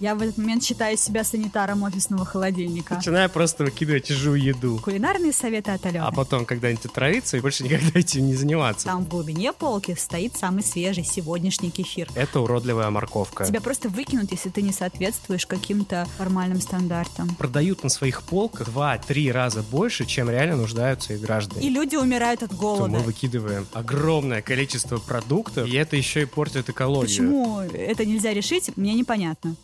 Я 0.00 0.14
в 0.14 0.22
этот 0.22 0.38
момент 0.38 0.62
считаю 0.62 0.96
себя 0.96 1.24
санитаром 1.24 1.82
офисного 1.82 2.24
холодильника. 2.24 2.94
Начинаю 2.94 3.28
просто 3.28 3.64
выкидывать 3.64 4.06
чужую 4.06 4.40
еду. 4.40 4.78
Кулинарные 4.78 5.32
советы 5.32 5.72
от 5.72 5.84
Алены. 5.86 6.04
А 6.04 6.12
потом 6.12 6.44
когда-нибудь 6.44 6.86
отравиться 6.86 7.36
и 7.36 7.40
больше 7.40 7.64
никогда 7.64 7.88
этим 7.98 8.26
не 8.26 8.34
заниматься. 8.34 8.86
Там 8.86 9.04
в 9.04 9.08
глубине 9.08 9.52
полки 9.52 9.96
стоит 9.98 10.36
самый 10.36 10.62
свежий 10.62 11.02
сегодняшний 11.02 11.70
кефир. 11.70 12.08
Это 12.14 12.40
уродливая 12.40 12.90
морковка. 12.90 13.44
Тебя 13.44 13.60
просто 13.60 13.88
выкинут, 13.88 14.30
если 14.30 14.50
ты 14.50 14.62
не 14.62 14.72
соответствуешь 14.72 15.46
каким-то 15.46 16.06
формальным 16.16 16.60
стандартам. 16.60 17.34
Продают 17.34 17.82
на 17.82 17.88
своих 17.88 18.22
полках 18.22 18.68
два-три 18.68 19.32
раза 19.32 19.64
больше, 19.64 20.06
чем 20.06 20.30
реально 20.30 20.56
нуждаются 20.56 21.14
их 21.14 21.20
граждане. 21.20 21.66
И 21.66 21.70
люди 21.70 21.96
умирают 21.96 22.44
от 22.44 22.54
голода. 22.54 22.88
мы 22.88 23.00
выкидываем 23.00 23.66
огромное 23.72 24.42
количество 24.42 24.98
продуктов, 24.98 25.66
и 25.66 25.74
это 25.74 25.96
еще 25.96 26.22
и 26.22 26.24
портит 26.24 26.68
экологию. 26.68 27.08
Почему 27.08 27.60
это 27.60 28.04
нельзя 28.04 28.32
решить, 28.32 28.76
мне 28.76 28.94
непонятно. 28.94 29.56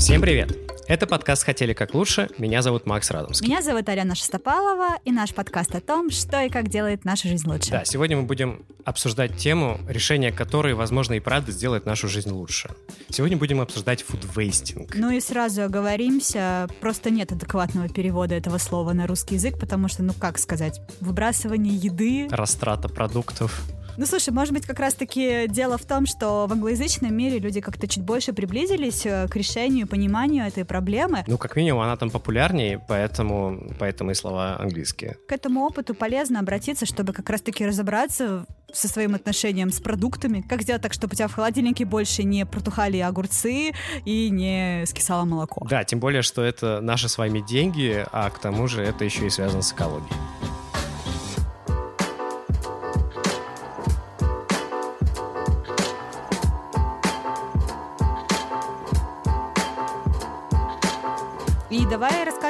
Всем 0.00 0.22
привет! 0.22 0.56
Это 0.88 1.06
подкаст 1.06 1.44
«Хотели 1.44 1.74
как 1.74 1.92
лучше». 1.92 2.30
Меня 2.38 2.62
зовут 2.62 2.86
Макс 2.86 3.10
Радомский. 3.10 3.46
Меня 3.46 3.60
зовут 3.60 3.86
Алена 3.86 4.14
Шестопалова, 4.14 4.96
и 5.04 5.12
наш 5.12 5.34
подкаст 5.34 5.74
о 5.74 5.80
том, 5.82 6.10
что 6.10 6.40
и 6.40 6.48
как 6.48 6.68
делает 6.68 7.04
нашу 7.04 7.28
жизнь 7.28 7.46
лучше. 7.46 7.70
Да, 7.70 7.84
сегодня 7.84 8.16
мы 8.16 8.22
будем 8.22 8.64
обсуждать 8.86 9.36
тему, 9.36 9.78
решение 9.86 10.32
которой, 10.32 10.72
возможно, 10.72 11.12
и 11.12 11.20
правда 11.20 11.52
сделает 11.52 11.84
нашу 11.84 12.08
жизнь 12.08 12.30
лучше. 12.30 12.70
Сегодня 13.10 13.36
будем 13.36 13.60
обсуждать 13.60 14.02
фудвейстинг. 14.02 14.94
Ну 14.94 15.10
и 15.10 15.20
сразу 15.20 15.64
оговоримся, 15.64 16.66
просто 16.80 17.10
нет 17.10 17.30
адекватного 17.32 17.90
перевода 17.90 18.34
этого 18.34 18.56
слова 18.56 18.94
на 18.94 19.06
русский 19.06 19.34
язык, 19.34 19.60
потому 19.60 19.88
что, 19.88 20.02
ну 20.02 20.14
как 20.18 20.38
сказать, 20.38 20.80
выбрасывание 21.00 21.76
еды... 21.76 22.26
Растрата 22.30 22.88
продуктов. 22.88 23.62
Ну 23.96 24.06
слушай, 24.06 24.30
может 24.30 24.54
быть, 24.54 24.66
как 24.66 24.78
раз-таки 24.78 25.46
дело 25.48 25.76
в 25.76 25.84
том, 25.84 26.06
что 26.06 26.46
в 26.46 26.52
англоязычном 26.52 27.14
мире 27.14 27.38
люди 27.38 27.60
как-то 27.60 27.86
чуть 27.86 28.02
больше 28.02 28.32
приблизились 28.32 29.04
э, 29.04 29.28
к 29.28 29.36
решению, 29.36 29.86
пониманию 29.86 30.46
этой 30.46 30.64
проблемы. 30.64 31.24
Ну, 31.26 31.38
как 31.38 31.56
минимум, 31.56 31.82
она 31.82 31.96
там 31.96 32.10
популярнее, 32.10 32.82
поэтому, 32.88 33.60
поэтому 33.78 34.12
и 34.12 34.14
слова 34.14 34.56
английские. 34.58 35.16
К 35.28 35.32
этому 35.32 35.64
опыту 35.64 35.94
полезно 35.94 36.40
обратиться, 36.40 36.86
чтобы 36.86 37.12
как 37.12 37.28
раз-таки 37.28 37.66
разобраться 37.66 38.46
со 38.72 38.88
своим 38.88 39.14
отношением 39.14 39.70
с 39.70 39.80
продуктами. 39.80 40.42
Как 40.48 40.62
сделать 40.62 40.82
так, 40.82 40.92
чтобы 40.92 41.12
у 41.12 41.16
тебя 41.16 41.28
в 41.28 41.34
холодильнике 41.34 41.84
больше 41.84 42.22
не 42.22 42.46
протухали 42.46 42.98
огурцы 42.98 43.72
и 44.04 44.30
не 44.30 44.84
скисало 44.86 45.24
молоко. 45.24 45.66
Да, 45.68 45.84
тем 45.84 45.98
более, 46.00 46.22
что 46.22 46.42
это 46.42 46.80
наши 46.80 47.08
с 47.08 47.18
вами 47.18 47.40
деньги, 47.40 48.06
а 48.12 48.30
к 48.30 48.38
тому 48.38 48.68
же 48.68 48.82
это 48.82 49.04
еще 49.04 49.26
и 49.26 49.30
связано 49.30 49.62
с 49.62 49.72
экологией. 49.72 50.14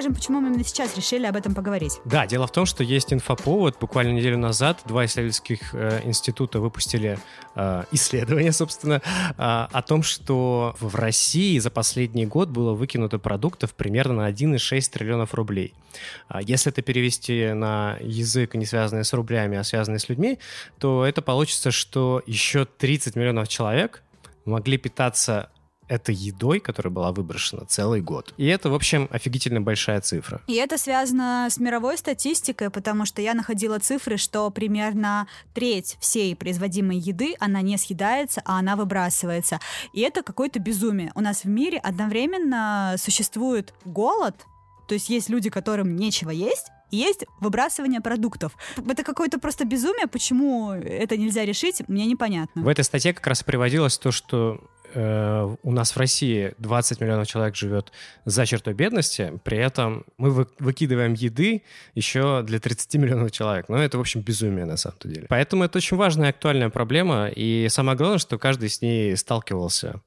Расскажем, 0.01 0.15
почему 0.15 0.41
мы 0.41 0.49
именно 0.49 0.65
сейчас 0.65 0.97
решили 0.97 1.27
об 1.27 1.37
этом 1.37 1.55
поговорить. 1.55 2.01
Да, 2.07 2.27
дело 2.27 2.47
в 2.47 2.53
том, 2.53 2.65
что 2.65 2.83
есть 2.83 3.13
инфоповод. 3.13 3.77
Буквально 3.79 4.13
неделю 4.13 4.39
назад 4.39 4.81
два 4.87 5.05
исследовательских 5.05 5.75
э, 5.75 6.01
института 6.05 6.59
выпустили 6.59 7.19
э, 7.55 7.85
исследование, 7.93 8.53
собственно, 8.53 9.03
э, 9.03 9.33
о 9.37 9.83
том, 9.83 10.03
что 10.03 10.75
в 10.81 10.95
России 10.95 11.59
за 11.59 11.71
последний 11.71 12.25
год 12.25 12.49
было 12.49 12.73
выкинуто 12.73 13.19
продуктов 13.19 13.75
примерно 13.75 14.15
на 14.15 14.31
1,6 14.31 14.91
триллионов 14.91 15.35
рублей. 15.35 15.75
А 16.29 16.41
Если 16.41 16.73
это 16.73 16.81
перевести 16.81 17.53
на 17.53 17.99
язык, 18.01 18.55
не 18.55 18.65
связанный 18.65 19.05
с 19.05 19.13
рублями, 19.13 19.59
а 19.59 19.65
связанный 19.65 20.01
с 20.01 20.09
людьми, 20.09 20.39
то 20.79 21.05
это 21.05 21.21
получится, 21.21 21.71
что 21.71 22.23
еще 22.27 22.65
30 22.65 23.17
миллионов 23.17 23.49
человек 23.49 24.03
могли 24.47 24.79
питаться 24.79 25.51
этой 25.91 26.15
едой, 26.15 26.61
которая 26.61 26.93
была 26.93 27.13
выброшена 27.13 27.65
целый 27.67 28.01
год. 28.01 28.33
И 28.37 28.47
это, 28.47 28.71
в 28.71 28.75
общем, 28.75 29.09
офигительно 29.11 29.61
большая 29.61 30.01
цифра. 30.01 30.41
И 30.47 30.55
это 30.55 30.79
связано 30.79 31.49
с 31.51 31.59
мировой 31.59 31.99
статистикой, 31.99 32.71
потому 32.71 33.05
что 33.05 33.21
я 33.21 33.35
находила 33.35 33.79
цифры, 33.81 34.17
что 34.17 34.49
примерно 34.51 35.27
треть 35.53 35.97
всей 36.01 36.37
производимой 36.37 36.97
еды, 36.97 37.35
она 37.41 37.61
не 37.61 37.77
съедается, 37.77 38.41
а 38.45 38.61
она 38.61 38.77
выбрасывается. 38.77 39.59
И 39.93 40.01
это 40.01 40.23
какое-то 40.23 40.61
безумие. 40.61 41.11
У 41.17 41.21
нас 41.21 41.43
в 41.43 41.49
мире 41.49 41.79
одновременно 41.79 42.95
существует 42.97 43.75
голод, 43.85 44.37
то 44.87 44.95
есть 44.95 45.09
есть 45.09 45.29
люди, 45.29 45.51
которым 45.51 45.97
нечего 45.97 46.31
есть, 46.31 46.67
есть 46.91 47.25
выбрасывание 47.41 48.01
продуктов. 48.01 48.57
Это 48.77 49.03
какое-то 49.05 49.39
просто 49.39 49.65
безумие. 49.65 50.07
Почему 50.07 50.73
это 50.73 51.17
нельзя 51.17 51.45
решить, 51.45 51.83
мне 51.89 52.07
непонятно. 52.07 52.63
В 52.63 52.69
этой 52.69 52.85
статье 52.85 53.13
как 53.13 53.27
раз 53.27 53.43
приводилось 53.43 53.99
то, 53.99 54.11
что 54.11 54.61
э, 54.95 55.57
у 55.63 55.71
нас 55.73 55.93
в 55.93 55.97
России 55.97 56.53
20 56.59 57.01
миллионов 57.01 57.27
человек 57.29 57.57
живет 57.57 57.93
за 58.25 58.47
чертой 58.47 58.75
бедности, 58.75 59.41
при 59.45 59.59
этом 59.59 60.05
мы 60.19 60.31
вы- 60.31 60.49
выкидываем 60.59 61.15
еды 61.15 61.63
еще 61.95 62.43
для 62.43 62.59
30 62.59 62.95
миллионов 62.97 63.31
человек. 63.33 63.69
Ну, 63.69 63.77
это, 63.77 63.99
в 63.99 64.01
общем, 64.01 64.21
безумие 64.21 64.65
на 64.65 64.77
самом 64.77 64.99
деле. 65.05 65.27
Поэтому 65.29 65.65
это 65.65 65.79
очень 65.79 65.97
важная 65.97 66.31
актуальная 66.31 66.71
проблема, 66.71 67.29
и 67.29 67.69
самое 67.71 67.97
главное, 67.97 68.19
что 68.19 68.39
каждый 68.39 68.69
с 68.69 68.83
ней 68.83 69.17
сталкивался. 69.17 70.01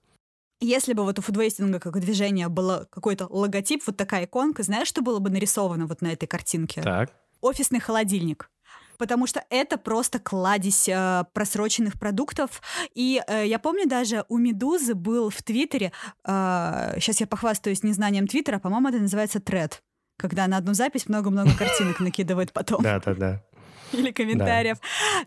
Если 0.63 0.93
бы 0.93 1.03
вот 1.03 1.19
у 1.19 1.21
фудвейстинга 1.21 1.77
как 1.81 1.99
движения 1.99 2.47
был 2.47 2.85
какой-то 2.89 3.27
логотип, 3.29 3.83
вот 3.85 3.97
такая 3.97 4.23
иконка, 4.23 4.63
знаешь, 4.63 4.87
что 4.87 5.01
было 5.01 5.19
бы 5.19 5.29
нарисовано 5.29 5.87
вот 5.87 6.01
на 6.01 6.07
этой 6.13 6.25
картинке? 6.25 6.81
Так. 6.81 7.11
Офисный 7.41 7.81
холодильник. 7.81 8.49
Потому 8.97 9.27
что 9.27 9.43
это 9.49 9.77
просто 9.77 10.19
кладезь 10.19 10.87
э, 10.87 11.25
просроченных 11.33 11.99
продуктов. 11.99 12.61
И 12.95 13.21
э, 13.27 13.45
я 13.45 13.59
помню 13.59 13.89
даже 13.89 14.23
у 14.29 14.37
Медузы 14.37 14.93
был 14.93 15.29
в 15.29 15.43
Твиттере, 15.43 15.91
э, 16.23 16.93
сейчас 16.95 17.19
я 17.19 17.27
похвастаюсь 17.27 17.83
незнанием 17.83 18.25
Твиттера, 18.25 18.59
по-моему, 18.59 18.87
это 18.87 18.99
называется 18.99 19.41
тред, 19.41 19.83
когда 20.17 20.47
на 20.47 20.55
одну 20.55 20.73
запись 20.73 21.09
много-много 21.09 21.51
картинок 21.57 21.99
накидывает 21.99 22.53
потом 22.53 22.81
Да-да-да. 22.81 23.43
Или 23.93 24.11
комментариев. 24.11 24.77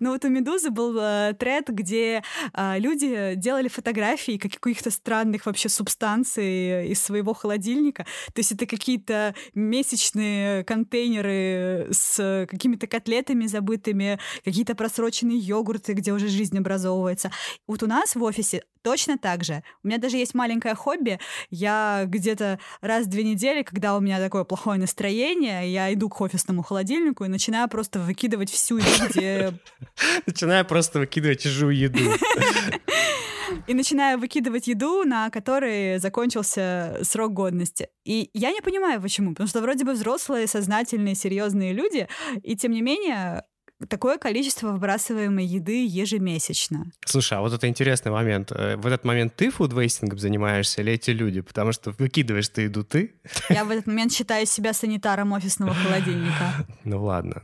Но 0.00 0.10
вот 0.10 0.24
у 0.24 0.28
Медузы 0.28 0.70
был 0.70 0.96
э, 0.98 1.34
тред, 1.38 1.68
где 1.68 2.22
э, 2.52 2.78
люди 2.78 3.34
делали 3.34 3.68
фотографии 3.68 4.38
каких-то 4.38 4.90
странных 4.90 5.46
вообще 5.46 5.68
субстанций 5.68 6.88
из 6.88 7.02
своего 7.02 7.34
холодильника. 7.34 8.04
То 8.32 8.40
есть 8.40 8.52
это 8.52 8.66
какие-то 8.66 9.34
месячные 9.54 10.64
контейнеры 10.64 11.88
с 11.90 12.46
какими-то 12.48 12.86
котлетами 12.86 13.46
забытыми, 13.46 14.18
какие-то 14.44 14.74
просроченные 14.74 15.38
йогурты, 15.38 15.92
где 15.92 16.12
уже 16.12 16.28
жизнь 16.28 16.58
образовывается. 16.58 17.30
Вот 17.66 17.82
у 17.82 17.86
нас 17.86 18.14
в 18.14 18.22
офисе 18.22 18.62
точно 18.86 19.18
так 19.18 19.42
же. 19.42 19.64
У 19.82 19.88
меня 19.88 19.98
даже 19.98 20.16
есть 20.16 20.32
маленькое 20.32 20.76
хобби. 20.76 21.18
Я 21.50 22.04
где-то 22.06 22.60
раз 22.80 23.06
в 23.06 23.08
две 23.08 23.24
недели, 23.24 23.64
когда 23.64 23.96
у 23.96 24.00
меня 24.00 24.20
такое 24.20 24.44
плохое 24.44 24.78
настроение, 24.78 25.72
я 25.72 25.92
иду 25.92 26.08
к 26.08 26.20
офисному 26.20 26.62
холодильнику 26.62 27.24
и 27.24 27.28
начинаю 27.28 27.68
просто 27.68 27.98
выкидывать 27.98 28.48
всю 28.48 28.76
еду, 28.76 29.08
где... 29.10 29.54
Начинаю 30.26 30.64
просто 30.64 31.00
выкидывать 31.00 31.42
чужую 31.42 31.76
еду. 31.76 31.98
И 33.66 33.74
начинаю 33.74 34.18
выкидывать 34.20 34.68
еду, 34.68 35.02
на 35.04 35.30
которой 35.30 35.98
закончился 35.98 36.98
срок 37.02 37.32
годности. 37.32 37.88
И 38.04 38.30
я 38.34 38.52
не 38.52 38.60
понимаю, 38.60 39.00
почему. 39.00 39.30
Потому 39.30 39.48
что 39.48 39.60
вроде 39.62 39.84
бы 39.84 39.94
взрослые, 39.94 40.46
сознательные, 40.46 41.16
серьезные 41.16 41.72
люди, 41.72 42.06
и 42.42 42.56
тем 42.56 42.70
не 42.70 42.82
менее 42.82 43.44
такое 43.88 44.18
количество 44.18 44.72
выбрасываемой 44.72 45.44
еды 45.44 45.86
ежемесячно. 45.86 46.86
Слушай, 47.04 47.38
а 47.38 47.40
вот 47.40 47.52
это 47.52 47.68
интересный 47.68 48.10
момент. 48.12 48.52
Э, 48.52 48.76
В 48.76 48.86
этот 48.86 49.04
момент 49.04 49.34
ты 49.36 49.50
фудвейстингом 49.50 50.18
занимаешься 50.18 50.80
или 50.82 50.92
эти 50.92 51.10
люди? 51.10 51.40
Потому 51.40 51.72
что 51.72 51.92
выкидываешь 51.98 52.48
ты 52.48 52.62
еду 52.62 52.84
ты. 52.84 53.14
Я 53.50 53.64
в 53.64 53.70
этот 53.70 53.86
момент 53.86 54.12
считаю 54.12 54.46
себя 54.46 54.72
санитаром 54.72 55.32
офисного 55.32 55.74
холодильника. 55.74 56.66
Ну 56.84 57.02
ладно. 57.02 57.42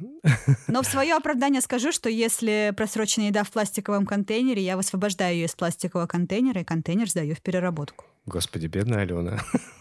Но 0.68 0.82
в 0.82 0.86
свое 0.86 1.14
оправдание 1.14 1.60
скажу, 1.60 1.90
что 1.90 2.08
если 2.08 2.72
просроченная 2.76 3.28
еда 3.28 3.42
в 3.42 3.50
пластиковом 3.50 4.06
контейнере, 4.06 4.62
я 4.62 4.76
высвобождаю 4.76 5.34
ее 5.34 5.46
из 5.46 5.54
пластикового 5.54 6.06
контейнера, 6.06 6.60
и 6.60 6.64
контейнер 6.64 7.08
сдаю 7.10 7.34
в 7.34 7.40
переработку. 7.40 8.04
Господи, 8.26 8.66
бедная 8.66 9.00
Алена. 9.00 9.40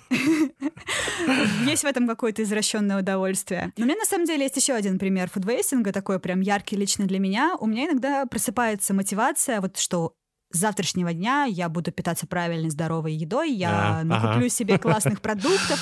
Есть 1.65 1.83
в 1.83 1.87
этом 1.87 2.07
какое-то 2.07 2.43
извращенное 2.43 2.99
удовольствие. 2.99 3.71
Но 3.77 3.85
у 3.85 3.87
меня 3.87 3.97
на 3.97 4.05
самом 4.05 4.25
деле 4.25 4.43
есть 4.43 4.57
еще 4.57 4.73
один 4.73 4.99
пример 4.99 5.29
фудвейстинга, 5.29 5.91
такой 5.91 6.19
прям 6.19 6.41
яркий 6.41 6.75
лично 6.75 7.05
для 7.05 7.19
меня. 7.19 7.55
У 7.59 7.67
меня 7.67 7.85
иногда 7.85 8.25
просыпается 8.25 8.93
мотивация, 8.93 9.61
вот 9.61 9.77
что 9.77 10.13
с 10.51 10.57
завтрашнего 10.57 11.13
дня 11.13 11.45
я 11.45 11.69
буду 11.69 11.91
питаться 11.91 12.27
правильной, 12.27 12.69
здоровой 12.69 13.13
едой, 13.13 13.51
я 13.51 13.99
А, 13.99 14.03
накуплю 14.03 14.39
ага. 14.45 14.49
себе 14.49 14.77
классных 14.79 15.21
продуктов, 15.21 15.79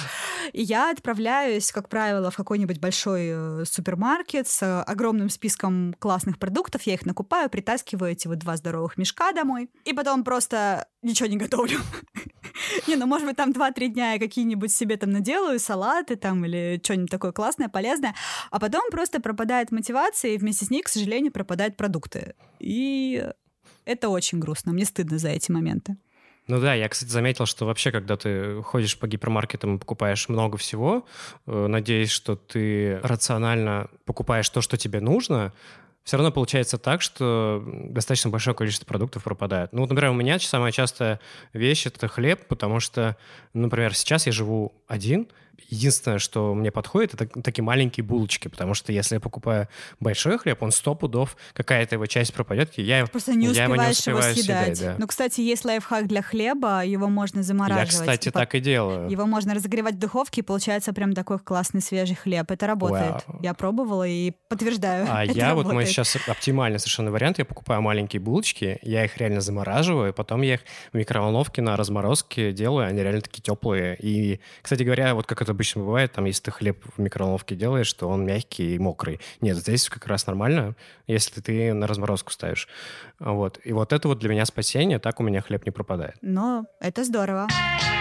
и 0.53 0.61
я 0.61 0.91
отправляюсь, 0.91 1.71
как 1.71 1.89
правило, 1.89 2.31
в 2.31 2.35
какой-нибудь 2.35 2.79
большой 2.79 3.29
э, 3.31 3.65
супермаркет 3.65 4.47
с 4.47 4.61
э, 4.63 4.81
огромным 4.81 5.29
списком 5.29 5.95
классных 5.99 6.39
продуктов, 6.39 6.83
я 6.83 6.93
их 6.93 7.05
накупаю, 7.05 7.49
притаскиваю 7.49 8.11
эти 8.11 8.27
вот 8.27 8.39
два 8.39 8.57
здоровых 8.57 8.97
мешка 8.97 9.31
домой, 9.31 9.69
и 9.85 9.93
потом 9.93 10.23
просто 10.23 10.87
ничего 11.01 11.27
не 11.29 11.37
готовлю. 11.37 11.79
Не, 12.87 12.95
ну, 12.95 13.05
может 13.05 13.25
быть, 13.25 13.37
там 13.37 13.51
2-3 13.51 13.87
дня 13.87 14.13
я 14.13 14.19
какие-нибудь 14.19 14.71
себе 14.71 14.97
там 14.97 15.11
наделаю, 15.11 15.59
салаты 15.59 16.15
там 16.15 16.43
или 16.45 16.79
что-нибудь 16.83 17.09
такое 17.09 17.31
классное, 17.31 17.69
полезное, 17.69 18.15
а 18.51 18.59
потом 18.59 18.89
просто 18.91 19.21
пропадает 19.21 19.71
мотивация, 19.71 20.31
и 20.31 20.37
вместе 20.37 20.65
с 20.65 20.69
ней, 20.69 20.81
к 20.81 20.89
сожалению, 20.89 21.31
пропадают 21.31 21.77
продукты. 21.77 22.35
И 22.59 23.25
Это 23.89 24.09
очень 24.09 24.37
грустно. 24.37 24.71
Мне 24.71 24.85
стыдно 24.85 25.17
за 25.17 25.29
эти 25.29 25.49
моменты. 25.49 25.97
Ну 26.45 26.61
да, 26.61 26.75
я, 26.75 26.87
кстати, 26.89 27.09
заметил, 27.09 27.47
что 27.47 27.65
вообще, 27.65 27.91
когда 27.91 28.17
ты 28.17 28.61
ходишь 28.61 28.95
по 28.99 29.07
гипермаркетам 29.07 29.75
и 29.75 29.79
покупаешь 29.79 30.29
много 30.29 30.57
всего, 30.57 31.07
э, 31.47 31.65
надеясь, 31.67 32.11
что 32.11 32.35
ты 32.35 32.99
рационально 33.01 33.89
покупаешь 34.05 34.47
то, 34.47 34.61
что 34.61 34.77
тебе 34.77 34.99
нужно, 34.99 35.53
все 36.03 36.17
равно 36.17 36.31
получается 36.31 36.77
так, 36.77 37.01
что 37.01 37.63
достаточно 37.65 38.29
большое 38.29 38.55
количество 38.55 38.85
продуктов 38.85 39.23
пропадает. 39.23 39.73
Ну, 39.73 39.81
вот, 39.81 39.89
например, 39.89 40.11
у 40.11 40.15
меня 40.15 40.37
самая 40.37 40.71
частая 40.71 41.19
вещь— 41.53 41.85
это 41.87 42.07
хлеб, 42.07 42.45
потому 42.47 42.79
что, 42.79 43.17
например, 43.55 43.95
сейчас 43.95 44.27
я 44.27 44.31
живу 44.31 44.71
один— 44.87 45.27
единственное, 45.67 46.19
что 46.19 46.53
мне 46.53 46.71
подходит, 46.71 47.13
это 47.13 47.27
такие 47.41 47.63
маленькие 47.63 48.03
булочки, 48.03 48.47
потому 48.47 48.73
что 48.73 48.91
если 48.91 49.15
я 49.15 49.19
покупаю 49.19 49.67
большой 49.99 50.37
хлеб, 50.37 50.61
он 50.63 50.71
сто 50.71 50.95
пудов, 50.95 51.35
какая-то 51.53 51.95
его 51.95 52.05
часть 52.05 52.33
пропадет, 52.33 52.77
я, 52.77 53.05
Просто 53.07 53.33
не 53.33 53.47
я 53.47 53.65
его, 53.65 53.75
не 53.75 53.89
успеваю 53.89 54.23
его 54.23 54.33
съедать. 54.33 54.77
съедать 54.77 54.81
да. 54.81 54.95
Ну, 54.99 55.07
кстати, 55.07 55.41
есть 55.41 55.65
лайфхак 55.65 56.07
для 56.07 56.21
хлеба, 56.21 56.85
его 56.85 57.07
можно 57.07 57.43
замораживать. 57.43 57.93
Я, 57.93 57.99
кстати, 57.99 58.25
типа, 58.25 58.39
так 58.39 58.55
и 58.55 58.59
делаю. 58.59 59.09
Его 59.09 59.25
можно 59.25 59.53
разогревать 59.53 59.95
в 59.95 59.99
духовке, 59.99 60.41
и 60.41 60.43
получается 60.43 60.93
прям 60.93 61.13
такой 61.13 61.39
классный 61.39 61.81
свежий 61.81 62.15
хлеб. 62.15 62.49
Это 62.51 62.67
работает. 62.67 63.25
Wow. 63.27 63.39
Я 63.41 63.53
пробовала 63.53 64.07
и 64.07 64.31
подтверждаю. 64.47 65.07
А 65.09 65.23
я 65.25 65.55
вот 65.55 65.71
мой 65.71 65.85
сейчас 65.85 66.15
оптимальный 66.27 66.79
совершенно 66.79 67.11
вариант, 67.11 67.39
я 67.39 67.45
покупаю 67.45 67.81
маленькие 67.81 68.19
булочки, 68.19 68.79
я 68.81 69.05
их 69.05 69.17
реально 69.17 69.41
замораживаю, 69.41 70.13
потом 70.13 70.41
я 70.41 70.55
их 70.55 70.61
в 70.93 70.97
микроволновке 70.97 71.61
на 71.61 71.75
разморозке 71.75 72.51
делаю, 72.51 72.87
они 72.87 73.01
реально 73.01 73.21
такие 73.21 73.41
теплые. 73.41 73.97
И, 73.99 74.39
кстати 74.61 74.83
говоря, 74.83 75.15
вот 75.15 75.25
как 75.25 75.41
это 75.41 75.48
обычно 75.51 75.81
бывает, 75.81 76.11
там 76.13 76.25
если 76.25 76.43
ты 76.43 76.51
хлеб 76.51 76.83
в 76.95 76.99
микроволновке 76.99 77.55
делаешь, 77.55 77.91
то 77.93 78.07
он 78.07 78.25
мягкий 78.25 78.75
и 78.75 78.79
мокрый. 78.79 79.19
Нет, 79.41 79.57
здесь 79.57 79.89
как 79.89 80.07
раз 80.07 80.27
нормально, 80.27 80.75
если 81.07 81.41
ты 81.41 81.73
на 81.73 81.87
разморозку 81.87 82.31
ставишь. 82.31 82.67
Вот. 83.19 83.59
И 83.63 83.73
вот 83.73 83.93
это 83.93 84.07
вот 84.07 84.19
для 84.19 84.29
меня 84.29 84.45
спасение, 84.45 84.99
так 84.99 85.19
у 85.19 85.23
меня 85.23 85.41
хлеб 85.41 85.65
не 85.65 85.71
пропадает. 85.71 86.15
Но 86.21 86.65
это 86.79 87.03
здорово. 87.03 87.47
меня 87.49 87.98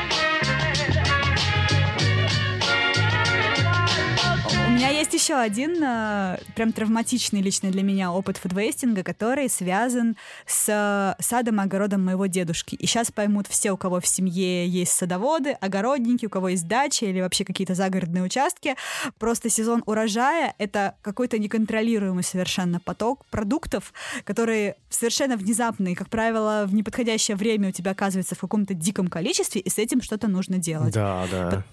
есть 5.13 5.25
еще 5.25 5.37
один 5.37 5.83
э, 5.83 6.39
прям 6.55 6.73
травматичный 6.73 7.41
лично 7.41 7.71
для 7.71 7.83
меня 7.83 8.13
опыт 8.13 8.37
фудвейстинга, 8.37 9.03
который 9.03 9.49
связан 9.49 10.17
с 10.47 10.69
э, 10.69 11.23
садом 11.23 11.61
и 11.61 11.65
огородом 11.65 12.05
моего 12.05 12.27
дедушки. 12.27 12.75
И 12.75 12.87
сейчас 12.87 13.11
поймут 13.11 13.47
все, 13.47 13.73
у 13.73 13.77
кого 13.77 14.01
в 14.01 14.07
семье 14.07 14.67
есть 14.69 14.93
садоводы, 14.93 15.53
огородники, 15.53 16.27
у 16.27 16.29
кого 16.29 16.51
есть 16.51 16.69
дача 16.69 17.07
или 17.07 17.21
вообще 17.21 17.45
какие-то 17.45 17.75
загородные 17.75 18.23
участки. 18.23 18.75
Просто 19.19 19.49
сезон 19.49 19.83
урожая— 19.87 20.55
это 20.59 20.95
какой-то 21.03 21.39
неконтролируемый 21.39 22.25
совершенно 22.25 22.81
поток 22.81 23.25
продуктов, 23.27 23.93
которые 24.25 24.77
совершенно 24.91 25.37
внезапно 25.37 25.89
и, 25.89 25.95
как 25.95 26.09
правило, 26.11 26.65
в 26.67 26.75
неподходящее 26.75 27.37
время 27.37 27.71
у 27.71 27.73
тебя 27.73 27.93
оказывается 27.93 28.35
в 28.35 28.41
каком-то 28.41 28.75
диком 28.75 29.09
количестве, 29.09 29.61
и 29.61 29.71
с 29.71 29.79
этим 29.79 30.03
что-то 30.03 30.29
нужно 30.29 30.59
делать. 30.59 30.93
Да, 30.93 31.27
да. 31.31 31.65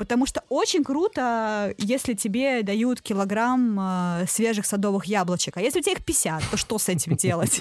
Потому 0.00 0.24
что 0.24 0.42
очень 0.48 0.82
круто, 0.82 1.74
если 1.76 2.14
тебе 2.14 2.62
дают 2.62 3.02
килограмм 3.02 3.78
э, 3.78 4.24
свежих 4.26 4.64
садовых 4.64 5.04
яблочек. 5.04 5.58
А 5.58 5.60
если 5.60 5.80
у 5.80 5.82
тебя 5.82 5.92
их 5.92 6.02
50, 6.02 6.42
то 6.50 6.56
что 6.56 6.78
с 6.78 6.88
этим 6.88 7.16
делать? 7.16 7.60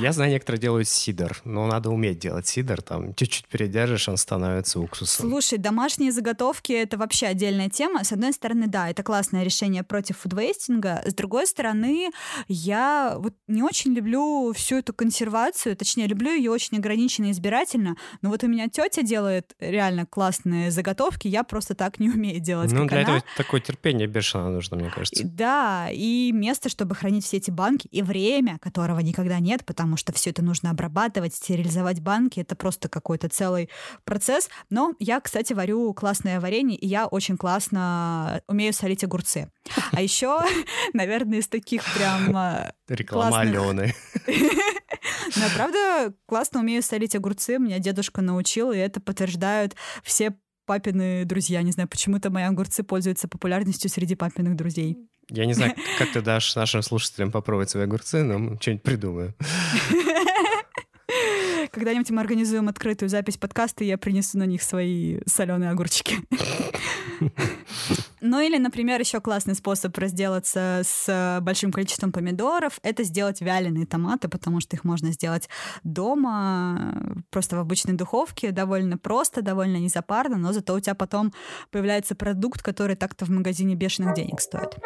Я 0.00 0.12
знаю, 0.12 0.30
некоторые 0.30 0.60
делают 0.60 0.88
сидр, 0.88 1.40
но 1.44 1.66
надо 1.66 1.90
уметь 1.90 2.20
делать 2.20 2.46
сидр. 2.46 2.80
Там 2.82 3.14
чуть-чуть 3.14 3.48
передержишь, 3.48 4.08
он 4.08 4.16
становится 4.16 4.78
уксусом. 4.78 5.28
Слушай, 5.28 5.58
домашние 5.58 6.12
заготовки— 6.12 6.72
это 6.84 6.96
вообще 6.96 7.26
отдельная 7.26 7.68
тема. 7.68 8.04
С 8.04 8.12
одной 8.12 8.32
стороны, 8.32 8.68
да, 8.68 8.88
это 8.88 9.02
классное 9.02 9.42
решение 9.42 9.82
против 9.82 10.18
фудвейстинга. 10.18 11.02
С 11.04 11.14
другой 11.14 11.48
стороны, 11.48 12.10
я 12.46 13.16
вот 13.18 13.34
не 13.48 13.64
очень 13.64 13.92
люблю 13.92 14.52
всю 14.54 14.76
эту 14.76 14.94
консервацию. 14.94 15.76
Точнее, 15.76 16.06
люблю 16.06 16.30
ее 16.30 16.52
очень 16.52 16.78
ограниченно 16.78 17.26
и 17.26 17.32
избирательно. 17.32 17.96
Но 18.20 18.30
вот 18.30 18.44
у 18.44 18.46
меня 18.46 18.68
тетя 18.68 19.02
делает 19.02 19.56
реально 19.58 20.06
классные 20.06 20.70
заготовки 20.70 20.91
заготовки 20.92 21.28
я 21.28 21.42
просто 21.42 21.74
так 21.74 21.98
не 21.98 22.10
умею 22.10 22.40
делать. 22.40 22.70
Ну, 22.72 22.86
для 22.86 22.98
она. 22.98 23.02
этого 23.02 23.24
такое 23.36 23.60
терпение 23.60 24.06
бешено 24.06 24.50
нужно, 24.50 24.76
мне 24.76 24.90
кажется. 24.90 25.22
Да, 25.24 25.88
и 25.90 26.30
место, 26.32 26.68
чтобы 26.68 26.94
хранить 26.94 27.24
все 27.24 27.38
эти 27.38 27.50
банки, 27.50 27.88
и 27.88 28.02
время, 28.02 28.58
которого 28.58 29.00
никогда 29.00 29.38
нет, 29.38 29.64
потому 29.64 29.96
что 29.96 30.12
все 30.12 30.30
это 30.30 30.42
нужно 30.42 30.70
обрабатывать, 30.70 31.34
стерилизовать 31.34 32.00
банки, 32.00 32.40
это 32.40 32.54
просто 32.54 32.88
какой-то 32.88 33.28
целый 33.28 33.68
процесс. 34.04 34.50
Но 34.70 34.94
я, 34.98 35.20
кстати, 35.20 35.52
варю 35.52 35.94
классное 35.94 36.40
варенье, 36.40 36.76
и 36.76 36.86
я 36.86 37.06
очень 37.06 37.36
классно 37.36 38.42
умею 38.46 38.72
солить 38.72 39.04
огурцы. 39.04 39.50
А 39.92 40.00
еще, 40.02 40.40
наверное, 40.92 41.38
из 41.38 41.48
таких 41.48 41.82
прям 41.94 42.36
э, 42.36 42.72
Реклама 42.88 43.40
Алены. 43.40 43.94
Но 45.36 45.44
правда 45.54 46.14
классно 46.26 46.60
умею 46.60 46.82
солить 46.82 47.14
огурцы. 47.14 47.58
Меня 47.58 47.78
дедушка 47.78 48.20
научил, 48.22 48.72
и 48.72 48.78
это 48.78 49.00
подтверждают 49.00 49.74
все 50.02 50.36
папины 50.64 51.24
друзья. 51.24 51.62
Не 51.62 51.72
знаю, 51.72 51.88
почему-то 51.88 52.30
мои 52.30 52.44
огурцы 52.44 52.82
пользуются 52.82 53.28
популярностью 53.28 53.90
среди 53.90 54.14
папиных 54.14 54.56
друзей. 54.56 54.96
Я 55.28 55.46
не 55.46 55.54
знаю, 55.54 55.74
как 55.98 56.12
ты 56.12 56.20
дашь 56.20 56.54
нашим 56.56 56.82
слушателям 56.82 57.30
попробовать 57.30 57.70
свои 57.70 57.84
огурцы, 57.84 58.22
но 58.22 58.56
что-нибудь 58.60 58.82
придумаю. 58.82 59.34
Когда-нибудь 61.70 62.10
мы 62.10 62.20
организуем 62.20 62.68
открытую 62.68 63.08
запись 63.08 63.38
подкаста, 63.38 63.84
и 63.84 63.86
я 63.86 63.96
принесу 63.96 64.36
на 64.38 64.44
них 64.44 64.62
свои 64.62 65.20
соленые 65.26 65.70
огурчики. 65.70 66.16
Ну 68.24 68.38
или, 68.38 68.56
например, 68.56 69.00
еще 69.00 69.20
классный 69.20 69.56
способ 69.56 69.98
разделаться 69.98 70.82
с 70.84 71.40
большим 71.42 71.72
количеством 71.72 72.12
помидоров— 72.12 72.78
это 72.84 73.02
сделать 73.02 73.40
вяленые 73.40 73.84
томаты, 73.84 74.28
потому 74.28 74.60
что 74.60 74.76
их 74.76 74.84
можно 74.84 75.10
сделать 75.10 75.48
дома, 75.82 77.16
просто 77.30 77.56
в 77.56 77.58
обычной 77.58 77.94
духовке, 77.94 78.52
довольно 78.52 78.96
просто, 78.96 79.42
довольно 79.42 79.78
незапарно, 79.78 80.36
но 80.36 80.52
зато 80.52 80.72
у 80.72 80.78
тебя 80.78 80.94
потом 80.94 81.32
появляется 81.72 82.14
продукт, 82.14 82.62
который 82.62 82.94
так-то 82.94 83.24
в 83.24 83.28
магазине 83.28 83.74
бешеных 83.74 84.14
денег 84.14 84.40
стоит. 84.40 84.76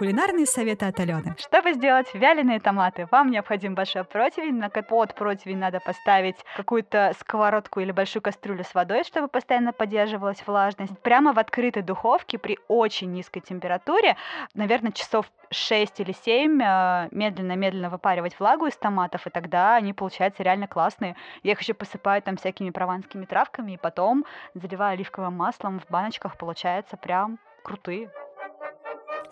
Кулинарные 0.00 0.46
советы 0.46 0.86
от 0.86 0.98
Алены. 0.98 1.36
Чтобы 1.38 1.74
сделать 1.74 2.06
вяленые 2.14 2.58
томаты, 2.58 3.06
вам 3.10 3.30
необходим 3.30 3.74
большой 3.74 4.04
противень. 4.04 4.54
На 4.54 4.70
под 4.70 5.14
противень 5.14 5.58
надо 5.58 5.78
поставить 5.78 6.36
какую-то 6.56 7.12
сковородку 7.20 7.80
или 7.80 7.92
большую 7.92 8.22
кастрюлю 8.22 8.64
с 8.64 8.74
водой, 8.74 9.04
чтобы 9.04 9.28
постоянно 9.28 9.74
поддерживалась 9.74 10.42
влажность. 10.46 10.98
Прямо 11.00 11.34
в 11.34 11.38
открытой 11.38 11.82
духовке 11.82 12.38
при 12.38 12.58
очень 12.66 13.12
низкой 13.12 13.40
температуре, 13.40 14.16
наверное, 14.54 14.92
часов 14.92 15.30
6 15.50 16.00
или 16.00 16.12
7 16.12 16.62
э, 16.62 17.08
медленно-медленно 17.10 17.90
выпаривать 17.90 18.40
влагу 18.40 18.68
из 18.68 18.76
томатов, 18.78 19.26
и 19.26 19.30
тогда 19.30 19.76
они 19.76 19.92
получаются 19.92 20.42
реально 20.42 20.66
классные. 20.66 21.14
Я 21.42 21.52
их 21.52 21.60
еще 21.60 21.74
посыпаю 21.74 22.22
там 22.22 22.38
всякими 22.38 22.70
прованскими 22.70 23.26
травками, 23.26 23.72
и 23.72 23.76
потом 23.76 24.24
заливаю 24.54 24.94
оливковым 24.94 25.36
маслом 25.36 25.78
в 25.78 25.92
баночках, 25.92 26.38
получается 26.38 26.96
прям 26.96 27.38
крутые. 27.62 28.10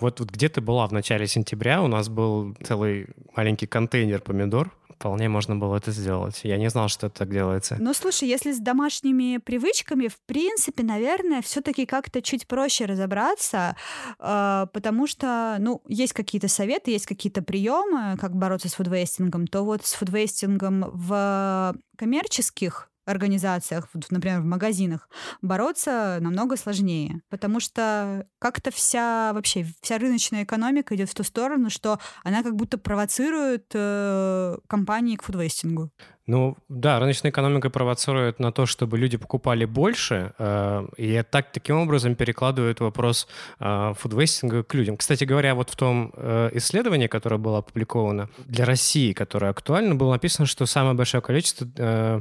Вот, 0.00 0.20
вот 0.20 0.30
где 0.30 0.48
ты 0.48 0.60
была 0.60 0.86
в 0.86 0.92
начале 0.92 1.26
сентября, 1.26 1.82
у 1.82 1.88
нас 1.88 2.08
был 2.08 2.54
целый 2.62 3.08
маленький 3.34 3.66
контейнер 3.66 4.20
помидор, 4.20 4.72
вполне 4.98 5.28
можно 5.28 5.54
было 5.54 5.76
это 5.76 5.92
сделать. 5.92 6.40
Я 6.42 6.56
не 6.56 6.68
знал, 6.70 6.88
что 6.88 7.06
это 7.06 7.20
так 7.20 7.30
делается. 7.30 7.76
Ну, 7.78 7.94
слушай, 7.94 8.28
если 8.28 8.52
с 8.52 8.58
домашними 8.58 9.38
привычками, 9.38 10.08
в 10.08 10.18
принципе, 10.26 10.82
наверное, 10.82 11.40
все-таки 11.40 11.86
как-то 11.86 12.20
чуть 12.20 12.48
проще 12.48 12.84
разобраться, 12.84 13.76
э, 14.18 14.66
потому 14.72 15.06
что, 15.06 15.56
ну, 15.60 15.82
есть 15.86 16.12
какие-то 16.12 16.48
советы, 16.48 16.90
есть 16.90 17.06
какие-то 17.06 17.42
приемы, 17.42 18.16
как 18.18 18.34
бороться 18.34 18.68
с 18.68 18.74
фудвейстингом, 18.74 19.46
то 19.46 19.62
вот 19.62 19.86
с 19.86 19.94
фудвейстингом 19.94 20.90
в 20.92 21.76
коммерческих 21.96 22.90
организациях, 23.08 23.88
например, 24.10 24.40
в 24.40 24.44
магазинах, 24.44 25.08
бороться 25.42 26.18
намного 26.20 26.56
сложнее, 26.56 27.22
потому 27.30 27.60
что 27.60 28.26
как-то 28.38 28.70
вся 28.70 29.32
вообще 29.32 29.66
вся 29.80 29.98
рыночная 29.98 30.44
экономика 30.44 30.94
идет 30.94 31.10
в 31.10 31.14
ту 31.14 31.24
сторону, 31.24 31.70
что 31.70 31.98
она 32.24 32.42
как 32.42 32.54
будто 32.54 32.78
провоцирует 32.78 33.66
э, 33.74 34.58
компании 34.68 35.16
к 35.16 35.22
фудвейстингу. 35.22 35.90
Ну 36.28 36.58
да, 36.68 37.00
рыночная 37.00 37.30
экономика 37.30 37.70
провоцирует 37.70 38.38
на 38.38 38.52
то, 38.52 38.66
чтобы 38.66 38.98
люди 38.98 39.16
покупали 39.16 39.64
больше, 39.64 40.34
э, 40.38 40.86
и 40.98 41.22
так 41.30 41.52
таким 41.52 41.78
образом 41.78 42.16
перекладывает 42.16 42.80
вопрос 42.80 43.26
э, 43.60 43.94
фудвейстинга 43.96 44.62
к 44.62 44.74
людям. 44.74 44.98
Кстати 44.98 45.24
говоря, 45.24 45.54
вот 45.54 45.70
в 45.70 45.76
том 45.76 46.12
э, 46.14 46.50
исследовании, 46.52 47.06
которое 47.06 47.38
было 47.38 47.58
опубликовано 47.58 48.28
для 48.46 48.66
России, 48.66 49.14
которое 49.14 49.50
актуально, 49.50 49.94
было 49.94 50.12
написано, 50.12 50.44
что 50.44 50.66
самое 50.66 50.94
большое 50.94 51.22
количество 51.22 51.66
э, 51.78 52.20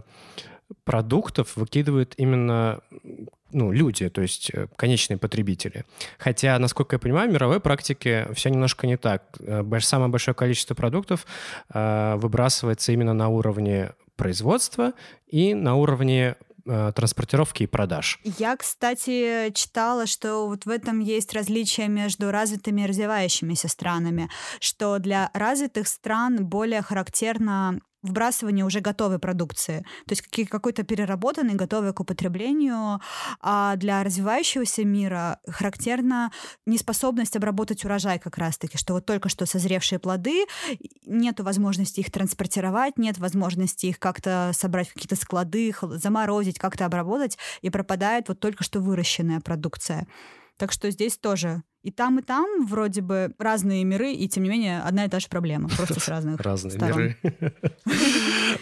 продуктов 0.83 1.55
выкидывают 1.55 2.13
именно 2.17 2.81
ну, 3.51 3.71
люди, 3.71 4.09
то 4.09 4.21
есть 4.21 4.51
э, 4.53 4.67
конечные 4.75 5.17
потребители. 5.17 5.85
Хотя, 6.17 6.59
насколько 6.59 6.95
я 6.95 6.99
понимаю, 6.99 7.29
в 7.29 7.33
мировой 7.33 7.59
практике 7.59 8.27
все 8.33 8.49
немножко 8.49 8.87
не 8.87 8.97
так. 8.97 9.23
Э, 9.39 9.63
самое 9.79 10.11
большое 10.11 10.35
количество 10.35 10.75
продуктов 10.75 11.25
э, 11.73 12.15
выбрасывается 12.17 12.91
именно 12.91 13.13
на 13.13 13.29
уровне 13.29 13.93
производства 14.15 14.93
и 15.27 15.53
на 15.53 15.75
уровне 15.75 16.35
транспортировки 16.65 17.63
и 17.63 17.65
продаж. 17.65 18.19
Я, 18.25 18.57
кстати, 18.57 19.51
читала, 19.53 20.05
что 20.05 20.47
вот 20.47 20.65
в 20.65 20.69
этом 20.69 20.99
есть 20.99 21.33
различие 21.33 21.87
между 21.87 22.29
развитыми 22.29 22.81
и 22.81 22.85
развивающимися 22.85 23.69
странами, 23.69 24.29
что 24.59 24.99
для 24.99 25.29
развитых 25.33 25.87
стран 25.87 26.45
более 26.45 26.81
характерно 26.81 27.79
вбрасывание 28.03 28.65
уже 28.65 28.79
готовой 28.79 29.19
продукции, 29.19 29.85
то 30.05 30.13
есть 30.13 30.49
какой-то 30.49 30.83
переработанный, 30.83 31.55
готовый 31.55 31.93
к 31.93 31.99
употреблению. 31.99 33.01
А 33.41 33.75
для 33.75 34.03
развивающегося 34.03 34.85
мира 34.85 35.39
характерна 35.47 36.31
неспособность 36.65 37.35
обработать 37.35 37.83
урожай 37.85 38.19
как 38.19 38.37
раз-таки, 38.37 38.77
что 38.77 38.93
вот 38.93 39.05
только 39.05 39.29
что 39.29 39.45
созревшие 39.45 39.99
плоды, 39.99 40.45
нет 41.05 41.39
возможности 41.39 41.99
их 41.99 42.11
транспортировать, 42.11 42.97
нет 42.97 43.17
возможности 43.17 43.87
их 43.87 43.99
как-то 43.99 44.51
собрать 44.53 44.89
в 44.89 44.93
какие-то 44.93 45.15
склады, 45.15 45.73
заморозить, 45.81 46.59
как-то 46.59 46.85
обработать, 46.85 47.37
и 47.61 47.69
пропадает 47.69 48.29
вот 48.29 48.39
только 48.39 48.63
что 48.63 48.79
выращенная 48.79 49.39
продукция. 49.41 50.07
Так 50.57 50.71
что 50.71 50.89
здесь 50.89 51.17
тоже 51.17 51.63
и 51.87 51.91
там, 51.91 52.19
и 52.19 52.21
там 52.21 52.65
вроде 52.67 52.99
бы 53.01 53.31
разные 53.39 53.85
миры, 53.85 54.11
и 54.11 54.27
тем 54.27 54.43
не 54.43 54.49
менее 54.49 54.81
одна 54.81 55.05
и 55.05 55.09
та 55.09 55.21
же 55.21 55.27
проблема, 55.29 55.69
просто 55.69 56.01
с 56.01 56.09
разных 56.09 56.41
Разные 56.41 56.77
миры. 56.77 57.17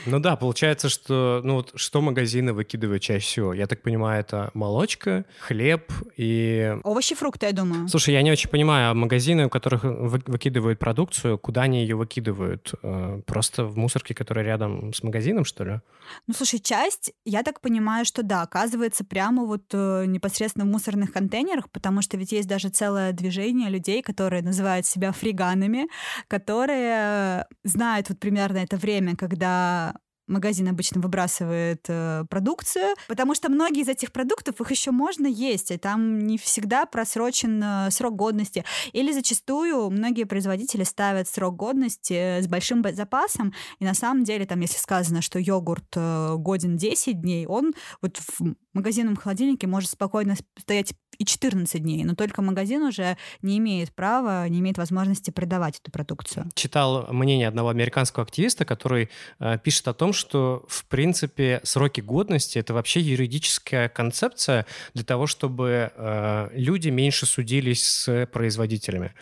Ну 0.05 0.20
да, 0.20 0.36
получается, 0.36 0.89
что 0.89 1.41
ну 1.44 1.55
вот 1.55 1.72
что 1.75 2.01
магазины 2.01 2.53
выкидывают 2.53 3.01
чаще 3.01 3.25
всего? 3.25 3.53
Я 3.53 3.65
так 3.65 3.82
понимаю, 3.82 4.20
это 4.20 4.51
молочка, 4.53 5.25
хлеб 5.39 5.91
и... 6.15 6.77
Овощи, 6.84 7.15
фрукты, 7.15 7.48
я 7.48 7.53
думаю. 7.53 7.88
Слушай, 7.88 8.13
я 8.13 8.22
не 8.22 8.32
очень 8.32 8.50
понимаю, 8.50 8.91
а 8.91 8.94
магазины, 8.94 9.46
у 9.46 9.50
которых 9.50 9.84
вы- 9.84 10.22
выкидывают 10.27 10.77
продукцию, 10.77 11.39
куда 11.39 11.63
они 11.63 11.82
ее 11.82 11.96
выкидывают? 11.96 12.74
Э, 12.84 13.22
Просто 13.25 13.65
в 13.65 13.77
мусорке, 13.77 14.13
которая 14.13 14.46
рядом 14.46 14.94
с 14.94 15.01
магазином, 15.01 15.46
что 15.46 15.63
ли? 15.63 15.79
Ну, 16.27 16.34
слушай, 16.36 16.60
часть, 16.60 17.13
я 17.25 17.41
так 17.41 17.62
понимаю, 17.62 18.05
что 18.05 18.22
да, 18.22 18.44
оказывается 18.44 19.03
прямо 19.03 19.46
вот 19.46 19.63
э, 19.74 20.05
непосредственно 20.05 20.65
в 20.65 20.67
мусорных 20.67 21.12
контейнерах, 21.13 21.70
потому 21.72 22.01
что 22.03 22.17
ведь 22.17 22.32
есть 22.32 22.48
даже 22.48 22.70
целое 22.70 23.12
движение 23.16 23.70
людей, 23.70 24.02
которые 24.02 24.42
называют 24.42 24.86
себя 24.86 25.12
фриганами, 25.12 25.88
которые 26.28 27.46
знают 27.64 28.10
вот 28.10 28.20
примерно 28.20 28.58
это 28.58 28.78
время, 28.78 29.16
когда 29.16 29.94
магазин 30.28 30.68
обычно 30.68 31.02
выбрасывает 31.02 31.86
э, 31.88 32.26
продукцию, 32.30 32.96
потому 33.08 33.36
что 33.36 33.50
многие 33.50 33.82
из 33.82 33.88
этих 33.88 34.12
продуктов 34.12 34.60
их 34.60 34.72
еще 34.72 34.92
можно 34.92 35.28
есть, 35.28 35.72
и 35.72 35.78
там 35.78 36.20
не 36.20 36.38
всегда 36.38 36.86
просрочен 36.86 37.62
э, 37.64 37.92
срок 37.92 38.16
годности. 38.16 38.64
Или 38.94 39.12
зачастую 39.12 39.90
многие 39.90 40.24
производители 40.24 40.84
ставят 40.84 41.28
срок 41.28 41.56
годности 41.56 42.42
с 42.42 42.48
большим 42.48 42.84
запасом, 42.94 43.54
и 43.80 43.86
на 43.86 43.94
самом 43.94 44.24
деле 44.24 44.46
там, 44.46 44.60
если 44.62 44.78
сказано, 44.78 45.22
что 45.22 45.40
йогурт 45.40 45.94
э, 45.96 46.36
годен 46.38 46.78
10 46.78 47.22
дней, 47.22 47.46
он 47.46 47.74
вот 48.02 48.18
в 48.18 48.56
магазинном 48.74 49.16
холодильнике 49.16 49.68
может 49.68 49.92
спокойно 49.92 50.36
стоять 50.58 50.94
и 51.18 51.26
14 51.26 51.82
дней, 51.82 52.04
но 52.04 52.16
только 52.16 52.42
магазин 52.42 52.84
уже 52.84 53.18
не 53.42 53.58
имеет 53.58 53.94
права, 53.94 54.48
не 54.48 54.60
имеет 54.60 54.78
возможности 54.78 55.32
продавать 55.32 55.80
эту 55.80 55.92
продукцию. 55.92 56.50
Читал 56.54 57.08
мнение 57.12 57.48
одного 57.48 57.70
американского 57.70 58.24
активиста, 58.24 58.66
который 58.66 59.10
э, 59.40 59.58
пишет 59.64 59.88
о 59.88 59.94
том, 59.94 60.14
что, 60.14 60.66
в 60.68 60.86
принципе, 60.86 61.62
сроки 61.64 62.02
годности— 62.02 62.58
это 62.60 62.74
вообще 62.74 63.00
юридическая 63.00 63.90
концепция 63.90 64.66
для 64.94 65.04
того, 65.04 65.28
чтобы 65.28 65.92
э, 65.96 66.50
люди 66.54 66.90
меньше 66.90 67.26
судились 67.26 67.86
с 67.86 68.26
производителями. 68.32 69.14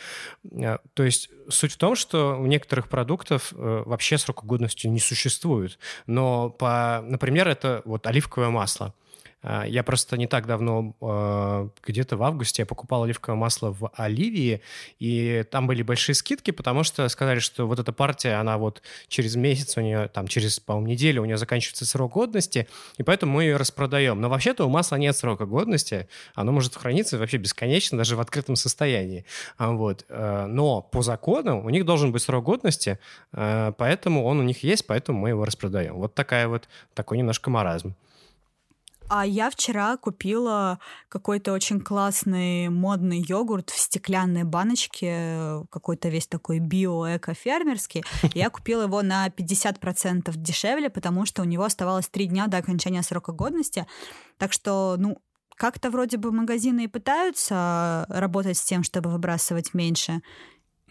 Э, 0.51 0.77
то 0.93 1.03
есть 1.03 1.29
суть 1.49 1.73
в 1.73 1.77
том, 1.77 1.95
что 1.95 2.37
у 2.39 2.45
некоторых 2.45 2.89
продуктов 2.89 3.53
э, 3.53 3.83
вообще 3.85 4.17
срока 4.17 4.45
годности 4.45 4.87
не 4.87 4.99
существует. 4.99 5.79
Но, 6.07 6.49
по, 6.49 7.03
например, 7.07 7.47
это 7.47 7.81
вот 7.85 8.07
оливковое 8.07 8.49
масло. 8.49 8.93
А, 9.43 9.65
Я 9.65 9.83
просто 9.83 10.17
не 10.17 10.25
так 10.25 10.47
давно, 10.47 10.95
э, 11.01 11.69
где-то 11.85 12.15
в 12.15 12.23
августе, 12.23 12.61
я 12.61 12.65
покупал 12.65 13.03
оливковое 13.03 13.37
масло 13.37 13.71
в 13.71 13.91
Оливии, 13.95 14.61
и 14.99 15.43
там 15.51 15.67
были 15.67 15.83
большие 15.83 16.15
скидки, 16.15 16.51
потому 16.51 16.83
что 16.83 17.07
сказали, 17.09 17.39
что 17.39 17.67
вот 17.67 17.77
эта 17.79 17.91
партия, 17.91 18.35
она 18.35 18.57
вот 18.57 18.81
через 19.09 19.35
месяц 19.35 19.77
у 19.77 19.81
нее, 19.81 20.07
там 20.07 20.27
через, 20.27 20.59
по-моему, 20.59 20.87
неделю 20.87 21.21
у 21.21 21.25
нее 21.25 21.37
заканчивается 21.37 21.85
срок 21.85 22.13
годности, 22.13 22.67
и 22.97 23.03
поэтому 23.03 23.33
мы 23.33 23.43
ее 23.43 23.57
распродаем. 23.57 24.21
Но 24.21 24.29
вообще-то 24.29 24.65
у 24.65 24.69
масла 24.69 24.95
нет 24.95 25.15
срока 25.17 25.45
годности, 25.45 26.07
оно 26.35 26.53
может 26.53 26.75
храниться 26.75 27.17
вообще 27.17 27.37
бесконечно, 27.37 27.97
даже 27.97 28.15
в 28.15 28.21
открытом 28.21 28.55
состоянии. 28.55 29.25
А, 29.57 29.71
Вот. 29.71 30.05
Но 30.09 30.81
по 30.81 31.01
закону 31.01 31.63
у 31.63 31.69
них 31.69 31.85
должен 31.85 32.11
быть 32.11 32.21
срок 32.21 32.45
годности, 32.45 32.99
поэтому 33.31 34.23
он 34.23 34.39
у 34.39 34.43
них 34.43 34.63
есть, 34.63 34.87
поэтому 34.87 35.19
мы 35.19 35.29
его 35.29 35.43
распродаем. 35.45 35.95
Вот 35.95 36.13
такая 36.13 36.47
вот, 36.47 36.69
такой 36.93 37.17
немножко 37.17 37.49
маразм. 37.49 37.95
А 39.15 39.27
я 39.27 39.51
вчера 39.51 39.95
купила 39.97 40.79
какой-то 41.07 41.53
очень 41.53 41.79
классный 41.79 42.69
модный 42.69 43.19
йогурт 43.19 43.69
в 43.69 43.77
стеклянной 43.77 44.43
баночке, 44.43 45.63
какой-то 45.69 46.09
весь 46.09 46.25
такой 46.25 46.57
био-эко-фермерский. 46.57 48.03
Я 48.33 48.49
купила 48.49 48.81
его 48.81 49.03
на 49.03 49.27
50% 49.27 50.35
дешевле, 50.35 50.89
потому 50.89 51.27
что 51.27 51.43
у 51.43 51.45
него 51.45 51.63
оставалось 51.63 52.07
три 52.07 52.25
дня 52.25 52.47
до 52.47 52.57
окончания 52.57 53.03
срока 53.03 53.33
годности. 53.33 53.85
Так 54.39 54.51
что, 54.51 54.95
ну, 54.97 55.19
как-то 55.57 55.91
вроде 55.91 56.17
бы 56.17 56.31
магазины 56.31 56.85
и 56.85 56.87
пытаются 56.87 58.07
работать 58.09 58.57
с 58.57 58.63
тем, 58.63 58.81
чтобы 58.81 59.11
выбрасывать 59.11 59.75
меньше. 59.75 60.23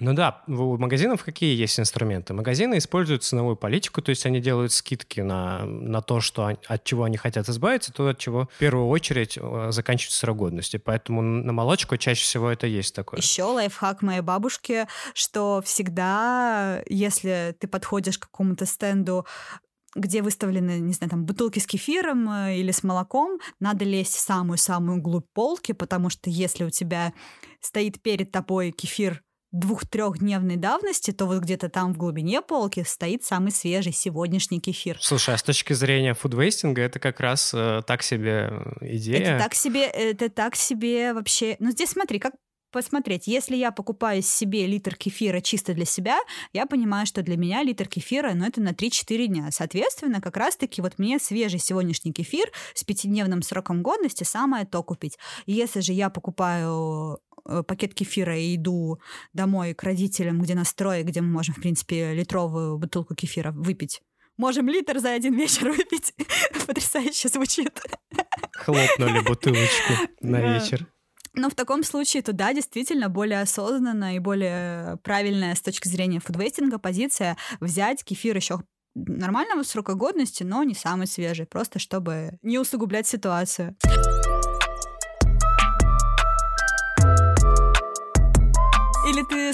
Ну 0.00 0.14
да, 0.14 0.42
у 0.48 0.78
магазинов 0.78 1.22
какие 1.22 1.54
есть 1.54 1.78
инструменты? 1.78 2.34
Магазины 2.34 2.78
используют 2.78 3.24
ценовую 3.24 3.56
политику, 3.56 4.02
то 4.02 4.10
есть 4.10 4.26
они 4.26 4.40
делают 4.40 4.72
скидки 4.72 5.20
на, 5.20 5.64
на 5.64 6.00
то, 6.00 6.20
что, 6.20 6.56
от 6.66 6.84
чего 6.84 7.04
они 7.04 7.16
хотят 7.16 7.48
избавиться, 7.48 7.92
то, 7.92 8.08
от 8.08 8.18
чего 8.18 8.48
в 8.54 8.58
первую 8.58 8.88
очередь 8.88 9.38
э, 9.40 9.68
заканчивается 9.70 10.18
срок 10.18 10.38
годности. 10.38 10.78
Поэтому 10.78 11.22
на 11.22 11.52
молочку 11.52 11.96
чаще 11.98 12.24
всего 12.24 12.50
это 12.50 12.66
есть 12.66 12.94
такое. 12.94 13.20
Еще 13.20 13.44
лайфхак 13.44 14.02
моей 14.02 14.22
бабушки, 14.22 14.86
что 15.14 15.62
всегда, 15.64 16.82
если 16.88 17.54
ты 17.60 17.68
подходишь 17.68 18.18
к 18.18 18.22
какому-то 18.22 18.66
стенду, 18.66 19.26
где 19.94 20.22
выставлены, 20.22 20.80
не 20.80 20.94
знаю, 20.94 21.10
там, 21.10 21.26
бутылки 21.26 21.58
с 21.58 21.66
кефиром 21.66 22.28
э, 22.30 22.56
или 22.56 22.70
с 22.70 22.82
молоком, 22.82 23.38
надо 23.60 23.84
лезть 23.84 24.14
в 24.14 24.20
самую-самую 24.20 25.02
глубь 25.02 25.26
полки, 25.34 25.72
потому 25.72 26.08
что 26.08 26.30
если 26.30 26.64
у 26.64 26.70
тебя 26.70 27.12
стоит 27.60 28.00
перед 28.00 28.32
тобой 28.32 28.72
кефир 28.72 29.22
двух-трехдневной 29.52 30.56
давности, 30.56 31.12
то 31.12 31.26
вот 31.26 31.42
где-то 31.42 31.68
там 31.68 31.92
в 31.92 31.98
глубине 31.98 32.40
полки 32.40 32.82
стоит 32.84 33.24
самый 33.24 33.52
свежий 33.52 33.92
сегодняшний 33.92 34.60
кефир. 34.60 34.96
Слушай, 35.00 35.34
а 35.34 35.38
с 35.38 35.42
точки 35.42 35.74
зрения 35.74 36.14
фудвейстинга 36.14 36.82
это 36.82 36.98
как 36.98 37.20
раз 37.20 37.52
э, 37.54 37.82
так 37.86 38.02
себе 38.02 38.48
э, 38.50 38.94
идея. 38.96 39.34
Это 39.34 39.44
так 39.44 39.54
себе, 39.54 39.84
это 39.84 40.30
так 40.30 40.56
себе 40.56 41.12
вообще. 41.12 41.56
Ну 41.58 41.70
здесь 41.70 41.90
смотри, 41.90 42.18
как 42.18 42.32
посмотреть. 42.72 43.26
Если 43.26 43.54
я 43.56 43.70
покупаю 43.70 44.22
себе 44.22 44.66
литр 44.66 44.96
кефира 44.96 45.40
чисто 45.40 45.74
для 45.74 45.84
себя, 45.84 46.18
я 46.52 46.66
понимаю, 46.66 47.06
что 47.06 47.22
для 47.22 47.36
меня 47.36 47.62
литр 47.62 47.86
кефира, 47.86 48.32
ну, 48.34 48.44
это 48.44 48.60
на 48.60 48.70
3-4 48.70 49.26
дня. 49.26 49.48
Соответственно, 49.52 50.20
как 50.20 50.36
раз-таки 50.36 50.82
вот 50.82 50.98
мне 50.98 51.18
свежий 51.18 51.60
сегодняшний 51.60 52.12
кефир 52.12 52.50
с 52.74 52.82
пятидневным 52.82 53.42
сроком 53.42 53.82
годности 53.82 54.24
самое 54.24 54.64
то 54.66 54.82
купить. 54.82 55.18
Если 55.46 55.80
же 55.80 55.92
я 55.92 56.10
покупаю 56.10 57.20
э, 57.44 57.62
пакет 57.62 57.94
кефира 57.94 58.36
и 58.36 58.56
иду 58.56 58.98
домой 59.32 59.74
к 59.74 59.82
родителям, 59.82 60.40
где 60.40 60.54
настрой, 60.54 61.02
где 61.04 61.20
мы 61.20 61.28
можем, 61.28 61.54
в 61.54 61.60
принципе, 61.60 62.14
литровую 62.14 62.78
бутылку 62.78 63.14
кефира 63.14 63.52
выпить. 63.52 64.00
Можем 64.36 64.68
литр 64.68 64.98
за 64.98 65.12
один 65.12 65.34
вечер 65.34 65.70
выпить. 65.76 66.14
Потрясающе 66.66 67.28
звучит. 67.28 67.80
Хлопнули 68.54 69.20
бутылочку 69.20 69.92
на 70.20 70.40
вечер. 70.40 70.86
Но 71.34 71.48
в 71.48 71.54
таком 71.54 71.82
случае, 71.82 72.22
то 72.22 72.32
да, 72.32 72.52
действительно, 72.52 73.08
более 73.08 73.40
осознанная 73.40 74.16
и 74.16 74.18
более 74.18 74.98
правильная 74.98 75.54
с 75.54 75.60
точки 75.60 75.88
зрения 75.88 76.20
фудвейстинга 76.20 76.78
позиция 76.78 77.36
взять 77.60 78.04
кефир 78.04 78.36
еще 78.36 78.60
нормального 78.94 79.62
срока 79.62 79.94
годности, 79.94 80.42
но 80.42 80.62
не 80.64 80.74
самый 80.74 81.06
свежий, 81.06 81.46
просто 81.46 81.78
чтобы 81.78 82.38
не 82.42 82.58
усугублять 82.58 83.06
ситуацию. 83.06 83.76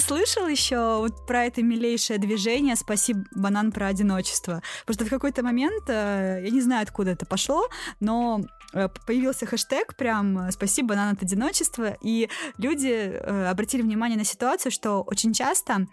Слышал 0.09 0.47
еще 0.47 0.97
вот 0.97 1.27
про 1.27 1.45
это 1.45 1.61
милейшее 1.61 2.17
движение 2.17 2.75
«Спаси 2.75 3.15
банан 3.35 3.71
про 3.71 3.85
одиночество»? 3.87 4.63
Просто 4.85 5.05
в 5.05 5.09
какой-то 5.09 5.43
момент, 5.43 5.83
э, 5.87 6.41
я 6.43 6.49
не 6.49 6.61
знаю, 6.61 6.81
откуда 6.81 7.11
это 7.11 7.27
пошло, 7.27 7.69
но 7.99 8.41
э, 8.73 8.89
появился 9.05 9.45
хэштег 9.45 9.95
прям 9.95 10.47
э, 10.47 10.51
«Спаси 10.51 10.81
банан 10.81 11.13
от 11.13 11.21
одиночества», 11.21 11.95
и 12.01 12.27
люди 12.57 12.87
э, 12.91 13.45
обратили 13.51 13.83
внимание 13.83 14.17
на 14.17 14.23
ситуацию, 14.23 14.71
что 14.71 15.03
очень 15.03 15.31
часто 15.31 15.85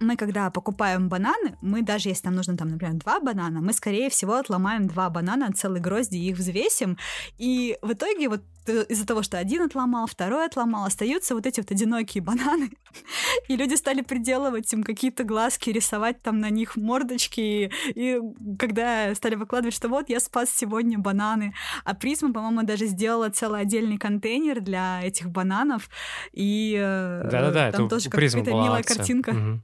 мы, 0.00 0.16
когда 0.16 0.50
покупаем 0.50 1.08
бананы, 1.08 1.56
мы 1.60 1.82
даже 1.82 2.08
если 2.08 2.26
нам 2.26 2.36
нужно, 2.36 2.56
там, 2.56 2.68
например, 2.68 2.94
два 2.94 3.20
банана, 3.20 3.60
мы, 3.60 3.72
скорее 3.72 4.10
всего, 4.10 4.34
отломаем 4.34 4.88
два 4.88 5.10
банана, 5.10 5.52
целый 5.52 5.80
грозди, 5.80 6.16
и 6.16 6.30
их 6.30 6.36
взвесим. 6.36 6.98
И 7.38 7.78
в 7.82 7.92
итоге 7.92 8.28
вот 8.28 8.42
из-за 8.88 9.06
того, 9.06 9.22
что 9.22 9.38
один 9.38 9.62
отломал, 9.62 10.06
второй 10.06 10.46
отломал, 10.46 10.86
остаются 10.86 11.34
вот 11.34 11.46
эти 11.46 11.60
вот 11.60 11.70
одинокие 11.70 12.22
бананы. 12.22 12.70
И 13.48 13.56
люди 13.56 13.74
стали 13.74 14.02
приделывать 14.02 14.72
им 14.72 14.82
какие-то 14.82 15.24
глазки, 15.24 15.70
рисовать 15.70 16.20
там 16.22 16.40
на 16.40 16.50
них 16.50 16.76
мордочки. 16.76 17.70
И 17.94 18.20
когда 18.58 19.14
стали 19.14 19.34
выкладывать, 19.34 19.74
что 19.74 19.88
вот 19.88 20.08
я 20.08 20.20
спас 20.20 20.50
сегодня 20.50 20.98
бананы. 20.98 21.54
А 21.84 21.94
Призма, 21.94 22.32
по-моему, 22.32 22.62
даже 22.64 22.86
сделала 22.86 23.28
целый 23.28 23.60
отдельный 23.60 23.98
контейнер 23.98 24.60
для 24.60 25.00
этих 25.02 25.30
бананов. 25.30 25.88
И 26.32 26.76
э, 26.78 27.28
Да-да-да, 27.30 27.72
там 27.72 27.88
тоже 27.88 28.10
какая-то 28.10 28.50
милая 28.50 28.80
акция. 28.80 28.96
картинка. 28.96 29.30
Угу. 29.30 29.60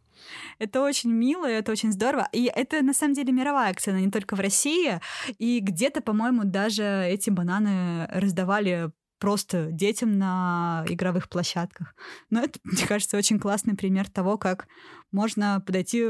Это 0.63 0.81
очень 0.81 1.11
мило, 1.11 1.45
это 1.45 1.73
очень 1.73 1.91
здорово. 1.91 2.29
И 2.31 2.45
это 2.45 2.83
на 2.83 2.95
самом 2.95 3.15
деле 3.15 3.33
мировая 3.33 3.71
акция, 3.71 3.95
она 3.95 4.01
не 4.01 4.13
только 4.13 4.37
в 4.37 4.41
России. 4.41 5.01
И 5.39 5.59
где-то, 5.59 6.03
по-моему, 6.03 6.45
даже 6.45 6.85
эти 6.85 7.31
бананы 7.31 8.07
раздавали 8.07 8.93
просто 9.19 9.73
детям 9.73 10.19
на 10.19 10.85
игровых 10.89 11.29
площадках. 11.29 11.97
Но 12.31 12.45
это, 12.45 12.61
мне 12.65 12.87
кажется, 12.87 13.17
очень 13.17 13.41
классный 13.41 13.75
пример 13.75 14.09
того, 14.09 14.39
как 14.39 14.69
можно 15.11 15.61
подойти 15.67 16.09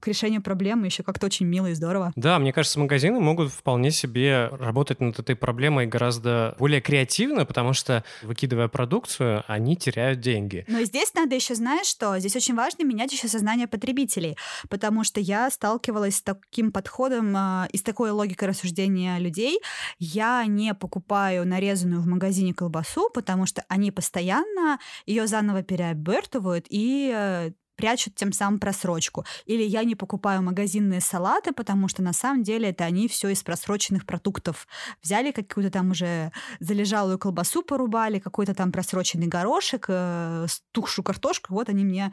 к 0.00 0.06
решению 0.06 0.42
проблемы 0.42 0.86
еще 0.86 1.02
как-то 1.02 1.26
очень 1.26 1.46
мило 1.46 1.66
и 1.66 1.74
здорово. 1.74 2.12
Да, 2.16 2.38
мне 2.38 2.52
кажется, 2.52 2.78
магазины 2.78 3.20
могут 3.20 3.50
вполне 3.52 3.90
себе 3.90 4.48
работать 4.52 5.00
над 5.00 5.18
этой 5.18 5.36
проблемой 5.36 5.86
гораздо 5.86 6.54
более 6.58 6.80
креативно, 6.80 7.44
потому 7.44 7.72
что, 7.72 8.04
выкидывая 8.22 8.68
продукцию, 8.68 9.44
они 9.46 9.76
теряют 9.76 10.20
деньги. 10.20 10.64
Но 10.68 10.82
здесь 10.82 11.12
надо 11.14 11.34
еще, 11.34 11.54
знаешь 11.54 11.86
что, 11.86 12.18
здесь 12.18 12.36
очень 12.36 12.54
важно 12.54 12.84
менять 12.84 13.12
еще 13.12 13.28
сознание 13.28 13.66
потребителей, 13.66 14.36
потому 14.68 15.04
что 15.04 15.20
я 15.20 15.50
сталкивалась 15.50 16.16
с 16.16 16.22
таким 16.22 16.72
подходом 16.72 17.36
э, 17.36 17.68
и 17.72 17.76
с 17.76 17.82
такой 17.82 18.10
логикой 18.10 18.48
рассуждения 18.48 19.18
людей. 19.18 19.58
Я 19.98 20.44
не 20.46 20.74
покупаю 20.74 21.46
нарезанную 21.46 22.00
в 22.00 22.06
магазине 22.06 22.54
колбасу, 22.54 23.10
потому 23.12 23.46
что 23.46 23.64
они 23.68 23.90
постоянно 23.90 24.78
ее 25.06 25.26
заново 25.26 25.62
переобертывают 25.62 26.66
и 26.68 27.12
э, 27.14 27.50
прячут 27.78 28.16
тем 28.16 28.32
самым 28.32 28.58
просрочку. 28.58 29.24
Или 29.46 29.62
я 29.62 29.84
не 29.84 29.94
покупаю 29.94 30.42
магазинные 30.42 31.00
салаты, 31.00 31.52
потому 31.52 31.88
что 31.88 32.02
на 32.02 32.12
самом 32.12 32.42
деле 32.42 32.70
это 32.70 32.84
они 32.84 33.08
все 33.08 33.28
из 33.30 33.42
просроченных 33.42 34.04
продуктов. 34.04 34.66
Взяли 35.02 35.30
какую-то 35.30 35.70
там 35.70 35.92
уже 35.92 36.32
залежалую 36.60 37.18
колбасу, 37.18 37.62
порубали, 37.62 38.18
какой-то 38.18 38.52
там 38.54 38.72
просроченный 38.72 39.28
горошек, 39.28 39.86
э, 39.88 40.46
стухшую 40.48 41.04
картошку, 41.04 41.54
вот 41.54 41.68
они 41.68 41.84
мне 41.84 42.12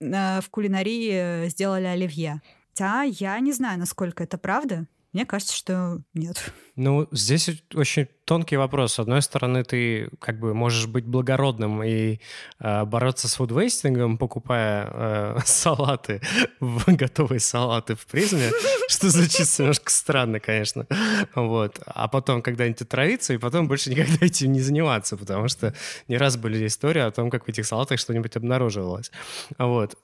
э, 0.00 0.40
в 0.40 0.50
кулинарии 0.50 1.48
сделали 1.48 1.86
оливье. 1.86 2.42
Хотя 2.68 3.02
я 3.02 3.40
не 3.40 3.52
знаю, 3.52 3.78
насколько 3.78 4.22
это 4.22 4.36
правда. 4.38 4.86
Мне 5.12 5.26
кажется, 5.26 5.54
что 5.54 6.00
нет. 6.14 6.52
Ну, 6.74 7.06
здесь 7.12 7.50
очень 7.74 8.08
тонкий 8.24 8.56
вопрос. 8.56 8.94
С 8.94 8.98
одной 8.98 9.20
стороны, 9.20 9.62
ты 9.62 10.08
как 10.18 10.38
бы 10.38 10.54
можешь 10.54 10.86
быть 10.86 11.04
благородным 11.04 11.82
и 11.82 12.18
э, 12.60 12.84
бороться 12.84 13.28
с 13.28 13.34
фудвейстингом, 13.34 14.16
покупая 14.16 14.88
э, 14.90 15.38
салаты, 15.44 16.22
готовые 16.60 17.40
салаты 17.40 17.94
в 17.94 18.06
призме, 18.06 18.50
что 18.88 19.10
звучит 19.10 19.46
немножко 19.58 19.90
странно, 19.90 20.40
конечно. 20.40 20.86
Вот. 21.34 21.78
А 21.84 22.08
потом 22.08 22.40
когда-нибудь 22.40 22.80
отравиться, 22.80 23.34
и 23.34 23.38
потом 23.38 23.68
больше 23.68 23.90
никогда 23.90 24.24
этим 24.24 24.52
не 24.52 24.60
заниматься, 24.60 25.18
потому 25.18 25.48
что 25.48 25.74
не 26.08 26.16
раз 26.16 26.38
были 26.38 26.66
истории 26.66 27.02
о 27.02 27.10
том, 27.10 27.28
как 27.28 27.44
в 27.44 27.48
этих 27.48 27.66
салатах 27.66 27.98
что-нибудь 27.98 28.34
обнаруживалось. 28.36 29.10
Вот. 29.58 29.94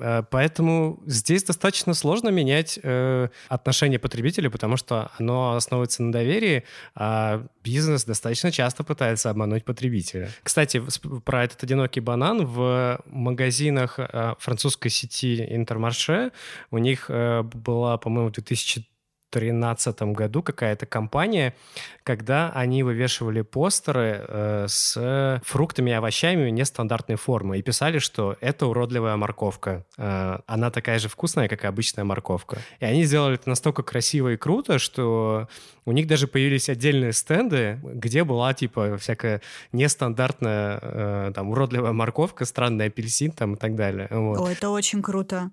Э, 0.00 0.22
поэтому 0.30 1.00
здесь 1.06 1.44
достаточно 1.44 1.94
сложно 1.94 2.28
менять 2.28 2.78
э, 2.82 3.28
отношение 3.48 3.98
потребителя, 3.98 4.50
потому 4.50 4.76
что 4.76 5.10
оно 5.18 5.54
основывается 5.54 6.02
на 6.02 6.12
доверии, 6.12 6.64
а 6.94 7.46
бизнес 7.62 8.04
достаточно 8.04 8.50
часто 8.50 8.84
пытается 8.84 9.30
обмануть 9.30 9.64
потребителя. 9.64 10.30
Кстати, 10.42 10.82
про 11.24 11.44
этот 11.44 11.62
одинокий 11.62 12.00
банан 12.00 12.46
в 12.46 13.00
магазинах 13.06 13.98
э, 13.98 14.34
французской 14.38 14.88
сети 14.88 15.44
Интермарше 15.48 16.32
у 16.70 16.78
них 16.78 17.06
э, 17.08 17.42
была, 17.42 17.98
по-моему, 17.98 18.28
в 18.28 18.32
2000 18.32 18.86
2013 19.30 20.02
году 20.14 20.42
какая-то 20.42 20.86
компания, 20.86 21.54
когда 22.02 22.50
они 22.54 22.82
вывешивали 22.82 23.42
постеры 23.42 24.24
э, 24.26 24.66
с 24.68 25.42
фруктами 25.44 25.90
и 25.90 25.94
овощами 25.94 26.50
нестандартной 26.50 27.16
формы 27.16 27.58
и 27.58 27.62
писали, 27.62 27.98
что 27.98 28.36
это 28.40 28.66
уродливая 28.66 29.16
морковка. 29.16 29.84
Э, 29.96 30.38
она 30.46 30.70
такая 30.70 30.98
же 30.98 31.08
вкусная, 31.08 31.48
как 31.48 31.64
и 31.64 31.66
обычная 31.66 32.04
морковка. 32.04 32.58
И 32.80 32.84
они 32.84 33.04
сделали 33.04 33.34
это 33.34 33.48
настолько 33.48 33.82
красиво 33.82 34.32
и 34.32 34.36
круто, 34.36 34.78
что 34.78 35.48
у 35.84 35.92
них 35.92 36.06
даже 36.06 36.26
появились 36.26 36.68
отдельные 36.68 37.12
стенды, 37.12 37.80
где 37.82 38.24
была 38.24 38.52
типа 38.54 38.98
всякая 38.98 39.40
нестандартная 39.72 40.78
э, 40.82 41.32
там 41.34 41.50
уродливая 41.50 41.92
морковка, 41.92 42.44
странный 42.44 42.86
апельсин 42.86 43.32
там 43.32 43.54
и 43.54 43.56
так 43.56 43.74
далее. 43.74 44.08
Вот. 44.10 44.38
О, 44.38 44.50
это 44.50 44.70
очень 44.70 45.02
круто. 45.02 45.50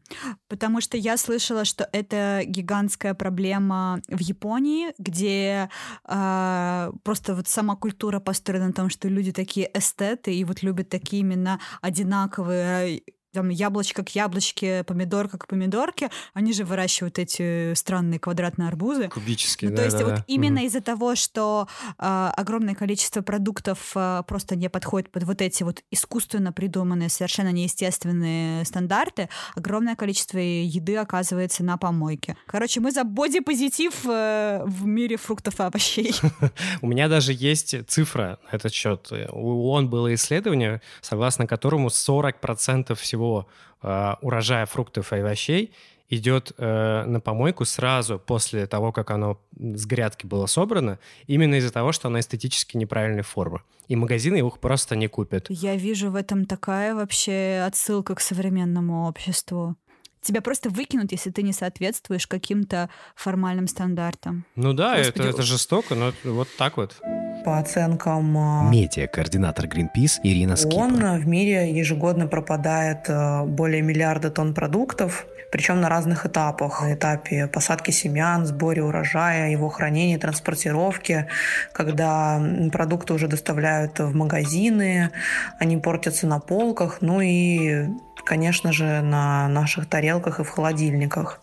Потому 0.48 0.82
что 0.82 0.98
я 0.98 1.18
слышала, 1.18 1.66
что 1.66 1.88
это 1.92 2.42
гигантская 2.46 3.14
проблема 3.14 3.65
прямо 3.66 4.02
в 4.08 4.22
Японии, 4.22 4.94
где 4.98 5.70
э, 6.08 6.92
просто 7.04 7.36
вот 7.36 7.48
сама 7.48 7.76
культура 7.76 8.20
построена 8.20 8.68
на 8.68 8.74
том, 8.74 8.90
что 8.90 9.08
люди 9.08 9.32
такие 9.32 9.70
эстеты 9.74 10.34
и 10.34 10.44
вот 10.44 10.64
любят 10.64 10.90
такие 10.90 11.22
именно 11.22 11.60
одинаковые 11.82 13.02
там 13.36 13.50
яблочко 13.50 14.04
к 14.04 14.10
яблочке, 14.10 14.84
помидорка 14.84 15.38
к 15.38 15.48
помидорке, 15.48 16.10
они 16.34 16.54
же 16.54 16.64
выращивают 16.64 17.20
эти 17.20 17.74
странные 17.74 18.20
квадратные 18.20 18.70
арбузы. 18.70 19.10
Кубические, 19.10 19.72
ну, 19.72 19.76
да, 19.76 19.82
То 19.82 19.86
есть 19.86 19.98
да, 19.98 20.06
вот 20.06 20.16
да. 20.16 20.24
именно 20.28 20.62
угу. 20.62 20.68
из-за 20.68 20.82
того, 20.82 21.16
что 21.16 21.68
э, 22.00 22.32
огромное 22.36 22.76
количество 22.76 23.22
продуктов 23.22 23.92
э, 23.96 24.24
просто 24.28 24.56
не 24.56 24.70
подходит 24.70 25.12
под 25.12 25.24
вот 25.24 25.42
эти 25.42 25.64
вот 25.64 25.84
искусственно 25.92 26.54
придуманные, 26.54 27.10
совершенно 27.10 27.52
неестественные 27.52 28.66
стандарты, 28.66 29.30
огромное 29.56 29.96
количество 29.96 30.38
еды 30.38 30.96
оказывается 30.96 31.64
на 31.64 31.78
помойке. 31.78 32.38
Короче, 32.46 32.80
мы 32.80 32.92
за 32.92 33.04
бодипозитив 33.04 34.06
э, 34.06 34.64
в 34.66 34.86
мире 34.86 35.18
фруктов 35.18 35.60
и 35.60 35.64
овощей. 35.64 36.16
У 36.82 36.88
меня 36.88 37.10
даже 37.10 37.34
есть 37.34 37.76
цифра 37.88 38.40
на 38.50 38.56
этот 38.56 38.74
счет. 38.74 39.12
У 39.32 39.72
ООН 39.72 39.90
было 39.90 40.14
исследование, 40.14 40.82
согласно 41.02 41.48
которому 41.48 41.90
40% 41.90 42.96
всего 42.96 43.25
всего 43.26 43.48
э, 43.82 44.14
урожая 44.22 44.66
фруктов 44.66 45.14
и 45.14 45.18
овощей 45.18 45.72
идет 46.10 46.54
э, 46.58 47.04
на 47.06 47.20
помойку 47.20 47.66
сразу 47.66 48.20
после 48.20 48.68
того, 48.68 48.92
как 48.92 49.10
оно 49.10 49.40
с 49.58 49.86
грядки 49.88 50.28
было 50.28 50.46
собрано, 50.46 51.00
именно 51.26 51.56
из-за 51.56 51.74
того, 51.74 51.92
что 51.92 52.10
оно 52.10 52.20
эстетически 52.20 52.78
неправильной 52.78 53.24
формы. 53.24 53.62
И 53.88 53.96
магазины 53.96 54.38
их 54.38 54.60
просто 54.60 54.96
не 54.96 55.08
купят. 55.08 55.48
Я 55.50 55.76
вижу 55.76 56.12
в 56.12 56.16
этом 56.16 56.46
такая 56.46 56.94
вообще 56.94 57.64
отсылка 57.66 58.14
к 58.14 58.20
современному 58.20 59.08
обществу. 59.08 59.76
Тебя 60.22 60.42
просто 60.42 60.70
выкинут, 60.70 61.12
если 61.12 61.32
ты 61.32 61.44
не 61.44 61.54
соответствуешь 61.54 62.28
каким-то 62.28 62.90
формальным 63.16 63.68
стандартам. 63.68 64.46
Ну 64.56 64.74
да, 64.74 64.98
это, 64.98 65.24
это 65.24 65.44
жестоко, 65.44 65.96
но 65.96 66.14
вот 66.24 66.48
так 66.58 66.78
вот. 66.78 66.96
По 67.46 67.60
оценкам 67.60 68.36
а, 68.40 68.70
медиа-координатор 68.72 69.68
Greenpeace 69.68 70.20
Ирина 70.24 70.56
Скипа. 70.56 70.78
ООН 70.78 71.20
в 71.20 71.28
мире 71.28 71.72
ежегодно 71.72 72.26
пропадает 72.26 73.06
а, 73.08 73.46
более 73.46 73.84
миллиарда 73.84 74.32
тонн 74.32 74.56
продуктов, 74.56 75.28
причем 75.52 75.80
на 75.80 75.88
разных 75.88 76.26
этапах. 76.26 76.82
На 76.82 76.96
этапе 76.96 77.46
посадки 77.46 77.92
семян, 77.92 78.48
сборе 78.48 78.84
урожая, 78.84 79.52
его 79.52 79.70
хранения, 79.70 80.18
транспортировки, 80.18 81.28
когда 81.72 82.42
продукты 82.74 83.14
уже 83.14 83.28
доставляют 83.28 84.00
в 84.00 84.16
магазины, 84.16 85.12
они 85.60 85.78
портятся 85.78 86.26
на 86.26 86.40
полках, 86.40 86.98
ну 87.02 87.22
и, 87.22 87.90
конечно 88.26 88.74
же, 88.74 89.02
на 89.02 89.48
наших 89.50 89.86
тарелках 89.86 90.40
и 90.40 90.44
в 90.44 90.50
холодильниках. 90.50 91.42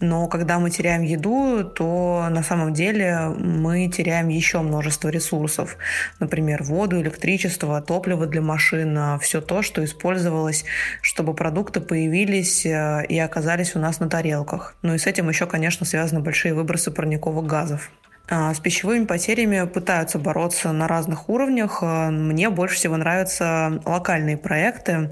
Но 0.00 0.28
когда 0.28 0.58
мы 0.58 0.70
теряем 0.70 1.02
еду, 1.02 1.64
то 1.64 2.26
на 2.30 2.42
самом 2.42 2.72
деле 2.72 3.28
мы 3.38 3.88
теряем 3.88 4.28
еще 4.28 4.60
множество 4.60 5.08
ресурсов. 5.08 5.76
Например, 6.20 6.62
воду, 6.62 7.00
электричество, 7.00 7.80
топливо 7.80 8.26
для 8.26 8.40
машин, 8.40 9.18
все 9.20 9.40
то, 9.40 9.62
что 9.62 9.84
использовалось, 9.84 10.64
чтобы 11.02 11.34
продукты 11.34 11.80
появились 11.80 12.66
э, 12.66 13.04
и 13.08 13.18
оказались 13.18 13.76
у 13.76 13.78
нас 13.78 14.00
на 14.00 14.08
тарелках. 14.08 14.76
Ну 14.82 14.94
и 14.94 14.98
с 14.98 15.06
этим 15.06 15.28
еще, 15.28 15.46
конечно, 15.46 15.86
связаны 15.86 16.20
большие 16.20 16.54
выбросы 16.54 16.90
парниковых 16.90 17.46
газов. 17.46 17.90
А, 18.28 18.52
с 18.52 18.58
пищевыми 18.58 19.04
потерями 19.04 19.66
пытаются 19.66 20.18
бороться 20.18 20.72
на 20.72 20.88
разных 20.88 21.28
уровнях. 21.28 21.78
А, 21.82 22.10
мне 22.10 22.50
больше 22.50 22.74
всего 22.76 22.96
нравятся 22.96 23.80
локальные 23.84 24.36
проекты. 24.36 25.10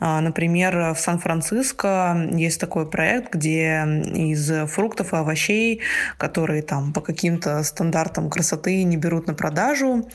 А, 0.00 0.20
например, 0.20 0.94
в 0.94 0.98
Сан-Франциско 0.98 2.28
есть 2.32 2.58
такой 2.58 2.88
проект, 2.88 3.34
где 3.34 3.84
из 4.14 4.50
фруктов 4.70 5.12
и 5.12 5.16
овощей, 5.16 5.80
которые 6.16 6.62
там 6.62 6.92
по 6.92 7.02
каким-то 7.02 7.62
стандартам 7.62 8.30
красоты 8.30 8.82
не 8.84 8.96
берут 8.96 9.26
на 9.26 9.34
продажу, 9.34 10.08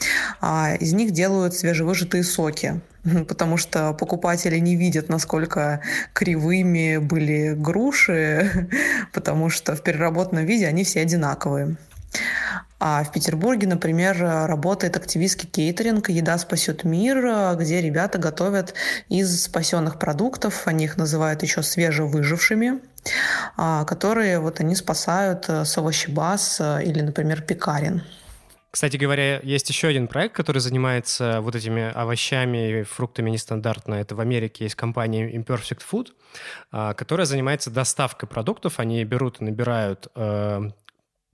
из 0.79 0.93
них 0.93 1.11
делают 1.11 1.53
свежевыжатые 1.53 2.23
соки 2.23 2.81
потому 3.27 3.57
что 3.57 3.93
покупатели 3.93 4.57
не 4.59 4.75
видят, 4.75 5.09
насколько 5.09 5.81
кривыми 6.13 6.97
были 6.97 7.53
груши, 7.53 8.69
потому 9.13 9.49
что 9.49 9.75
в 9.75 9.83
переработанном 9.83 10.45
виде 10.45 10.67
они 10.67 10.83
все 10.83 11.01
одинаковые. 11.01 11.77
А 12.79 13.03
в 13.03 13.13
Петербурге, 13.13 13.65
например, 13.67 14.17
работает 14.19 14.97
активистский 14.97 15.47
кейтеринг 15.47 16.09
«Еда 16.09 16.37
спасет 16.37 16.83
мир», 16.83 17.55
где 17.55 17.81
ребята 17.81 18.17
готовят 18.17 18.73
из 19.07 19.43
спасенных 19.43 19.99
продуктов, 19.99 20.67
они 20.67 20.83
их 20.83 20.97
называют 20.97 21.43
еще 21.43 21.63
свежевыжившими, 21.63 22.81
а, 23.55 23.85
которые 23.85 24.39
вот 24.39 24.59
они 24.59 24.75
спасают 24.75 25.45
э, 25.47 25.63
с 25.63 25.77
овощебаз 25.77 26.59
э, 26.59 26.83
или, 26.83 27.01
например, 27.01 27.41
пекарен. 27.41 28.03
Кстати 28.73 28.97
говоря, 28.97 29.39
есть 29.43 29.69
еще 29.69 29.87
один 29.89 30.07
проект, 30.07 30.35
который 30.35 30.57
занимается 30.57 31.41
вот 31.41 31.55
этими 31.55 31.91
овощами 31.91 32.79
и 32.79 32.83
фруктами 32.83 33.29
нестандартно. 33.29 33.93
Это 33.93 34.15
в 34.15 34.19
Америке 34.19 34.63
есть 34.63 34.73
компания 34.73 35.31
Imperfect 35.31 35.81
Food, 35.89 36.07
а, 36.71 36.95
которая 36.95 37.27
занимается 37.27 37.69
доставкой 37.69 38.27
продуктов. 38.27 38.79
Они 38.79 39.03
берут 39.03 39.41
и 39.41 39.43
набирают 39.43 40.07
э, 40.15 40.71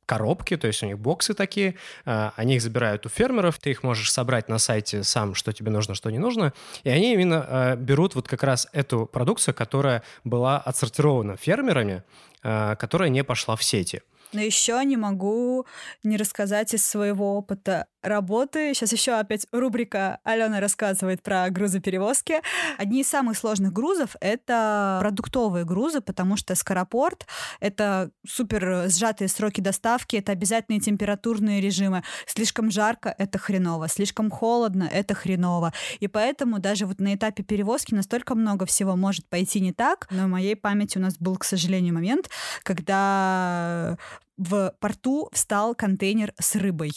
коробки, 0.09 0.57
то 0.57 0.67
есть 0.67 0.81
у 0.81 0.87
них 0.87 0.97
боксы 0.97 1.35
такие, 1.35 1.75
э, 2.05 2.31
они 2.35 2.55
их 2.55 2.61
забирают 2.61 3.05
у 3.05 3.09
фермеров, 3.09 3.59
ты 3.59 3.69
их 3.69 3.83
можешь 3.83 4.11
собрать 4.11 4.49
на 4.49 4.57
сайте 4.57 5.03
сам, 5.03 5.35
что 5.35 5.53
тебе 5.53 5.69
нужно, 5.69 5.93
что 5.93 6.09
не 6.09 6.17
нужно, 6.17 6.51
и 6.83 6.89
они 6.89 7.13
именно 7.13 7.45
э, 7.47 7.75
берут 7.75 8.15
вот 8.15 8.27
как 8.27 8.41
раз 8.43 8.67
эту 8.73 9.05
продукцию, 9.05 9.53
которая 9.53 10.01
была 10.23 10.57
отсортирована 10.57 11.37
фермерами, 11.37 12.03
которая 12.41 13.09
не 13.09 13.23
пошла 13.23 13.55
в 13.55 13.63
сети. 13.63 14.01
Но 14.31 14.41
еще 14.41 14.83
не 14.85 14.97
могу 14.97 15.65
не 16.03 16.17
рассказать 16.17 16.73
из 16.73 16.85
своего 16.85 17.35
опыта 17.35 17.87
работы. 18.01 18.73
Сейчас 18.73 18.91
еще 18.91 19.13
опять 19.13 19.47
рубрика 19.51 20.19
Алена 20.23 20.59
рассказывает 20.59 21.21
про 21.21 21.49
грузоперевозки. 21.49 22.41
Одни 22.77 23.01
из 23.01 23.09
самых 23.09 23.37
сложных 23.37 23.73
грузов— 23.73 24.15
это 24.21 24.97
продуктовые 25.01 25.65
грузы, 25.65 26.01
потому 26.01 26.37
что 26.37 26.55
скоропорт— 26.55 27.27
это 27.59 28.11
супер 28.27 28.89
сжатые 28.89 29.27
сроки 29.27 29.61
доставки, 29.61 30.15
это 30.15 30.31
обязательные 30.31 30.79
температурные 30.79 31.61
режимы. 31.61 32.03
Слишком 32.25 32.71
жарко— 32.71 33.13
это 33.17 33.37
хреново, 33.37 33.87
слишком 33.87 34.29
холодно— 34.29 34.89
это 34.91 35.13
хреново. 35.13 35.73
И 35.99 36.07
поэтому 36.07 36.59
даже 36.59 36.85
вот 36.85 36.99
на 36.99 37.15
этапе 37.15 37.43
перевозки 37.43 37.93
настолько 37.93 38.35
много 38.35 38.65
всего 38.65 38.95
может 38.95 39.27
пойти 39.27 39.59
не 39.59 39.73
так. 39.73 40.07
Но 40.11 40.25
в 40.25 40.29
моей 40.29 40.55
памяти 40.55 40.97
у 40.97 41.01
нас 41.01 41.17
был, 41.17 41.37
к 41.37 41.43
сожалению, 41.43 41.93
момент, 41.93 42.29
когда 42.63 43.97
в 44.37 44.73
порту 44.79 45.29
встал 45.33 45.75
контейнер 45.75 46.33
с 46.39 46.55
рыбой 46.55 46.91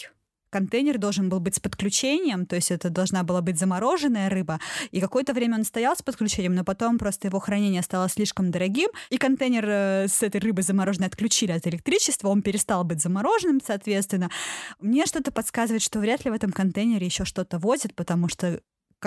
контейнер 0.52 0.98
должен 0.98 1.28
был 1.28 1.40
быть 1.40 1.56
с 1.56 1.60
подключением, 1.60 2.46
то 2.46 2.56
есть 2.56 2.70
это 2.70 2.90
должна 2.90 3.22
была 3.22 3.40
быть 3.40 3.58
замороженная 3.58 4.28
рыба, 4.28 4.60
и 4.90 5.00
какое-то 5.00 5.32
время 5.32 5.56
он 5.56 5.64
стоял 5.64 5.96
с 5.96 6.02
подключением, 6.02 6.54
но 6.54 6.62
потом 6.62 6.98
просто 6.98 7.28
его 7.28 7.40
хранение 7.40 7.82
стало 7.82 8.08
слишком 8.08 8.50
дорогим, 8.50 8.90
и 9.10 9.16
контейнер 9.16 9.64
э, 9.66 10.08
с 10.08 10.22
этой 10.22 10.40
рыбой 10.40 10.62
замороженной 10.62 11.08
отключили 11.08 11.52
от 11.52 11.66
электричества, 11.66 12.28
он 12.28 12.42
перестал 12.42 12.84
быть 12.84 13.00
замороженным, 13.00 13.60
соответственно. 13.64 14.30
Мне 14.78 15.06
что-то 15.06 15.32
подсказывает, 15.32 15.82
что 15.82 15.98
вряд 15.98 16.24
ли 16.24 16.30
в 16.30 16.34
этом 16.34 16.52
контейнере 16.52 17.06
еще 17.06 17.24
что-то 17.24 17.58
возят, 17.58 17.94
потому 17.94 18.28
что 18.28 18.60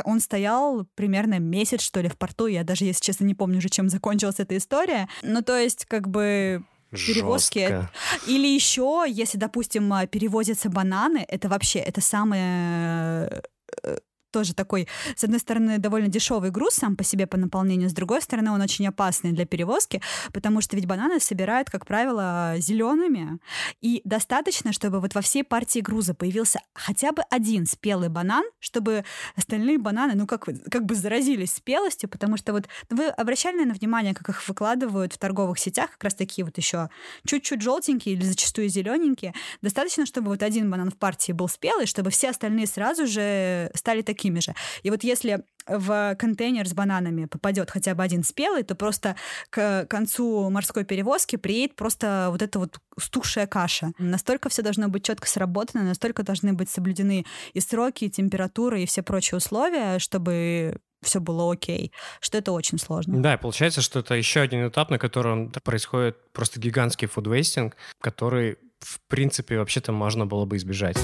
он 0.04 0.20
стоял 0.20 0.86
примерно 0.96 1.40
месяц, 1.40 1.82
что 1.82 2.02
ли, 2.02 2.10
в 2.10 2.18
порту. 2.18 2.48
Я 2.48 2.64
даже, 2.64 2.86
если 2.86 3.02
честно, 3.02 3.24
не 3.24 3.36
помню 3.36 3.60
уже, 3.60 3.70
чем 3.70 3.88
закончилась 3.88 4.40
эта 4.40 4.58
история. 4.58 5.08
Ну, 5.22 5.42
то 5.42 5.58
есть, 5.58 5.86
как 5.86 6.10
бы 6.10 6.64
перевозки. 6.92 7.68
Жестко. 7.68 7.92
Или 8.28 8.48
еще, 8.48 9.06
если, 9.08 9.38
допустим, 9.38 9.94
перевозятся 10.08 10.70
бананы, 10.70 11.26
это 11.28 11.50
вообще, 11.50 11.80
это 11.80 12.02
самое 12.02 13.44
э, 13.84 13.98
тоже 14.36 14.54
такой, 14.54 14.90
с 15.16 15.24
одной 15.24 15.40
стороны, 15.40 15.78
довольно 15.78 16.10
дешевый 16.10 16.52
груз 16.52 16.74
сам 16.74 16.98
по 16.98 17.06
себе 17.06 17.26
по 17.26 17.38
наполнению, 17.38 17.90
с 17.90 17.94
другой 17.94 18.22
стороны, 18.22 18.52
он 18.52 18.60
очень 18.60 18.86
опасный 18.86 19.32
для 19.32 19.46
перевозки, 19.46 20.02
потому 20.34 20.60
что 20.60 20.76
ведь 20.76 20.88
бананы 20.88 21.22
собирают, 21.22 21.70
как 21.70 21.86
правило, 21.86 22.56
зелеными. 22.58 23.40
И 23.80 24.02
достаточно, 24.04 24.74
чтобы 24.74 25.00
вот 25.00 25.16
во 25.16 25.22
всей 25.22 25.46
партии 25.46 25.80
груза 25.80 26.14
появился 26.14 26.60
хотя 26.74 27.14
бы 27.14 27.22
один 27.32 27.66
спелый 27.66 28.10
банан, 28.10 28.44
чтобы 28.60 29.06
остальные 29.38 29.78
бананы, 29.78 30.16
ну, 30.16 30.28
как, 30.28 30.50
как 30.70 30.86
бы 30.86 30.96
заразились 30.96 31.54
спелостью, 31.54 32.10
потому 32.10 32.36
что 32.36 32.52
вот 32.52 32.68
ну, 32.90 32.98
вы 32.98 33.08
обращали, 33.08 33.56
наверное, 33.56 33.78
внимание, 33.80 34.14
как 34.14 34.28
их 34.28 34.46
выкладывают 34.50 35.14
в 35.14 35.18
торговых 35.18 35.60
сетях, 35.60 35.92
как 35.92 36.04
раз 36.04 36.14
такие 36.14 36.44
вот 36.44 36.58
еще 36.58 36.90
чуть-чуть 37.26 37.62
желтенькие 37.62 38.16
или 38.16 38.24
зачастую 38.24 38.68
зелененькие. 38.68 39.34
Достаточно, 39.62 40.06
чтобы 40.06 40.32
вот 40.32 40.44
один 40.44 40.70
банан 40.70 40.92
в 40.92 40.98
партии 40.98 41.32
был 41.32 41.48
спелый, 41.48 41.86
чтобы 41.86 42.10
все 42.10 42.32
остальные 42.32 42.68
сразу 42.68 43.08
же 43.08 43.72
стали 43.76 44.02
такими 44.02 44.25
такими 44.26 44.40
же. 44.40 44.54
И 44.84 44.90
вот 44.90 45.04
если 45.04 45.44
в 45.68 46.16
контейнер 46.20 46.68
с 46.68 46.74
бананами 46.74 47.26
попадет 47.26 47.72
хотя 47.72 47.96
бы 47.96 48.04
один 48.04 48.24
спелый, 48.24 48.64
то 48.64 48.76
просто 48.76 49.16
к 49.50 49.86
концу 49.90 50.50
морской 50.50 50.84
перевозки 50.84 51.38
приедет 51.38 51.76
просто 51.76 52.28
вот 52.32 52.42
эта 52.42 52.60
вот 52.60 52.80
стухшая 53.00 53.48
каша. 53.48 53.92
Настолько 53.98 54.50
все 54.50 54.62
должно 54.62 54.90
быть 54.90 55.04
четко 55.04 55.28
сработано, 55.28 55.84
настолько 55.84 56.24
должны 56.24 56.54
быть 56.54 56.70
соблюдены 56.70 57.26
и 57.54 57.60
сроки, 57.60 58.06
и 58.06 58.10
температура, 58.10 58.80
и 58.80 58.86
все 58.86 59.02
прочие 59.02 59.38
условия, 59.38 60.00
чтобы 60.00 60.78
все 61.02 61.20
было 61.20 61.52
окей, 61.52 61.92
что 62.20 62.38
это 62.38 62.52
очень 62.52 62.80
сложно. 62.80 63.22
Да, 63.22 63.38
получается, 63.38 63.82
что 63.82 64.00
это 64.00 64.16
еще 64.16 64.42
один 64.42 64.68
этап, 64.68 64.90
на 64.90 64.98
котором 64.98 65.52
происходит 65.64 66.18
просто 66.32 66.60
гигантский 66.60 67.08
фудвейстинг, 67.08 67.76
который, 68.02 68.58
в 68.80 69.00
принципе, 69.08 69.58
вообще-то 69.58 69.92
можно 69.92 70.26
было 70.26 70.46
бы 70.46 70.58
избежать. 70.58 70.98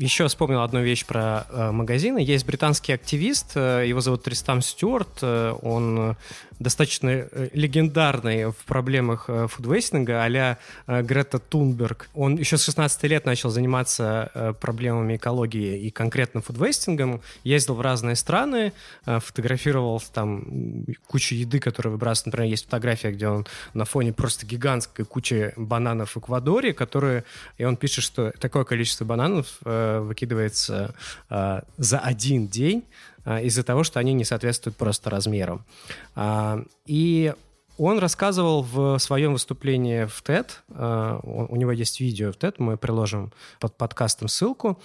Еще 0.00 0.26
вспомнил 0.28 0.62
одну 0.62 0.80
вещь 0.80 1.04
про 1.04 1.46
э, 1.50 1.72
магазины. 1.72 2.20
Есть 2.20 2.46
британский 2.46 2.94
активист, 2.94 3.52
э, 3.54 3.84
его 3.86 4.00
зовут 4.00 4.22
Тристам 4.22 4.62
Стюарт. 4.62 5.18
Э, 5.20 5.54
он 5.60 6.16
достаточно 6.60 7.08
э, 7.08 7.48
легендарный 7.54 8.50
в 8.50 8.56
проблемах 8.66 9.24
э, 9.28 9.48
фудвейстинга 9.48 10.22
а-ля 10.22 10.58
э, 10.86 11.02
Грета 11.02 11.38
Тунберг. 11.38 12.10
Он 12.14 12.36
еще 12.36 12.58
с 12.58 12.64
16 12.64 13.02
лет 13.04 13.24
начал 13.24 13.50
заниматься 13.50 14.54
проблемами 14.60 15.16
экологии 15.16 15.80
и 15.80 15.90
конкретно 15.90 16.42
фудвейстингом. 16.42 17.22
Ездил 17.44 17.74
в 17.74 17.80
разные 17.80 18.14
страны, 18.14 18.72
фотографировал 19.04 20.02
там 20.12 20.84
кучу 21.06 21.34
еды, 21.34 21.58
которая 21.58 21.92
выбрасывает. 21.92 22.26
Например, 22.26 22.50
есть 22.50 22.66
фотография, 22.66 23.12
где 23.12 23.28
он 23.28 23.46
на 23.72 23.86
фоне 23.86 24.12
просто 24.12 24.44
гигантской 24.44 25.06
кучи 25.06 25.54
бананов 25.56 26.14
в 26.14 26.18
Эквадоре, 26.18 26.74
которые... 26.74 27.24
И 27.56 27.64
он 27.64 27.76
пишет, 27.76 28.04
что 28.04 28.32
такое 28.38 28.64
количество 28.64 29.06
бананов 29.06 29.58
выкидывается 29.98 30.94
за 31.28 31.98
один 31.98 32.46
день 32.46 32.84
а, 33.24 33.40
из-за 33.40 33.62
того, 33.62 33.84
что 33.84 34.00
они 34.00 34.12
не 34.12 34.24
соответствуют 34.24 34.76
просто 34.76 35.10
размерам. 35.10 35.64
А, 36.14 36.62
и 36.86 37.34
он 37.78 37.98
рассказывал 37.98 38.62
в 38.62 38.98
своем 38.98 39.32
выступлении 39.32 40.04
в 40.04 40.22
TED, 40.22 40.50
у 41.22 41.56
него 41.56 41.72
есть 41.72 41.98
видео 41.98 42.30
в 42.30 42.36
TED, 42.36 42.56
мы 42.58 42.76
приложим 42.76 43.32
под 43.58 43.74
подкастом 43.74 44.28
ссылку, 44.28 44.78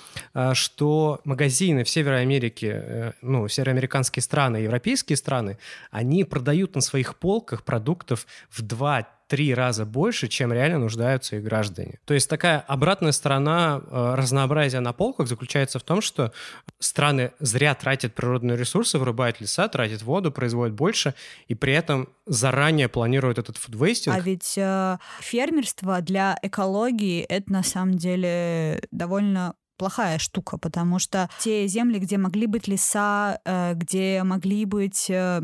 что 0.53 1.19
магазины 1.25 1.83
в 1.83 1.89
Северной 1.89 2.21
Америке, 2.21 2.71
э, 2.71 3.11
ну, 3.21 3.49
североамериканские 3.49 4.23
страны, 4.23 4.57
европейские 4.57 5.17
страны, 5.17 5.57
они 5.91 6.23
продают 6.23 6.75
на 6.75 6.79
своих 6.79 7.17
полках 7.17 7.63
продуктов 7.63 8.25
в 8.49 8.61
два 8.61 9.05
три 9.27 9.53
раза 9.53 9.85
больше, 9.85 10.27
чем 10.27 10.53
реально 10.53 10.79
нуждаются 10.79 11.35
их 11.35 11.43
граждане. 11.43 11.99
То 12.05 12.13
есть 12.13 12.29
такая 12.29 12.59
обратная 12.59 13.11
сторона 13.11 13.81
э, 13.83 14.15
разнообразия 14.15 14.79
на 14.79 14.93
полках 14.93 15.27
заключается 15.27 15.79
в 15.79 15.83
том, 15.83 16.01
что 16.01 16.31
страны 16.79 17.31
зря 17.39 17.73
тратят 17.75 18.13
природные 18.13 18.57
ресурсы, 18.57 18.97
вырубают 18.99 19.41
леса, 19.41 19.67
тратят 19.67 20.03
воду, 20.03 20.31
производят 20.31 20.75
больше, 20.75 21.15
и 21.47 21.55
при 21.55 21.73
этом 21.73 22.09
заранее 22.25 22.87
планируют 22.87 23.39
этот 23.39 23.57
фудвейстинг. 23.57 24.15
А 24.15 24.19
ведь 24.19 24.57
э, 24.57 24.97
фермерство 25.21 26.01
для 26.01 26.37
экологии 26.41 27.21
это 27.21 27.51
на 27.51 27.63
самом 27.63 27.95
деле 27.95 28.81
довольно 28.91 29.55
плохая 29.77 30.19
штука, 30.19 30.57
потому 30.57 30.99
что 30.99 31.29
те 31.39 31.67
земли, 31.67 31.99
где 31.99 32.17
могли 32.17 32.47
быть 32.47 32.67
леса, 32.67 33.39
э, 33.45 33.73
где 33.75 34.23
могли 34.23 34.65
быть 34.65 35.09
э, 35.09 35.41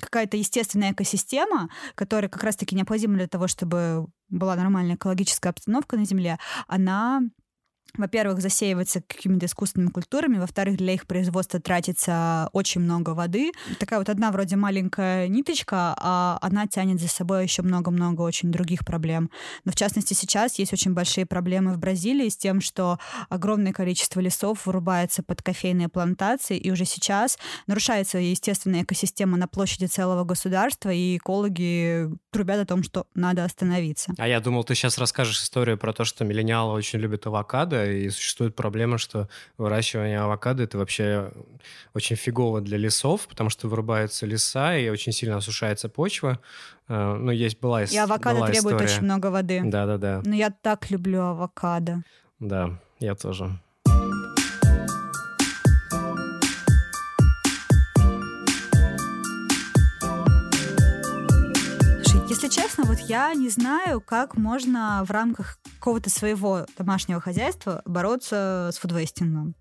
какая-то 0.00 0.36
естественная 0.36 0.92
экосистема, 0.92 1.68
которая 1.94 2.28
как 2.28 2.42
раз-таки 2.42 2.74
необходима 2.74 3.14
для 3.14 3.28
того, 3.28 3.48
чтобы 3.48 4.06
была 4.28 4.56
нормальная 4.56 4.96
экологическая 4.96 5.50
обстановка 5.50 5.96
на 5.96 6.04
Земле, 6.04 6.38
она 6.66 7.22
во-первых, 7.96 8.40
засеивается 8.40 9.02
какими-то 9.02 9.46
искусственными 9.46 9.90
культурами, 9.90 10.38
во-вторых, 10.38 10.76
для 10.76 10.94
их 10.94 11.06
производства 11.06 11.60
тратится 11.60 12.48
очень 12.52 12.80
много 12.80 13.10
воды. 13.10 13.52
Такая 13.78 13.98
вот 13.98 14.08
одна 14.08 14.30
вроде 14.30 14.56
маленькая 14.56 15.28
ниточка, 15.28 15.94
а 15.96 16.38
она 16.40 16.66
тянет 16.66 17.00
за 17.00 17.08
собой 17.08 17.44
еще 17.44 17.62
много-много 17.62 18.22
очень 18.22 18.50
других 18.50 18.84
проблем. 18.84 19.30
Но 19.64 19.72
в 19.72 19.76
частности 19.76 20.14
сейчас 20.14 20.58
есть 20.58 20.72
очень 20.72 20.92
большие 20.92 21.26
проблемы 21.26 21.72
в 21.72 21.78
Бразилии 21.78 22.28
с 22.28 22.36
тем, 22.36 22.60
что 22.60 22.98
огромное 23.28 23.72
количество 23.72 24.20
лесов 24.20 24.66
вырубается 24.66 25.22
под 25.22 25.42
кофейные 25.42 25.88
плантации, 25.88 26.56
и 26.56 26.70
уже 26.70 26.84
сейчас 26.84 27.38
нарушается 27.66 28.18
естественная 28.18 28.82
экосистема 28.82 29.36
на 29.36 29.48
площади 29.48 29.86
целого 29.86 30.24
государства, 30.24 30.90
и 30.90 31.16
экологи 31.16 32.08
трубят 32.30 32.60
о 32.60 32.66
том, 32.66 32.82
что 32.82 33.06
надо 33.14 33.44
остановиться. 33.44 34.12
А 34.18 34.28
я 34.28 34.40
думал, 34.40 34.64
ты 34.64 34.74
сейчас 34.74 34.98
расскажешь 34.98 35.42
историю 35.42 35.78
про 35.78 35.92
то, 35.92 36.04
что 36.04 36.24
миллениалы 36.24 36.72
очень 36.72 36.98
любят 36.98 37.26
авокадо, 37.26 37.79
авокадо, 37.80 37.92
и 37.92 38.10
существует 38.10 38.54
проблема, 38.54 38.98
что 38.98 39.28
выращивание 39.58 40.20
авокадо 40.20 40.62
это 40.62 40.78
вообще 40.78 41.30
очень 41.94 42.16
фигово 42.16 42.60
для 42.60 42.78
лесов, 42.78 43.26
потому 43.28 43.50
что 43.50 43.68
вырубаются 43.68 44.26
леса 44.26 44.76
и 44.76 44.88
очень 44.88 45.12
сильно 45.12 45.36
осушается 45.36 45.88
почва. 45.88 46.38
Э, 46.88 47.14
ну, 47.14 47.30
есть 47.30 47.60
была 47.60 47.82
И 47.84 47.96
авокадо 47.96 48.38
была 48.38 48.46
требует 48.48 48.76
история. 48.76 48.92
очень 48.92 49.04
много 49.04 49.26
воды. 49.26 49.60
Да-да-да. 49.64 50.22
Но 50.24 50.34
я 50.34 50.50
так 50.50 50.90
люблю 50.90 51.20
авокадо. 51.22 52.02
Да, 52.38 52.78
я 53.00 53.14
тоже. 53.14 53.58
Если 62.42 62.62
честно, 62.62 62.84
вот 62.84 63.00
я 63.00 63.34
не 63.34 63.50
знаю, 63.50 64.00
как 64.00 64.34
можно 64.34 65.02
в 65.04 65.10
рамках 65.10 65.58
какого-то 65.78 66.08
своего 66.08 66.64
домашнего 66.78 67.20
хозяйства 67.20 67.82
бороться 67.84 68.70
с 68.72 68.78
фудвейстингом. 68.78 69.54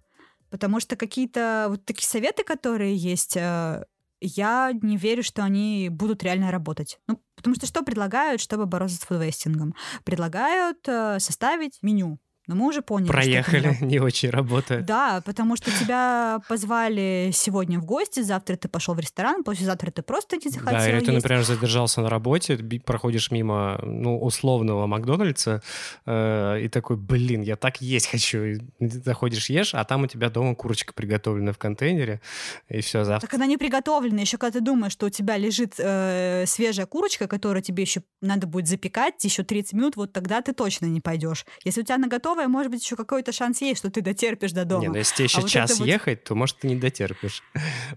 Потому 0.50 0.80
что 0.80 0.96
какие-то 0.96 1.66
вот 1.68 1.84
такие 1.84 2.08
советы, 2.08 2.46
которые 2.46 2.96
есть, 2.96 3.36
э, 3.36 3.84
я 4.22 4.72
не 4.82 4.96
верю, 4.96 5.24
что 5.24 5.44
они 5.44 5.90
будут 5.92 6.24
реально 6.24 6.52
работать. 6.52 7.00
Ну, 7.08 7.22
потому 7.36 7.54
что 7.56 7.66
что 7.66 7.82
предлагают, 7.82 8.40
чтобы 8.40 8.66
бороться 8.66 8.96
с 8.96 9.02
фудвейстингом? 9.02 9.76
Предлагают 10.06 10.78
э, 10.88 11.20
составить 11.20 11.80
меню. 11.82 12.18
Но 12.50 12.56
мы 12.56 12.66
уже 12.66 12.82
поняли, 12.82 13.06
что 13.06 13.14
Проехали, 13.14 13.68
работает. 13.68 13.82
не 13.92 14.00
очень 14.00 14.32
работает. 14.32 14.86
Да, 14.86 15.22
потому 15.24 15.56
что 15.56 15.70
тебя 15.70 16.42
позвали 16.50 17.30
сегодня 17.32 17.80
в 17.80 17.86
гости, 17.86 18.22
завтра 18.22 18.56
ты 18.56 18.68
пошел 18.68 18.96
в 18.96 19.00
ресторан, 19.00 19.44
послезавтра 19.44 19.92
ты 19.92 20.02
просто 20.02 20.38
не 20.38 20.50
захотел 20.50 20.80
Да, 20.80 20.90
или 20.90 21.00
ты, 21.00 21.12
например, 21.12 21.44
задержался 21.44 22.02
на 22.02 22.10
работе, 22.10 22.58
проходишь 22.84 23.30
мимо, 23.30 23.80
ну, 23.84 24.20
условного 24.20 24.88
Макдональдса, 24.88 25.62
э, 26.08 26.62
и 26.64 26.70
такой, 26.70 26.98
блин, 26.98 27.44
я 27.44 27.56
так 27.56 27.82
есть 27.82 28.08
хочу. 28.08 28.44
И 28.44 28.60
заходишь, 28.80 29.52
ешь, 29.52 29.76
а 29.76 29.84
там 29.84 30.06
у 30.06 30.08
тебя 30.08 30.32
дома 30.32 30.56
курочка 30.56 30.92
приготовлена 30.92 31.54
в 31.54 31.60
контейнере, 31.60 32.20
и 32.68 32.82
все, 32.82 33.04
завтра. 33.04 33.28
Так 33.28 33.36
она 33.36 33.46
не 33.46 33.58
приготовлена. 33.58 34.22
Еще 34.22 34.40
когда 34.40 34.58
ты 34.58 34.66
думаешь, 34.66 34.94
что 34.94 35.06
у 35.06 35.10
тебя 35.12 35.38
лежит 35.38 35.76
э, 35.78 36.46
свежая 36.48 36.88
курочка, 36.88 37.28
которую 37.28 37.62
тебе 37.62 37.84
еще 37.84 38.02
надо 38.22 38.48
будет 38.48 38.68
запекать 38.68 39.24
еще 39.24 39.44
30 39.44 39.74
минут, 39.74 39.98
вот 39.98 40.14
тогда 40.14 40.42
ты 40.42 40.52
точно 40.52 40.88
не 40.88 41.00
пойдешь. 41.00 41.46
Если 41.64 41.82
у 41.82 41.84
тебя 41.84 42.00
на 42.00 42.08
готовое, 42.40 42.48
может 42.48 42.72
быть, 42.72 42.84
еще 42.84 42.96
какой-то 42.96 43.32
шанс 43.32 43.62
есть, 43.62 43.80
что 43.80 43.90
ты 43.90 44.02
дотерпишь 44.02 44.52
до 44.52 44.66
дома. 44.66 44.82
Не, 44.82 44.88
ну 44.90 44.96
если 44.96 45.16
тебе 45.16 45.26
еще 45.26 45.38
А 45.40 45.42
вот 45.42 45.50
час 45.50 45.80
вот- 45.80 45.88
ехать, 45.88 46.24
то, 46.24 46.36
может, 46.36 46.60
ты 46.60 46.68
не 46.68 46.76
дотерпишь. 46.76 47.44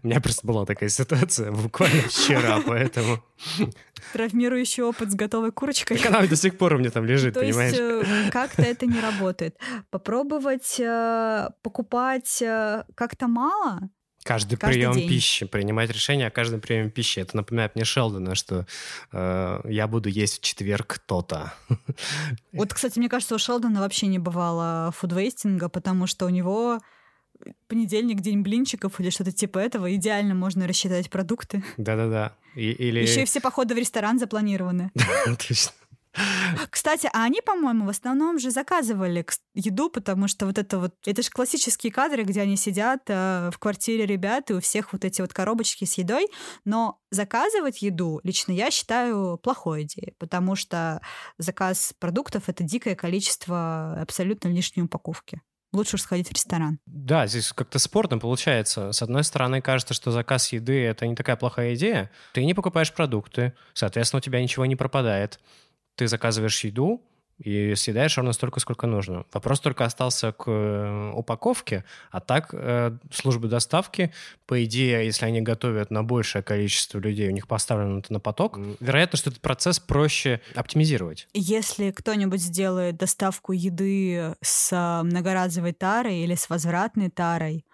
У 0.02 0.07
меня 0.07 0.20
просто 0.20 0.46
была 0.46 0.66
такая 0.66 0.88
ситуация 0.88 1.52
буквально 1.52 2.02
вчера, 2.02 2.61
поэтому... 2.66 3.22
Травмирующий 4.12 4.83
опыт 4.83 5.11
с 5.11 5.14
готовой 5.14 5.52
курочкой. 5.52 5.98
Так 5.98 6.07
она 6.07 6.26
до 6.26 6.37
сих 6.37 6.59
пор 6.59 6.74
у 6.74 6.78
меня 6.78 6.90
там 6.90 7.05
лежит, 7.05 7.35
То 7.35 7.40
есть 7.44 7.57
понимаешь? 7.57 7.76
э, 7.78 8.31
как-то 8.31 8.62
это 8.62 8.87
не 8.87 9.00
работает. 9.00 9.57
Попробовать 9.90 10.81
э, 10.81 11.48
покупать 11.62 12.42
э, 12.42 12.85
как-то 12.94 13.28
мало, 13.28 13.81
Каждый, 14.24 14.56
каждый 14.56 14.74
прием 14.74 14.92
день. 14.92 15.08
пищи, 15.08 15.46
принимать 15.46 15.90
решение 15.90 16.28
о 16.28 16.30
каждом 16.30 16.61
приеме 16.61 16.90
пищи. 16.90 17.18
Это 17.20 17.37
напоминает 17.37 17.74
мне 17.74 17.85
Шелдона, 17.85 18.35
что 18.35 18.66
э, 19.12 19.61
я 19.64 19.88
буду 19.88 20.08
есть 20.08 20.38
в 20.38 20.42
четверг 20.42 21.00
то-то. 21.06 21.52
Вот, 22.52 22.72
кстати, 22.72 22.98
мне 22.98 23.08
кажется, 23.08 23.35
у 23.35 23.38
Шелдона 23.38 23.80
вообще 23.80 24.06
не 24.06 24.18
бывало 24.18 24.92
фудвейстинга, 24.96 25.68
потому 25.68 26.06
что 26.06 26.26
у 26.26 26.28
него 26.28 26.80
понедельник 27.66 28.20
день 28.20 28.42
блинчиков 28.42 29.00
или 29.00 29.11
что-то 29.11 29.32
типа 29.32 29.58
этого. 29.58 29.94
Идеально 29.94 30.35
можно 30.35 30.66
рассчитать 30.66 31.11
продукты. 31.11 31.64
Да-да-да. 31.76 32.37
Или... 32.54 33.00
Еще 33.00 33.22
и 33.22 33.24
все 33.24 33.40
походы 33.40 33.74
в 33.74 33.78
ресторан 33.78 34.18
запланированы. 34.18 34.90
Точно. 35.48 35.72
Кстати, 36.70 37.09
а 37.12 37.25
они, 37.25 37.40
по-моему, 37.40 37.87
в 37.87 37.88
основном 37.88 38.38
же 38.38 38.51
заказывали 38.51 39.25
еду, 39.55 39.90
потому 39.90 40.29
что 40.29 40.46
вот 40.46 40.59
это 40.59 40.79
вот... 40.79 40.94
Это 41.07 41.22
же 41.22 41.31
классические 41.31 41.92
кадры, 41.92 42.25
где 42.25 42.42
они 42.42 42.57
сидят 42.57 43.03
э, 43.09 43.51
в 43.53 43.59
квартире 43.59 44.07
ребят, 44.07 44.51
и 44.51 44.55
у 44.55 44.61
всех 44.61 44.92
вот 44.92 45.05
эти 45.05 45.20
вот 45.20 45.33
коробочки 45.33 45.85
с 45.85 45.94
едой. 45.98 46.29
Но 46.64 46.98
заказывать 47.11 47.83
еду 47.83 48.20
лично 48.25 48.53
я 48.53 48.70
считаю 48.70 49.38
плохой 49.38 49.85
идеей, 49.85 50.14
потому 50.18 50.55
что 50.55 51.01
заказ 51.38 51.94
продуктов— 51.98 52.44
это 52.48 52.62
дикое 52.62 52.94
количество 52.94 53.98
абсолютно 54.01 54.48
лишней 54.48 54.85
упаковки. 54.85 55.40
Лучше 55.72 55.96
уж 55.96 56.03
сходить 56.03 56.29
в 56.29 56.33
ресторан. 56.33 56.79
Да, 56.85 57.27
здесь 57.27 57.51
как-то 57.53 57.79
спорно 57.79 58.18
получается. 58.18 58.92
С 58.92 59.01
одной 59.01 59.25
стороны, 59.25 59.62
кажется, 59.62 59.94
что 59.94 60.11
заказ 60.11 60.53
еды— 60.53 60.79
это 60.85 61.07
не 61.07 61.14
такая 61.14 61.37
плохая 61.37 61.75
идея. 61.75 62.11
Ты 62.35 62.44
не 62.44 62.53
покупаешь 62.53 62.92
продукты, 62.92 63.55
соответственно, 63.72 64.18
у 64.18 64.20
тебя 64.20 64.42
ничего 64.42 64.66
не 64.66 64.77
пропадает. 64.77 65.40
Ты 65.96 66.09
заказываешь 66.09 66.64
еду 66.64 67.02
и 67.38 67.74
съедаешь 67.74 68.16
ровно 68.16 68.33
столько, 68.33 68.61
сколько 68.61 68.87
нужно. 68.87 69.24
Вопрос 69.33 69.61
только 69.61 69.85
остался 69.85 70.33
к 70.33 70.44
э, 70.46 71.12
упаковке, 71.14 71.85
а 72.11 72.20
так 72.20 72.50
э, 72.52 72.96
службы 73.12 73.48
доставки, 73.48 74.12
по 74.46 74.62
идее, 74.64 75.05
если 75.05 75.26
они 75.26 75.40
готовят 75.40 75.90
на 75.90 76.05
большее 76.05 76.42
количество 76.42 76.98
людей, 76.98 77.28
у 77.28 77.33
них 77.33 77.48
поставлено 77.48 77.98
это 77.98 78.12
на 78.12 78.20
поток, 78.20 78.59
вероятно, 78.81 79.18
что 79.18 79.31
этот 79.31 79.42
процесс 79.42 79.81
проще 79.81 80.40
оптимизировать. 80.55 81.26
Если 81.35 81.90
кто-нибудь 81.90 82.40
сделает 82.40 82.96
доставку 82.96 83.52
еды 83.52 84.35
с 84.40 84.70
а, 84.72 85.02
многоразовой 85.02 85.72
тарой 85.72 86.18
или 86.18 86.35
с 86.35 86.48
возвратной 86.48 87.11
тарой, 87.11 87.64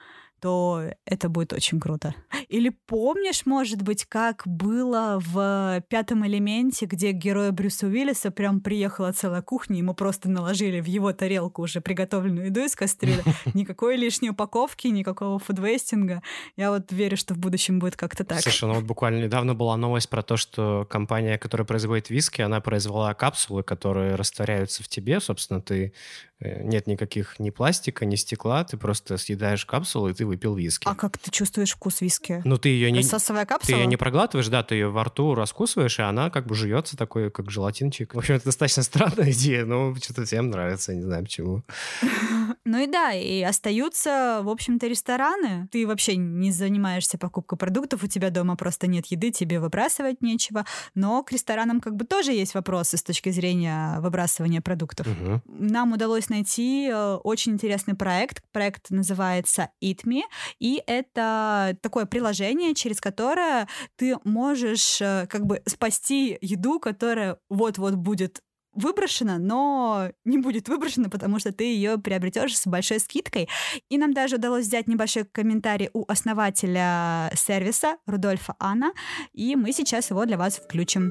то 0.41 0.85
это 1.05 1.29
будет 1.29 1.53
очень 1.53 1.81
круто. 1.81 2.15
Или 2.49 2.71
помнишь, 2.71 3.47
может 3.47 3.83
быть, 3.83 4.05
как 4.07 4.43
было 4.47 5.19
в 5.21 5.83
«Пятом 5.89 6.27
элементе», 6.27 6.87
где 6.87 7.13
к 7.13 7.17
герою 7.17 7.53
Брюса 7.53 7.87
Уиллиса 7.87 8.31
прям 8.31 8.61
приехала 8.61 9.13
целая 9.13 9.43
кухня, 9.43 9.79
ему 9.79 9.95
просто 9.95 10.31
наложили 10.31 10.81
в 10.81 10.87
его 10.87 11.13
тарелку 11.13 11.63
уже 11.63 11.81
приготовленную 11.81 12.47
еду 12.47 12.61
из 12.61 12.75
кастрюли. 12.75 13.23
Никакой 13.55 13.97
лишней 13.97 14.31
упаковки, 14.31 14.89
никакого 14.89 15.39
фудвейстинга. 15.39 16.23
Я 16.57 16.71
вот 16.71 16.93
верю, 16.93 17.17
что 17.17 17.35
в 17.35 17.39
будущем 17.39 17.79
будет 17.79 17.97
как-то 17.97 18.25
так. 18.25 18.41
Слушай, 18.41 18.69
ну 18.69 18.75
вот 18.75 18.85
буквально 18.85 19.25
недавно 19.25 19.55
была 19.55 19.77
новость 19.77 20.09
про 20.09 20.23
то, 20.23 20.37
что 20.37 20.87
компания, 20.89 21.39
которая 21.39 21.67
производит 21.67 22.11
виски, 22.11 22.41
она 22.43 22.61
произвела 22.61 23.13
капсулы, 23.15 23.63
которые 23.63 24.15
растворяются 24.15 24.83
в 24.83 24.89
тебе. 24.89 25.21
Собственно, 25.21 25.61
ты 25.61 25.93
нет 26.41 26.87
никаких 26.87 27.39
ни 27.41 27.51
пластика, 27.51 28.07
ни 28.07 28.15
стекла, 28.17 28.65
ты 28.65 28.77
просто 28.77 29.17
съедаешь 29.17 29.65
капсулу, 29.67 30.09
и 30.09 30.15
ты 30.15 30.25
выпил 30.25 30.55
виски. 30.55 30.87
А 30.87 30.95
как 30.95 31.19
ты 31.19 31.31
чувствуешь 31.31 31.73
вкус 31.73 32.01
виски? 32.01 32.43
Ну, 32.45 32.59
ты 32.59 32.69
ее 32.69 32.93
не, 32.93 33.03
Сосовая 33.03 33.45
ты 33.45 33.55
капсула? 33.55 33.77
ее 33.79 33.87
не 33.87 33.97
проглатываешь, 33.97 34.49
да, 34.49 34.63
ты 34.63 34.77
ее 34.77 34.89
во 34.89 35.05
рту 35.05 35.35
раскусываешь, 35.35 35.99
и 35.99 36.03
она 36.03 36.31
как 36.31 36.47
бы 36.47 36.55
жуется 36.55 36.97
такой, 36.97 37.31
как 37.31 37.51
желатинчик. 37.51 38.15
В 38.15 38.19
общем, 38.19 38.37
это 38.37 38.47
достаточно 38.47 38.83
странная 38.83 39.31
идея, 39.33 39.65
но 39.65 39.95
что-то 39.97 40.25
всем 40.25 40.51
нравится, 40.51 40.95
не 40.95 41.03
знаю 41.03 41.25
почему. 41.25 41.63
Ну 42.65 42.83
и 42.83 42.87
да, 42.87 43.13
и 43.13 43.41
остаются, 43.43 44.41
в 44.43 44.49
общем-то, 44.49 44.87
рестораны. 44.87 45.69
Ты 45.73 45.87
вообще 45.87 46.17
не 46.17 46.51
занимаешься 46.51 47.17
покупкой 47.17 47.59
продуктов, 47.59 48.03
у 48.03 48.07
тебя 48.07 48.29
дома 48.31 48.57
просто 48.57 48.87
нет 48.87 49.07
еды, 49.07 49.31
тебе 49.31 49.59
выбрасывать 49.59 50.21
нечего. 50.21 50.67
Но 50.95 51.23
к 51.23 51.33
ресторанам 51.33 51.81
как 51.81 51.97
бы 51.97 52.05
тоже 52.05 52.33
есть 52.33 52.55
вопросы 52.55 52.99
с 52.99 53.03
точки 53.03 53.31
зрения 53.31 53.99
выбрасывания 54.01 54.61
продуктов. 54.61 55.07
Мгм. 55.07 55.43
Нам 55.47 55.93
удалось 55.93 56.28
найти 56.31 56.89
э, 56.91 57.15
очень 57.25 57.53
интересный 57.53 57.95
проект. 57.95 58.43
Проект 58.53 58.91
называется 58.91 59.71
Eat 59.83 60.05
Me, 60.05 60.23
и 60.59 60.83
это 60.87 61.77
такое 61.83 62.07
приложение, 62.07 62.75
через 62.75 63.01
которое 63.01 63.69
ты 63.97 64.17
можешь 64.25 65.01
э, 65.01 65.27
как 65.29 65.47
бы 65.47 65.63
спасти 65.67 66.39
еду, 66.41 66.81
которая 66.81 67.39
вот-вот 67.49 67.95
будет 67.95 68.43
выброшена, 68.75 69.39
но 69.39 70.11
не 70.25 70.39
будет 70.39 70.69
выброшена, 70.69 71.09
потому 71.09 71.39
что 71.39 71.53
ты 71.53 71.65
ее 71.65 71.99
приобретешь 71.99 72.59
с 72.59 72.67
большой 72.67 73.01
скидкой. 73.01 73.49
И 73.89 73.99
нам 73.99 74.15
даже 74.15 74.37
удалось 74.37 74.67
взять 74.67 74.89
небольшой 74.89 75.25
комментарий 75.25 75.91
у 75.93 76.05
основателя 76.07 77.31
сервиса 77.35 77.97
Рудольфа 78.07 78.55
Анна, 78.59 78.93
и 79.33 79.57
мы 79.57 79.73
сейчас 79.73 80.11
его 80.11 80.25
для 80.25 80.37
вас 80.37 80.57
включим. 80.57 81.11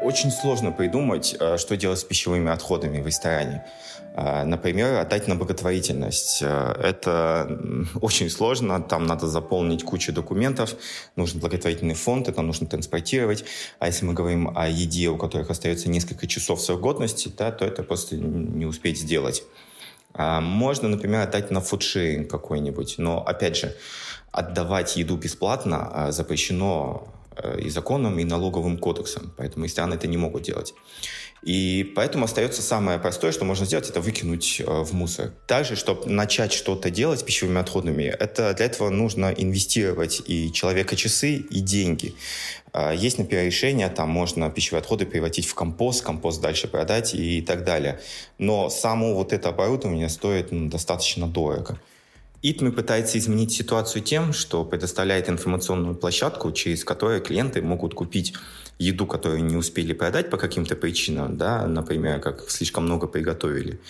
Очень 0.00 0.30
сложно 0.30 0.72
придумать, 0.72 1.36
э, 1.38 1.56
что 1.58 1.76
делать 1.76 1.98
с 1.98 2.04
пищевыми 2.04 2.50
отходами 2.50 3.00
в 3.00 3.06
ресторане. 3.06 3.64
Э, 4.16 4.44
Например, 4.44 4.98
отдать 4.98 5.28
на 5.28 5.36
благотворительность. 5.36 6.42
Это 6.42 7.60
очень 8.00 8.30
сложно, 8.30 8.80
там 8.82 9.06
надо 9.06 9.26
заполнить 9.26 9.84
кучу 9.84 10.12
документов, 10.12 10.74
нужен 11.16 11.40
благотворительный 11.40 11.94
фонд, 11.94 12.28
это 12.28 12.42
нужно 12.42 12.66
транспортировать. 12.66 13.44
А 13.78 13.86
если 13.86 14.04
мы 14.04 14.14
говорим 14.14 14.56
о 14.56 14.68
еде, 14.68 15.08
у 15.08 15.16
которых 15.16 15.50
остается 15.50 15.88
несколько 15.88 16.26
часов 16.26 16.60
срок 16.60 16.80
годности, 16.80 17.32
да, 17.36 17.50
то 17.50 17.64
это 17.64 17.82
просто 17.82 18.16
не 18.16 18.66
успеть 18.66 18.98
сделать. 18.98 19.42
А 20.14 20.40
Можно, 20.40 20.88
например, 20.88 21.22
отдать 21.22 21.50
на 21.50 21.60
фудшеринг 21.60 22.30
какой-нибудь, 22.30 22.96
но, 22.98 23.20
опять 23.20 23.56
же, 23.56 23.74
отдавать 24.30 24.96
еду 24.96 25.16
бесплатно 25.16 25.90
а, 25.92 26.12
запрещено 26.12 27.08
и 27.58 27.70
законом, 27.70 28.18
и 28.18 28.24
налоговым 28.24 28.78
кодексом. 28.78 29.32
Поэтому 29.36 29.64
рестораны 29.64 29.94
это 29.94 30.06
не 30.06 30.16
могут 30.16 30.42
делать. 30.42 30.74
И 31.44 31.92
поэтому 31.94 32.24
остается 32.24 32.62
самое 32.62 32.98
простое, 32.98 33.30
что 33.30 33.44
можно 33.44 33.66
сделать, 33.66 33.90
это 33.90 34.00
выкинуть 34.00 34.60
э, 34.60 34.64
в 34.64 34.94
мусор. 34.94 35.32
Также, 35.46 35.76
чтобы 35.76 36.06
начать 36.06 36.54
что-то 36.54 36.88
делать 36.88 37.20
с 37.20 37.22
пищевыми 37.22 37.60
отходами, 37.60 38.04
это 38.04 38.54
для 38.54 38.64
этого 38.64 38.88
нужно 38.88 39.26
инвестировать 39.26 40.22
и 40.24 40.50
человека 40.50 40.96
часы, 40.96 41.34
и 41.34 41.60
деньги. 41.60 42.14
А, 42.72 42.92
есть, 42.92 43.18
например, 43.18 43.44
решение, 43.44 43.90
там 43.90 44.08
можно 44.08 44.50
пищевые 44.50 44.80
отходы 44.80 45.04
превратить 45.04 45.46
в 45.46 45.54
компост, 45.54 46.02
компост 46.02 46.40
дальше 46.40 46.66
продать 46.66 47.14
и 47.14 47.42
так 47.42 47.64
далее. 47.64 48.00
Но 48.38 48.70
само 48.70 49.14
вот 49.14 49.34
это 49.34 49.50
оборудование 49.50 50.08
стоит 50.08 50.50
ну, 50.50 50.70
достаточно 50.70 51.26
дорого. 51.26 51.78
ИТМИ 52.44 52.72
пытается 52.72 53.16
изменить 53.16 53.52
ситуацию 53.52 54.02
тем, 54.02 54.34
что 54.34 54.66
предоставляет 54.66 55.30
информационную 55.30 55.94
площадку, 55.94 56.52
через 56.52 56.84
которую 56.84 57.22
клиенты 57.22 57.62
могут 57.62 57.94
купить 57.94 58.34
еду, 58.78 59.06
которую 59.06 59.44
не 59.44 59.56
успели 59.56 59.92
продать 59.92 60.30
по 60.30 60.36
каким-то 60.36 60.74
причинам, 60.74 61.36
да, 61.36 61.66
например, 61.66 62.20
как 62.20 62.50
слишком 62.50 62.84
много 62.84 63.06
приготовили, 63.06 63.80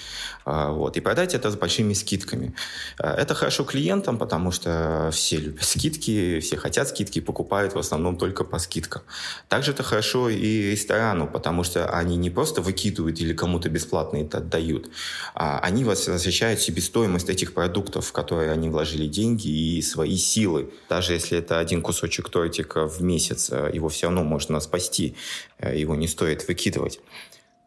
а, 0.45 0.73
вот, 0.73 0.97
и 0.97 1.01
продать 1.01 1.35
это 1.35 1.51
с 1.51 1.57
большими 1.57 1.95
скидками. 1.95 2.55
А, 2.99 3.15
это 3.15 3.35
хорошо 3.35 3.65
клиентам, 3.65 4.19
потому 4.19 4.51
что 4.51 5.11
все 5.13 5.37
любят 5.37 5.65
скидки, 5.65 6.41
все 6.41 6.57
хотят 6.57 6.89
скидки, 6.89 7.21
покупают 7.21 7.75
в 7.75 7.79
основном 7.79 8.17
только 8.17 8.45
по 8.45 8.59
скидкам. 8.59 9.03
Также 9.49 9.73
это 9.73 9.83
хорошо 9.83 10.29
и 10.29 10.73
ресторану, 10.73 11.27
потому 11.27 11.65
что 11.65 11.89
они 11.91 12.17
не 12.17 12.31
просто 12.31 12.61
выкидывают 12.61 13.21
или 13.21 13.33
кому-то 13.33 13.71
бесплатно 13.71 14.19
это 14.19 14.39
отдают, 14.39 14.91
а 15.35 15.61
они 15.61 15.85
возвращают 15.85 16.61
себе 16.61 16.83
стоимость 16.83 17.31
этих 17.31 17.55
продуктов, 17.55 18.07
в 18.07 18.13
которые 18.13 18.51
они 18.51 18.69
вложили 18.69 19.07
деньги 19.07 19.49
и 19.49 19.83
свои 19.83 20.17
силы. 20.17 20.71
Даже 20.89 21.15
если 21.15 21.39
это 21.39 21.59
один 21.59 21.81
кусочек 21.81 22.29
тортика 22.29 22.87
в 22.87 23.03
месяц, 23.03 23.51
его 23.51 23.89
все 23.89 24.07
равно 24.07 24.25
можно 24.25 24.61
спасти, 24.75 25.15
э, 25.59 25.79
его 25.79 25.95
не 25.95 26.09
стоит 26.09 26.49
выкидывать. 26.49 27.01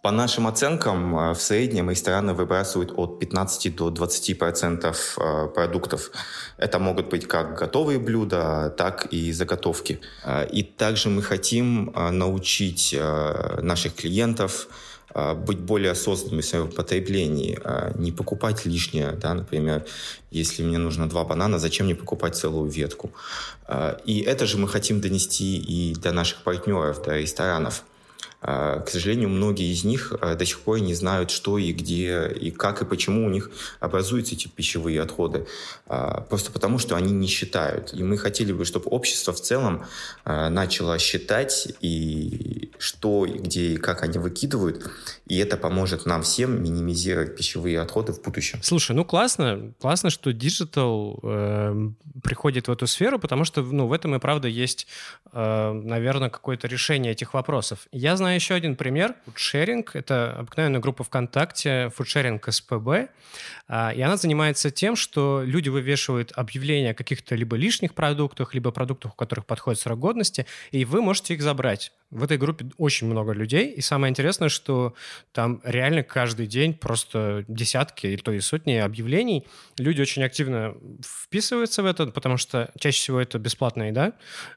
По 0.02 0.12
нашим 0.12 0.46
оценкам, 0.48 1.15
э, 1.17 1.34
в 1.34 1.41
среднем 1.41 1.89
рестораны 1.89 2.34
выбрасывают 2.34 2.91
от 2.96 3.20
15 3.20 3.70
до 3.70 3.89
20 3.89 4.34
процентов 4.38 5.17
э, 5.17 5.48
продуктов. 5.56 6.12
Это 6.58 6.80
могут 6.80 7.10
быть 7.10 7.28
как 7.28 7.58
готовые 7.60 8.00
блюда, 8.00 8.74
так 8.78 9.08
и 9.13 9.32
заготовки. 9.32 10.00
И 10.54 10.63
также 10.63 11.10
мы 11.10 11.22
хотим 11.22 11.93
научить 11.96 12.96
наших 13.62 13.96
клиентов 13.96 14.67
быть 15.13 15.60
более 15.60 15.91
осознанными 15.91 16.41
в 16.41 16.46
своем 16.46 16.72
потреблении, 16.72 17.60
не 17.98 18.12
покупать 18.12 18.65
лишнее, 18.65 19.12
да, 19.13 19.34
например, 19.34 19.86
если 20.32 20.63
мне 20.63 20.78
нужно 20.78 21.10
два 21.10 21.24
банана, 21.24 21.60
зачем 21.60 21.86
мне 21.86 21.96
покупать 21.96 22.36
целую 22.36 22.70
ветку? 22.70 23.12
И 24.06 24.24
это 24.28 24.46
же 24.46 24.58
мы 24.58 24.67
хотим 24.67 25.02
донести 25.02 25.58
и 25.58 25.96
до 25.96 26.12
наших 26.12 26.43
партнеров, 26.43 27.02
до 27.04 27.17
ресторанов– 27.17 27.84
а, 27.93 27.96
к 28.47 28.89
сожалению, 28.89 29.29
многие 29.29 29.73
из 29.73 29.83
них 29.83 30.13
а, 30.21 30.36
до 30.36 30.45
сих 30.45 30.62
пор 30.62 30.79
не 30.79 30.93
знают, 30.93 31.31
что 31.31 31.57
и 31.57 31.73
где, 31.73 32.27
и 32.29 32.51
как, 32.51 32.81
и 32.81 32.86
почему 32.86 33.25
у 33.25 33.29
них 33.29 33.51
образуются 33.79 34.36
эти 34.36 34.47
пищевые 34.47 35.01
отходы. 35.01 35.45
А, 35.88 36.21
просто 36.21 36.51
потому, 36.51 36.79
что 36.79 36.95
они 36.95 37.12
не 37.12 37.27
считают. 37.27 37.93
И 37.93 38.03
мы 38.03 38.17
хотели 38.17 38.53
бы, 38.53 38.63
чтобы 38.63 38.89
общество 38.89 39.33
в 39.33 39.41
целом 39.41 39.86
начало 40.25 40.97
считать, 40.99 41.67
и 41.81 42.71
что, 42.77 43.25
и 43.25 43.38
где, 43.38 43.73
и 43.73 43.77
как 43.77 44.03
они 44.03 44.17
выкидывают. 44.17 44.89
И 45.27 45.38
это 45.38 45.57
поможет 45.57 46.05
нам 46.05 46.21
всем 46.21 46.63
минимизировать 46.63 47.36
пищевые 47.36 47.81
отходы 47.81 48.13
в 48.13 48.21
будущем. 48.21 48.60
Слушай, 48.62 48.95
ну 48.95 49.03
классно. 49.03 49.73
Классно, 49.79 50.10
что 50.10 50.31
digital 50.32 51.19
э, 51.23 51.89
приходит 52.23 52.67
в 52.67 52.71
эту 52.71 52.88
сферу, 52.88 53.19
потому 53.19 53.43
что 53.43 53.62
ну, 53.62 53.88
в 53.88 53.93
этом 53.93 54.15
и 54.15 54.19
правда 54.19 54.47
есть, 54.47 54.88
э, 55.33 55.71
наверное, 55.71 56.29
какое-то 56.29 56.67
решение 56.67 57.12
этих 57.12 57.33
вопросов. 57.33 57.88
Я 57.91 58.15
знаю 58.15 58.37
еще 58.38 58.54
один 58.54 58.76
пример. 58.76 59.15
Фудшеринг— 59.26 59.91
это 59.95 60.38
обыкновенная 60.39 60.80
группа 60.80 61.04
ВКонтакте, 61.04 61.91
фудшеринг 61.95 62.47
СПБ, 62.52 63.10
а, 63.67 63.91
и 63.93 64.02
она 64.02 64.17
занимается 64.17 64.71
тем, 64.71 64.95
что 64.95 65.43
люди 65.45 65.69
вывешивают 65.69 66.32
объявления 66.34 66.91
о 66.91 66.93
каких-то 66.93 67.36
либо 67.36 67.58
лишних 67.58 67.93
продуктах, 67.93 68.54
либо 68.54 68.71
продуктах, 68.71 69.13
у 69.13 69.15
которых 69.15 69.45
подходит 69.45 69.80
срок 69.82 70.00
годности, 70.00 70.45
и 70.71 70.86
вы 70.86 71.02
можете 71.02 71.34
их 71.34 71.41
забрать. 71.41 71.91
В 72.10 72.24
этой 72.24 72.38
группе 72.38 72.65
очень 72.78 73.08
много 73.08 73.34
людей, 73.34 73.74
и 73.74 73.82
самое 73.82 74.12
интересное, 74.12 74.48
что 74.48 74.93
там 75.34 75.60
реально 75.65 76.04
каждый 76.04 76.48
день 76.48 76.74
просто 76.74 77.43
десятки, 77.50 78.08
или 78.08 78.17
то 78.17 78.32
и 78.32 78.39
сотни 78.39 78.76
объявлений. 78.76 79.46
Люди 79.78 80.02
очень 80.02 80.24
активно 80.24 80.76
вписываются 81.04 81.84
в 81.84 81.86
это, 81.86 82.08
потому 82.08 82.38
что 82.38 82.72
чаще 82.80 82.98
всего 82.98 83.20
это 83.20 83.39
бесплатная 83.39 83.89
еда, 83.89 84.13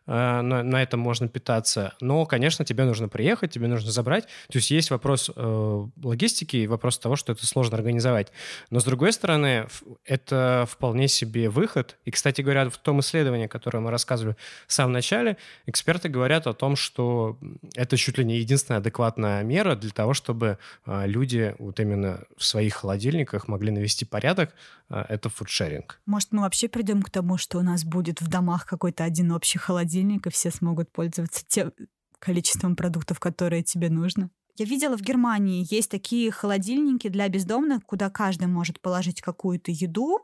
а, 0.07 0.43
на, 0.43 0.63
на 0.63 0.81
этом 0.81 1.01
можно 1.01 1.27
питаться. 1.29 1.95
Но, 2.01 2.25
конечно, 2.25 2.65
тебе 2.65 2.85
нужно 2.85 3.09
приехать, 3.09 3.51
тебе 3.51 3.67
нужно 3.67 3.91
забрать. 3.91 4.27
То 4.49 4.59
есть 4.59 4.71
есть 4.71 4.91
вопрос 4.91 5.29
э, 5.35 5.87
логистики 6.05 6.57
и 6.57 6.67
вопрос 6.69 7.01
того, 7.01 7.17
что 7.17 7.33
это 7.33 7.45
сложно 7.47 7.77
организовать. 7.77 8.31
Но, 8.71 8.79
с 8.79 8.85
другой 8.85 9.13
стороны, 9.13 9.67
это 10.05 10.69
вполне 10.71 11.09
себе 11.09 11.49
выход. 11.51 11.97
И, 12.05 12.13
кстати 12.13 12.43
говоря, 12.43 12.71
в 12.71 12.79
том 12.79 13.01
исследовании, 13.01 13.49
которое 13.49 13.81
мы 13.81 13.91
рассказывали 13.91 14.37
в 14.69 14.73
самом 14.73 14.93
начале, 14.93 15.37
эксперты 15.67 16.09
говорят 16.09 16.47
о 16.47 16.53
том, 16.53 16.77
что 16.77 17.39
это 17.75 17.97
чуть 17.97 18.19
ли 18.19 18.25
не 18.25 18.39
единственная 18.39 18.81
адекватная 18.81 19.43
мера 19.43 19.77
для 19.77 19.91
того, 19.91 20.15
чтобы 20.15 20.59
э, 20.87 21.07
люди 21.07 21.55
вот 21.59 21.81
именно 21.81 22.25
в 22.37 22.45
своих 22.45 22.75
холодильниках 22.75 23.49
могли 23.49 23.71
навести 23.71 24.05
порядок. 24.05 24.55
Э, 24.89 25.05
это 25.09 25.29
фудшеринг. 25.29 26.01
Может, 26.07 26.33
мы 26.33 26.43
вообще 26.43 26.69
придем 26.69 27.03
к 27.03 27.11
тому, 27.11 27.39
что 27.39 27.59
у 27.59 27.63
нас 27.63 27.85
будет 27.85 28.21
в 28.21 28.29
домах 28.29 28.67
какой-то 28.67 29.05
один 29.05 29.33
общий 29.33 29.59
холодильник, 29.59 30.27
и 30.27 30.31
все 30.31 30.51
смогут 30.51 30.91
пользоваться 30.91 31.45
тем 31.47 31.73
количеством 32.19 32.77
продуктов, 32.77 33.19
которые 33.19 33.63
тебе 33.63 33.89
нужно. 33.89 34.31
Я 34.57 34.67
видела 34.67 34.97
в 34.97 35.03
Германии 35.03 35.67
есть 35.71 35.91
такие 35.91 36.31
холодильники 36.31 37.09
для 37.09 37.29
бездомных, 37.29 37.85
куда 37.85 38.11
каждый 38.11 38.49
может 38.49 38.81
положить 38.81 39.21
какую-то 39.21 39.71
еду, 39.71 40.19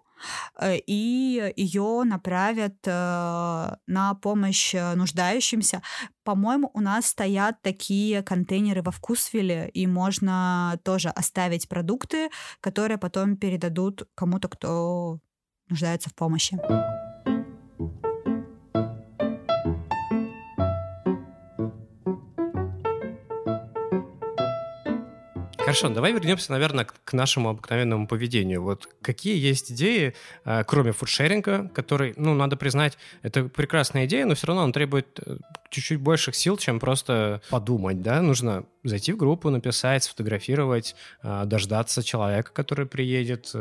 э, 0.60 0.76
и 0.86 1.52
ее 1.56 2.02
направят 2.04 2.76
э, 2.84 3.76
на 3.86 4.14
помощь 4.22 4.74
э, 4.74 4.94
нуждающимся. 4.94 5.82
По-моему, 6.24 6.70
у 6.74 6.80
нас 6.80 7.06
стоят 7.06 7.62
такие 7.62 8.22
контейнеры 8.22 8.82
во 8.82 8.90
Вкусвилле, 8.90 9.70
и 9.72 9.86
можно 9.86 10.78
тоже 10.84 11.08
оставить 11.08 11.68
продукты, 11.68 12.30
которые 12.60 12.98
потом 12.98 13.36
передадут 13.36 14.08
кому-то, 14.14 14.48
кто 14.48 15.20
нуждается 15.68 16.10
в 16.10 16.14
помощи. 16.14 16.58
Хорошо, 25.76 25.94
давай 25.94 26.12
вернемся, 26.12 26.52
наверное, 26.52 26.86
к 26.86 27.12
нашему 27.12 27.50
обыкновенному 27.50 28.06
поведению. 28.06 28.62
Вот 28.62 28.88
какие 29.02 29.36
есть 29.36 29.72
идеи, 29.72 30.14
э, 30.46 30.64
кроме 30.66 30.92
фудшеринга, 30.92 31.70
который, 31.74 32.14
ну, 32.16 32.34
надо 32.34 32.56
признать, 32.56 32.96
это 33.20 33.44
прекрасная 33.44 34.06
идея, 34.06 34.24
но 34.24 34.34
все 34.34 34.46
равно 34.46 34.62
он 34.62 34.72
требует 34.72 35.20
э, 35.26 35.36
чуть-чуть 35.68 36.00
больших 36.00 36.34
сил, 36.34 36.56
чем 36.56 36.80
просто 36.80 37.42
подумать, 37.50 38.00
да? 38.00 38.22
Нужно 38.22 38.64
зайти 38.84 39.12
в 39.12 39.18
группу, 39.18 39.50
написать, 39.50 40.04
сфотографировать, 40.04 40.96
э, 41.22 41.42
дождаться 41.44 42.02
человека, 42.02 42.52
который 42.54 42.86
приедет, 42.86 43.52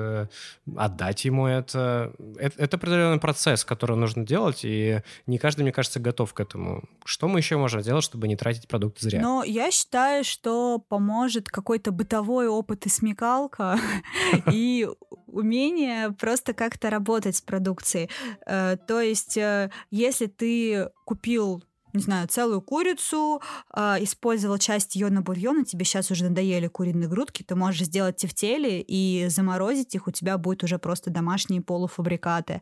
отдать 0.76 1.26
ему 1.26 1.48
это. 1.48 2.14
это. 2.38 2.56
Это 2.64 2.78
определенный 2.78 3.20
процесс, 3.20 3.66
который 3.66 3.98
нужно 3.98 4.26
делать, 4.26 4.62
и 4.64 5.02
не 5.28 5.38
каждый, 5.38 5.64
мне 5.64 5.72
кажется, 5.74 6.00
готов 6.00 6.34
к 6.34 6.40
этому. 6.40 6.84
Что 7.04 7.28
мы 7.28 7.40
еще 7.40 7.58
можем 7.58 7.82
сделать, 7.82 8.06
чтобы 8.06 8.30
не 8.30 8.38
тратить 8.38 8.68
продукты 8.70 9.04
зря? 9.04 9.22
Но 9.22 9.44
я 9.44 9.70
считаю, 9.72 10.24
что 10.24 10.80
поможет 10.80 11.50
какой-то 11.50 11.92
бытовой 11.92 12.05
опыт 12.14 12.86
и 12.86 12.90
смекалка, 12.90 13.80
и 14.52 14.88
умение 15.28 16.12
просто 16.12 16.54
как-то 16.54 16.90
работать 16.90 17.38
с 17.38 17.42
продукцией. 17.42 18.10
Э, 18.46 18.78
то 18.88 19.02
есть, 19.02 19.38
э, 19.38 19.72
если 19.92 20.28
ты 20.28 20.90
купил 21.06 21.64
не 21.96 22.02
знаю, 22.02 22.28
целую 22.28 22.62
курицу, 22.62 23.42
э, 23.74 23.98
использовал 24.02 24.58
часть 24.58 24.96
ее 24.96 25.10
на 25.10 25.22
бульон, 25.22 25.62
и 25.62 25.66
тебе 25.66 25.86
сейчас 25.86 26.12
уже 26.12 26.26
надоели 26.26 26.68
куриные 26.68 27.08
грудки, 27.08 27.42
ты 27.42 27.56
можешь 27.56 27.88
сделать 27.88 28.18
тефтели 28.18 28.84
и 28.86 29.28
заморозить 29.30 29.96
их, 29.96 30.08
у 30.08 30.12
тебя 30.12 30.38
будет 30.38 30.64
уже 30.64 30.78
просто 30.78 31.10
домашние 31.10 31.62
полуфабрикаты. 31.62 32.62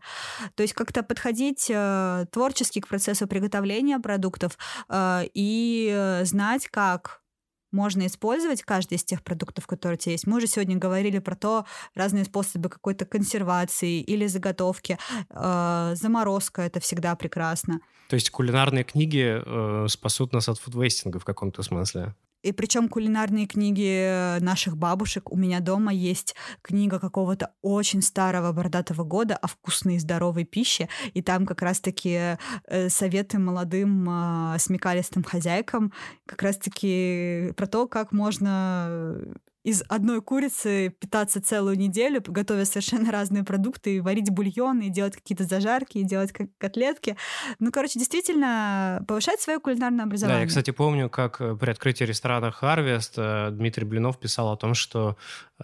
То 0.56 0.63
есть 0.63 0.73
как-то 0.73 1.03
подходить 1.03 1.67
э, 1.69 2.25
творчески 2.32 2.79
к 2.79 2.88
процессу 2.88 3.27
приготовления 3.27 3.99
продуктов 3.99 4.58
э, 4.89 5.23
и 5.34 6.19
знать, 6.23 6.67
как 6.67 7.23
можно 7.74 8.06
использовать 8.06 8.64
каждый 8.64 8.96
из 8.96 9.04
тех 9.04 9.24
продуктов, 9.24 9.68
которые 9.68 9.98
у 9.98 10.00
тебя 10.00 10.14
есть. 10.14 10.28
Мы 10.28 10.38
уже 10.38 10.48
сегодня 10.48 10.78
говорили 10.78 11.20
про 11.20 11.36
то, 11.36 11.66
разные 11.96 12.26
способы 12.26 12.70
какой-то 12.70 13.06
консервации 13.06 14.02
или 14.02 14.28
заготовки. 14.28 14.98
Э, 15.30 15.94
заморозка— 15.96 16.62
это 16.64 16.80
всегда 16.80 17.16
прекрасно. 17.16 17.80
То 18.10 18.16
есть 18.16 18.30
кулинарные 18.30 18.84
книги 18.84 19.42
э, 19.44 19.88
спасут 19.90 20.34
нас 20.34 20.48
от 20.48 20.60
фудвейстинга 20.60 21.20
в 21.20 21.26
каком-то 21.26 21.64
смысле? 21.64 22.16
И 22.43 22.51
причем 22.51 22.89
кулинарные 22.89 23.47
книги 23.47 24.39
наших 24.39 24.77
бабушек. 24.77 25.32
У 25.32 25.38
меня 25.38 25.60
дома 25.60 25.93
есть 25.93 26.36
книга 26.62 26.99
какого-то 26.99 27.53
очень 27.62 28.01
старого 28.01 28.51
бородатого 28.51 29.03
года 29.03 29.36
о 29.36 29.47
вкусной 29.47 29.95
и 29.95 29.99
здоровой 29.99 30.43
пище. 30.43 30.89
И 31.13 31.21
там 31.21 31.45
как 31.45 31.62
раз-таки 31.62 32.38
э, 32.67 32.89
советы 32.89 33.39
молодым 33.39 34.08
э, 34.10 34.60
смекалистым 34.60 35.23
хозяйкам 35.23 35.93
как 36.25 36.41
раз-таки 36.43 37.53
про 37.56 37.67
то, 37.67 37.88
как 37.88 38.12
можно 38.12 39.17
из 39.63 39.83
одной 39.88 40.21
курицы 40.21 40.94
питаться 41.00 41.42
целую 41.42 41.77
неделю, 41.77 42.21
готовя 42.25 42.65
совершенно 42.65 43.12
разные 43.12 43.44
продукты, 43.44 43.96
и 43.96 44.00
варить 44.00 44.29
бульоны, 44.29 44.88
и 44.88 44.90
делать 44.90 45.15
какие-то 45.15 45.46
зажарки, 45.46 45.98
и 45.98 46.04
делать 46.04 46.33
котлетки. 46.58 47.15
Ну, 47.60 47.71
короче, 47.71 48.00
действительно, 48.00 49.04
повышать 49.08 49.40
свое 49.42 49.60
кулинарное 49.60 50.06
образование. 50.06 50.40
Да, 50.40 50.42
я, 50.42 50.48
кстати, 50.48 50.71
помню, 50.71 51.10
как 51.10 51.40
э, 51.40 51.56
при 51.56 51.71
открытии 51.71 52.04
ресторана 52.04 52.52
«Харвест» 52.52 53.13
э, 53.17 53.50
Дмитрий 53.52 53.85
Блинов 53.85 54.19
писал 54.19 54.52
о 54.52 54.58
том, 54.58 54.73
что 54.73 55.17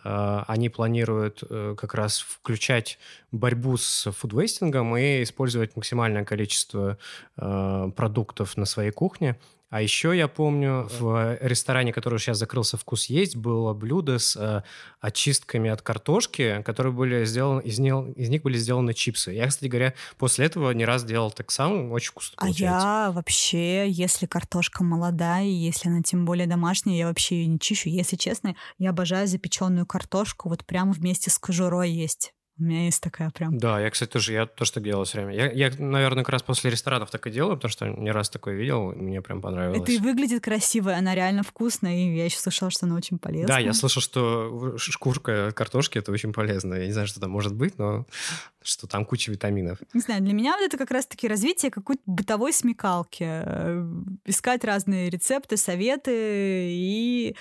э, 0.03 0.43
они 0.47 0.69
планируют 0.69 1.43
э, 1.49 1.76
как 1.78 1.93
раз 1.93 2.19
включать 2.19 2.99
борьбу 3.32 3.78
с 3.78 4.11
фудвейстингом 4.11 4.95
и 4.97 5.24
использовать 5.24 5.76
максимальное 5.76 6.24
количество 6.24 6.97
э, 7.38 7.91
продуктов 7.95 8.55
на 8.55 8.65
своей 8.65 8.91
кухне. 8.91 9.38
А 9.70 9.82
еще 9.82 10.17
я 10.17 10.28
помню, 10.28 10.89
в 10.99 11.38
ресторане, 11.41 11.93
который 11.93 12.17
сейчас 12.17 12.39
закрылся 12.39 12.76
«Вкус 12.76 13.05
есть», 13.05 13.36
было 13.36 13.74
блюдо 13.74 14.17
с 14.17 14.36
э, 14.36 14.63
очистками 14.99 15.70
от 15.70 15.84
картошки, 15.84 16.63
которые 16.63 16.91
были 16.91 17.24
сделаны, 17.26 17.61
из, 17.61 17.78
них, 17.78 17.93
из 18.15 18.30
них 18.30 18.41
были 18.41 18.57
сделаны 18.57 18.95
чипсы. 18.95 19.32
Я, 19.32 19.47
кстати 19.47 19.70
говоря, 19.70 19.93
после 20.17 20.47
этого 20.47 20.72
не 20.72 20.86
раз 20.86 21.03
делал 21.03 21.30
так 21.30 21.51
сам, 21.51 21.91
очень 21.91 22.09
вкусно 22.11 22.36
А 22.38 22.49
я 22.49 23.11
вообще, 23.13 23.88
если 23.89 24.26
картошка 24.26 24.84
молодая, 24.84 25.45
если 25.45 25.89
она 25.89 26.01
тем 26.01 26.26
более 26.26 26.47
домашняя, 26.47 26.97
я 26.97 27.07
вообще 27.07 27.41
ее 27.41 27.47
не 27.47 27.59
чищу. 27.59 27.89
Если 27.89 28.15
честно, 28.15 28.55
я 28.80 28.89
обожаю 28.89 29.28
запеченную 29.28 29.86
картошку, 29.86 30.49
вот 30.49 30.65
прямо 30.65 30.93
вместе 30.93 31.30
с 31.30 31.38
кожурой 31.38 31.91
есть. 31.91 32.34
У 32.60 32.64
меня 32.64 32.86
есть 32.86 33.01
такая 33.01 33.30
прям. 33.30 33.57
Да, 33.57 33.80
я, 33.80 33.89
кстати, 33.89 34.10
тоже, 34.12 34.34
я 34.34 34.45
тоже 34.45 34.74
так 34.74 34.84
делал 34.84 35.05
все 35.05 35.20
время. 35.22 35.34
Я, 35.34 35.51
я, 35.51 35.72
наверное, 35.78 36.24
как 36.24 36.34
раз 36.34 36.43
после 36.43 36.70
ресторанов 36.70 37.10
так 37.10 37.26
и 37.28 37.32
делаю, 37.32 37.55
потому 37.55 37.72
что 37.72 37.88
не 37.88 38.12
раз 38.12 38.30
такое 38.30 38.55
видел, 38.55 38.91
мне 38.93 39.22
прям 39.22 39.41
понравилось. 39.41 39.82
Это 39.82 39.91
и 39.91 39.97
выглядит 39.97 40.43
красиво, 40.43 40.93
она 40.93 41.16
реально 41.16 41.43
вкусная, 41.43 41.95
и 41.95 42.16
я 42.16 42.26
еще 42.26 42.38
слышала, 42.38 42.70
что 42.70 42.86
она 42.86 42.95
очень 42.95 43.18
полезная. 43.18 43.47
Да, 43.47 43.60
я 43.60 43.74
слышал, 43.74 44.01
что 44.01 44.76
шкурка 44.78 45.51
картошки— 45.51 45.97
это 45.99 46.12
очень 46.12 46.34
полезно. 46.34 46.76
Я 46.76 46.86
не 46.88 46.91
знаю, 46.91 47.07
что 47.07 47.20
там 47.20 47.32
может 47.32 47.55
быть, 47.55 47.78
но 47.78 48.05
что 48.62 48.88
там 48.88 49.05
куча 49.05 49.32
витаминов. 49.32 49.80
Не 49.93 50.01
знаю, 50.01 50.22
для 50.22 50.34
меня 50.34 50.57
вот 50.57 50.62
это 50.66 50.78
как 50.78 50.91
раз-таки 50.91 51.28
развитие 51.28 51.72
какой-то 51.72 52.01
бытовой 52.05 52.51
смекалки. 52.51 53.24
Э, 53.26 53.88
искать 54.26 54.64
разные 54.66 55.10
рецепты, 55.10 55.55
советы 55.55 56.12
и 56.14 57.36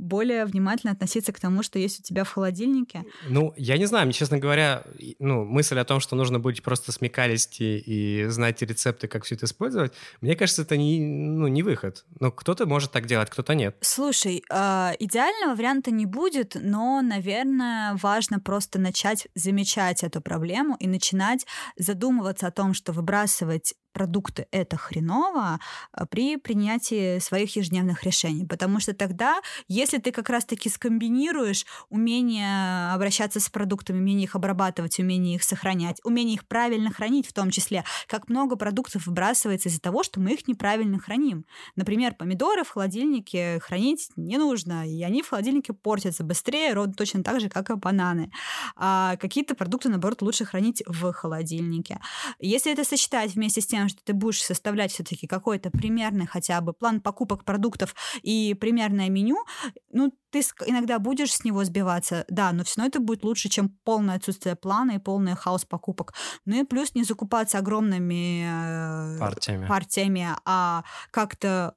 более 0.00 0.44
внимательно 0.44 0.92
относиться 0.92 1.32
к 1.32 1.40
тому, 1.40 1.62
что 1.62 1.78
есть 1.78 2.00
у 2.00 2.02
тебя 2.02 2.24
в 2.24 2.30
холодильнике? 2.30 3.04
Ну, 3.28 3.52
я 3.56 3.78
не 3.78 3.86
знаю, 3.86 4.06
мне, 4.06 4.12
честно 4.12 4.38
говоря, 4.38 4.84
ну, 5.18 5.44
мысль 5.44 5.78
о 5.78 5.84
том, 5.84 6.00
что 6.00 6.16
нужно 6.16 6.40
быть 6.40 6.62
просто 6.62 6.92
смекалисти 6.92 7.62
и 7.62 8.26
знать 8.28 8.62
рецепты, 8.62 9.08
как 9.08 9.24
все 9.24 9.34
это 9.34 9.46
использовать, 9.46 9.92
мне 10.20 10.34
кажется, 10.36 10.62
это 10.62 10.76
не, 10.76 11.00
ну, 11.00 11.46
не 11.48 11.62
выход. 11.62 12.04
Но 12.18 12.30
кто-то 12.30 12.66
может 12.66 12.92
так 12.92 13.06
делать, 13.06 13.30
кто-то 13.30 13.54
нет. 13.54 13.76
Слушай, 13.80 14.42
э, 14.50 14.92
идеального 14.98 15.54
варианта 15.54 15.90
не 15.90 16.06
будет, 16.06 16.56
но, 16.60 17.02
наверное, 17.02 17.96
важно 18.00 18.40
просто 18.40 18.78
начать 18.78 19.28
замечать 19.34 20.02
эту 20.02 20.20
проблему 20.20 20.76
и 20.80 20.86
начинать 20.86 21.46
задумываться 21.76 22.46
о 22.46 22.50
том, 22.50 22.74
что 22.74 22.92
выбрасывать 22.92 23.74
продукты 23.92 24.46
это 24.50 24.76
хреново 24.76 25.60
а, 25.92 26.06
при 26.06 26.36
принятии 26.36 27.18
своих 27.18 27.56
ежедневных 27.56 28.04
решений. 28.04 28.46
Потому 28.46 28.80
что 28.80 28.94
тогда, 28.94 29.40
если 29.68 29.98
ты 29.98 30.12
как 30.12 30.28
раз-таки 30.30 30.68
скомбинируешь 30.68 31.66
умение 31.88 32.92
обращаться 32.92 33.40
с 33.40 33.48
продуктами, 33.48 33.98
умение 33.98 34.24
их 34.24 34.36
обрабатывать, 34.36 34.98
умение 34.98 35.36
их 35.36 35.44
сохранять, 35.44 36.00
умение 36.04 36.34
их 36.34 36.46
правильно 36.46 36.92
хранить 36.92 37.26
в 37.26 37.32
том 37.32 37.50
числе, 37.50 37.84
как 38.06 38.28
много 38.28 38.56
продуктов 38.56 39.06
выбрасывается 39.06 39.68
из-за 39.68 39.80
того, 39.80 40.02
что 40.02 40.20
мы 40.20 40.34
их 40.34 40.48
неправильно 40.48 40.98
храним. 40.98 41.44
Например, 41.76 42.14
помидоры 42.14 42.64
в 42.64 42.70
холодильнике 42.70 43.60
хранить 43.60 44.10
не 44.16 44.38
нужно, 44.38 44.88
и 44.88 45.02
они 45.02 45.22
в 45.22 45.28
холодильнике 45.28 45.72
портятся 45.72 46.24
быстрее, 46.24 46.72
ровно 46.74 46.92
точно 46.92 47.22
так 47.22 47.40
же, 47.40 47.48
как 47.48 47.70
и 47.70 47.74
бананы. 47.74 48.30
А 48.76 49.16
какие-то 49.16 49.54
продукты, 49.54 49.88
наоборот, 49.88 50.22
лучше 50.22 50.44
хранить 50.44 50.82
в 50.86 51.12
холодильнике. 51.12 52.00
Если 52.38 52.72
это 52.72 52.84
сочетать 52.84 53.34
вместе 53.34 53.60
с 53.60 53.66
тем, 53.66 53.79
тем, 53.80 53.88
что 53.88 54.04
ты 54.04 54.12
будешь 54.12 54.42
составлять 54.42 54.92
все-таки 54.92 55.26
какой-то 55.26 55.70
примерный 55.70 56.26
хотя 56.26 56.60
бы 56.60 56.72
план 56.72 57.00
покупок 57.00 57.44
продуктов 57.44 57.94
и 58.22 58.54
примерное 58.54 59.08
меню, 59.08 59.44
ну, 59.90 60.12
ты 60.30 60.40
иногда 60.66 60.98
будешь 60.98 61.34
с 61.34 61.44
него 61.44 61.64
сбиваться, 61.64 62.24
да, 62.28 62.52
но 62.52 62.64
все 62.64 62.80
равно 62.80 62.88
это 62.88 63.00
будет 63.00 63.24
лучше, 63.24 63.48
чем 63.48 63.70
полное 63.84 64.16
отсутствие 64.16 64.54
плана 64.54 64.92
и 64.92 64.98
полный 64.98 65.34
хаос 65.34 65.64
покупок. 65.64 66.14
Ну 66.44 66.60
и 66.60 66.64
плюс 66.64 66.94
не 66.94 67.04
закупаться 67.04 67.58
огромными 67.58 69.16
э, 69.16 69.18
партиями, 69.18 69.66
партиями 69.66 70.28
а 70.44 70.84
как-то 71.10 71.74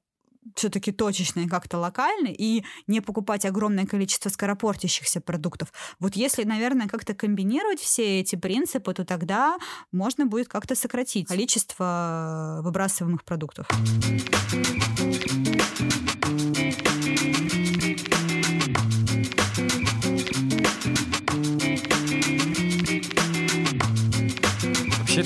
все-таки 0.54 0.92
точечные, 0.92 1.48
как-то 1.48 1.78
локальные, 1.78 2.34
и 2.34 2.64
не 2.86 3.00
покупать 3.00 3.44
огромное 3.44 3.86
количество 3.86 4.28
скоропортящихся 4.28 5.20
продуктов. 5.20 5.72
Вот 6.00 6.16
если, 6.16 6.44
наверное, 6.44 6.88
как-то 6.88 7.14
комбинировать 7.14 7.80
все 7.80 8.20
эти 8.20 8.36
принципы, 8.36 8.92
то 8.94 9.04
тогда 9.04 9.56
можно 9.92 10.26
будет 10.26 10.48
как-то 10.48 10.74
сократить 10.74 11.28
количество 11.28 12.60
выбрасываемых 12.62 13.24
продуктов. 13.24 13.68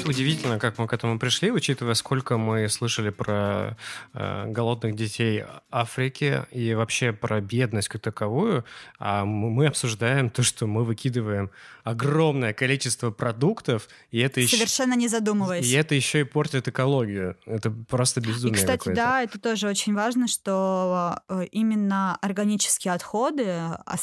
Удивительно, 0.09 0.59
как 0.59 0.78
мы 0.78 0.86
к 0.86 0.92
этому 0.92 1.18
пришли, 1.18 1.50
учитывая, 1.50 1.94
сколько 1.94 2.38
мы 2.38 2.68
слышали 2.68 3.11
про 3.11 3.76
э, 4.14 4.46
голодных 4.46 4.94
детей 4.96 5.44
Африки 5.70 6.44
и 6.50 6.74
вообще 6.74 7.12
про 7.12 7.40
бедность 7.40 7.88
как 7.88 8.02
таковую, 8.02 8.64
а 8.98 9.24
мы 9.24 9.66
обсуждаем 9.66 10.30
то, 10.30 10.42
что 10.42 10.66
мы 10.66 10.84
выкидываем 10.84 11.50
огромное 11.84 12.52
количество 12.52 13.11
продуктов, 13.11 13.88
и 14.11 14.18
это 14.18 14.40
еще... 14.40 14.56
Совершенно 14.56 14.94
не 14.94 15.09
задумываясь. 15.09 15.66
И 15.66 15.72
это 15.72 15.94
еще 15.94 16.20
и 16.20 16.24
портит 16.24 16.68
экологию. 16.68 17.36
Это 17.46 17.70
просто 17.70 18.20
безумие 18.20 18.54
И, 18.54 18.59
кстати, 18.59 18.90
да, 18.90 19.22
это 19.22 19.38
тоже 19.40 19.68
очень 19.68 19.94
важно, 19.94 20.28
что 20.28 21.18
э, 21.28 21.46
именно 21.52 22.16
органические 22.16 22.94
отходы, 22.94 23.54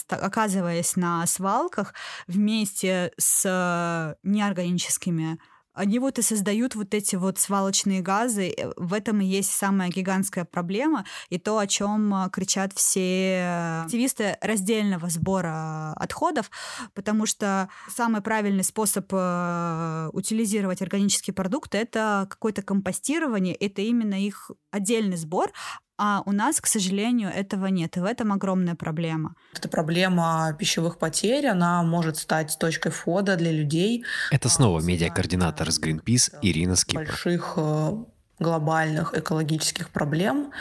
оказываясь 0.09 0.95
на 0.95 1.25
свалках, 1.27 1.93
вместе 2.27 3.11
с 3.17 4.15
неорганическими 4.23 5.39
они 5.75 5.99
вот 5.99 6.17
и 6.17 6.21
создают 6.21 6.75
вот 6.75 6.93
эти 6.93 7.15
вот 7.15 7.37
свалочные 7.37 8.01
газы. 8.01 8.53
Э, 8.55 8.71
в 8.75 8.93
этом 8.93 9.21
и 9.21 9.25
есть 9.25 9.51
самая 9.51 9.89
гигантская 9.89 10.45
проблема. 10.45 11.05
И 11.29 11.37
то, 11.37 11.57
о 11.57 11.67
чем 11.67 12.13
э, 12.13 12.29
кричат 12.31 12.73
все 12.73 13.81
активисты 13.83 14.37
раздельного 14.41 15.09
сбора 15.09 15.93
отходов, 15.93 16.49
потому 16.93 17.25
что 17.25 17.69
самый 17.89 18.21
правильный 18.21 18.63
способ 18.63 19.05
э, 19.11 20.09
утилизировать 20.13 20.81
органические 20.81 21.33
продукты 21.33 21.77
это 21.77 22.27
какое-то 22.29 22.61
компостирование, 22.61 23.55
это 23.55 23.81
именно 23.81 24.15
их 24.15 24.51
отдельный 24.71 25.17
сбор, 25.17 25.51
а 25.97 26.23
у 26.25 26.31
нас, 26.31 26.59
к 26.59 26.67
сожалению, 26.67 27.29
этого 27.29 27.67
нет. 27.67 27.97
И 27.97 27.99
в 27.99 28.05
этом 28.05 28.31
огромная 28.31 28.75
проблема. 28.75 29.35
Эта 29.53 29.69
проблема 29.69 30.55
пищевых 30.59 30.97
потерь, 30.97 31.47
она 31.47 31.83
может 31.83 32.17
стать 32.17 32.57
точкой 32.59 32.91
входа 32.91 33.35
для 33.35 33.51
людей. 33.51 34.03
Это 34.31 34.49
снова 34.49 34.81
медиакоординатор 34.81 35.71
с 35.71 35.79
Greenpeace 35.79 36.39
Ирина 36.41 36.75
Скипа. 36.75 37.03
Больших 37.03 37.53
э, 37.57 37.91
глобальных 38.39 39.13
экологических 39.17 39.89
проблем, 39.89 40.51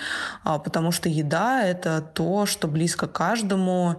а, 0.45 0.59
потому 0.59 0.93
что 0.93 1.09
еда— 1.09 1.65
это 1.65 2.01
то, 2.01 2.47
что 2.47 2.69
близко 2.69 3.09
каждому, 3.09 3.97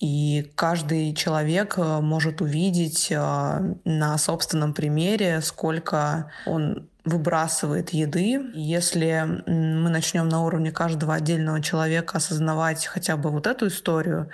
и 0.00 0.50
каждый 0.54 1.14
человек 1.14 1.74
э, 1.76 2.00
может 2.00 2.40
увидеть 2.40 3.08
э, 3.10 3.74
на 3.84 4.16
собственном 4.16 4.72
примере, 4.72 5.42
сколько 5.42 6.32
он 6.46 6.88
выбрасывает 7.04 7.90
еды. 7.90 8.40
Если 8.54 9.42
мы 9.46 9.90
начнем 9.90 10.28
на 10.28 10.42
уровне 10.42 10.72
каждого 10.72 11.14
отдельного 11.14 11.62
человека 11.62 12.18
осознавать 12.18 12.86
хотя 12.86 13.16
бы 13.16 13.30
вот 13.30 13.46
эту 13.46 13.68
историю, 13.68 14.30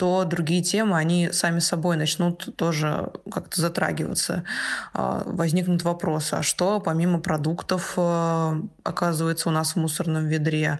то 0.00 0.24
другие 0.24 0.62
темы, 0.62 0.96
они 0.96 1.28
сами 1.30 1.58
собой 1.58 1.98
начнут 1.98 2.56
тоже 2.56 3.12
как-то 3.30 3.60
затрагиваться. 3.60 4.44
А, 4.94 5.22
возникнут 5.26 5.84
вопросы, 5.84 6.32
а 6.36 6.42
что 6.42 6.80
помимо 6.80 7.20
продуктов 7.20 7.92
э, 7.98 8.62
оказывается 8.82 9.50
у 9.50 9.52
нас 9.52 9.74
в 9.74 9.76
мусорном 9.76 10.26
ведре? 10.26 10.78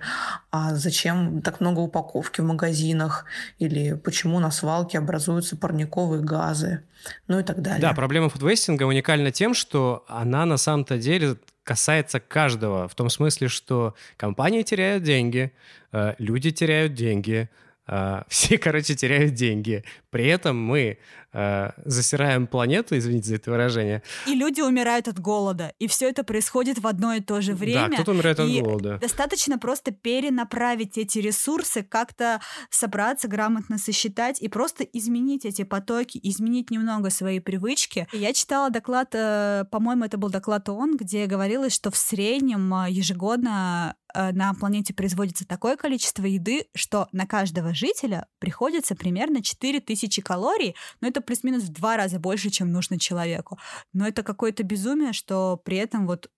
А 0.51 0.75
зачем 0.75 1.43
так 1.43 1.61
много 1.61 1.81
упаковки 1.81 2.41
в 2.41 2.45
магазинах? 2.45 3.27
Или 3.59 3.93
почему 3.93 4.41
на 4.41 4.51
свалке 4.51 4.97
образуются 4.97 5.55
парниковые 5.55 6.23
газы? 6.23 6.83
ну 7.29 7.41
и 7.41 7.43
так 7.43 7.61
далее. 7.62 7.81
Да, 7.81 7.93
проблема 7.93 8.29
фудвестинга 8.29 8.85
уникальна 8.85 9.31
тем, 9.31 9.55
что 9.55 10.05
она 10.07 10.45
на 10.47 10.57
самом-то 10.57 10.99
деле 10.99 11.37
касается 11.64 12.21
каждого, 12.21 12.89
в 12.89 12.95
том 12.95 13.09
смысле, 13.11 13.49
что 13.49 13.95
компании 14.16 14.62
теряют 14.62 15.03
деньги, 15.03 15.53
э, 15.93 16.14
люди 16.18 16.51
теряют 16.51 16.95
деньги, 16.95 17.49
все, 18.28 18.59
короче, 18.59 18.95
теряют 18.95 19.34
деньги. 19.34 19.84
При 20.11 20.27
этом 20.27 20.61
мы 20.61 20.99
э, 21.33 21.71
засираем 21.85 22.47
планету, 22.47 22.97
извините 22.97 23.29
за 23.29 23.35
это 23.37 23.51
выражение. 23.51 24.03
И 24.27 24.35
люди 24.35 24.61
умирают 24.61 25.09
от 25.09 25.19
голода. 25.21 25.73
И 25.79 25.87
все 25.87 26.09
это 26.09 26.25
происходит 26.25 26.79
в 26.79 26.87
одно 26.87 27.15
и 27.15 27.21
то 27.21 27.41
же 27.41 27.55
время. 27.55 27.89
Да, 27.89 27.95
кто-то 27.95 28.11
умирает 28.13 28.41
от 28.41 28.49
и 28.49 28.61
голода. 28.61 28.99
Достаточно 28.99 29.59
просто 29.59 29.93
перенаправить 29.93 30.99
эти 30.99 31.19
ресурсы, 31.19 31.83
как-то 31.83 32.41
собраться, 32.71 33.29
грамотно 33.29 33.79
сосчитать 33.79 34.41
и 34.43 34.49
просто 34.49 34.85
изменить 34.85 35.45
эти 35.45 35.63
потоки, 35.63 36.19
изменить 36.23 36.71
немного 36.71 37.11
свои 37.11 37.39
привычки. 37.39 38.09
Я 38.13 38.33
читала 38.33 38.71
доклад, 38.71 39.11
э, 39.15 39.65
по-моему, 39.71 40.05
это 40.05 40.19
был 40.19 40.31
доклад 40.31 40.69
ООН, 40.69 40.97
где 40.97 41.27
говорилось, 41.27 41.75
что 41.75 41.91
в 41.91 41.97
среднем 41.97 42.73
э, 42.75 42.91
ежегодно 42.91 43.95
э, 44.15 44.33
на 44.33 44.55
планете 44.55 44.93
производится 44.93 45.47
такое 45.47 45.77
количество 45.77 46.25
еды, 46.25 46.67
что 46.75 47.09
на 47.13 47.27
каждого 47.27 47.75
жителя 47.75 48.27
приходится 48.39 48.97
примерно 48.97 49.43
4000 49.43 50.00
калорий, 50.23 50.75
но 51.01 51.09
это 51.09 51.21
плюс-минус 51.21 51.65
в 51.65 51.73
два 51.73 51.97
раза 51.97 52.19
больше, 52.19 52.51
чем 52.51 52.73
нужно 52.73 52.99
человеку. 52.99 53.59
Но 53.93 54.07
это 54.07 54.23
какое-то 54.23 54.63
безумие, 54.63 55.13
что 55.13 55.61
при 55.65 55.77
этом 55.77 56.07
вот 56.07 56.31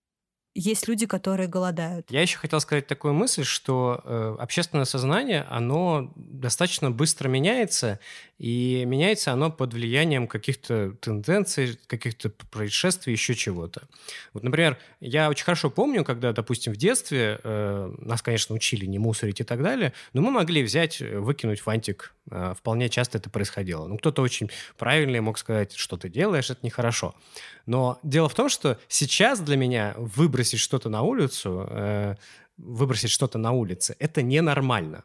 есть 0.55 0.87
люди, 0.87 1.05
которые 1.05 1.47
голодают. 1.47 2.09
Я 2.09 2.21
еще 2.21 2.37
хотел 2.37 2.59
сказать 2.59 2.87
такую 2.87 3.13
мысль, 3.13 3.43
что 3.43 4.01
э, 4.03 4.35
общественное 4.39 4.85
сознание, 4.85 5.45
оно 5.49 6.11
достаточно 6.15 6.91
быстро 6.91 7.27
меняется, 7.27 7.99
и 8.37 8.83
меняется 8.85 9.31
оно 9.31 9.51
под 9.51 9.73
влиянием 9.73 10.27
каких-то 10.27 10.91
тенденций, 10.99 11.79
каких-то 11.87 12.29
происшествий, 12.29 13.13
еще 13.13 13.35
чего-то. 13.35 13.87
Вот, 14.33 14.43
например, 14.43 14.77
я 14.99 15.29
очень 15.29 15.45
хорошо 15.45 15.69
помню, 15.69 16.03
когда, 16.03 16.33
допустим, 16.33 16.73
в 16.73 16.77
детстве 16.77 17.39
э, 17.43 17.95
нас, 17.99 18.21
конечно, 18.21 18.53
учили 18.53 18.85
не 18.85 18.99
мусорить 18.99 19.39
и 19.39 19.43
так 19.43 19.63
далее, 19.63 19.93
но 20.13 20.21
мы 20.21 20.31
могли 20.31 20.61
взять, 20.61 21.01
э, 21.01 21.19
выкинуть 21.19 21.61
фантик. 21.61 22.13
Э, 22.29 22.53
вполне 22.57 22.89
часто 22.89 23.17
это 23.17 23.29
происходило. 23.29 23.87
Ну, 23.87 23.97
кто-то 23.97 24.21
очень 24.21 24.49
правильный 24.77 25.19
мог 25.19 25.37
сказать, 25.37 25.73
что 25.73 25.97
ты 25.97 26.09
делаешь, 26.09 26.49
это 26.49 26.59
нехорошо. 26.63 27.15
Но 27.65 27.99
дело 28.03 28.29
в 28.29 28.33
том, 28.33 28.49
что 28.49 28.77
сейчас 28.87 29.39
для 29.39 29.55
меня 29.55 29.93
выбросить 29.97 30.59
что-то 30.59 30.89
на 30.89 31.01
улицу, 31.01 31.65
э, 31.69 32.15
выбросить 32.57 33.09
что-то 33.09 33.37
на 33.37 33.51
улице, 33.51 33.95
это 33.99 34.21
ненормально. 34.21 35.03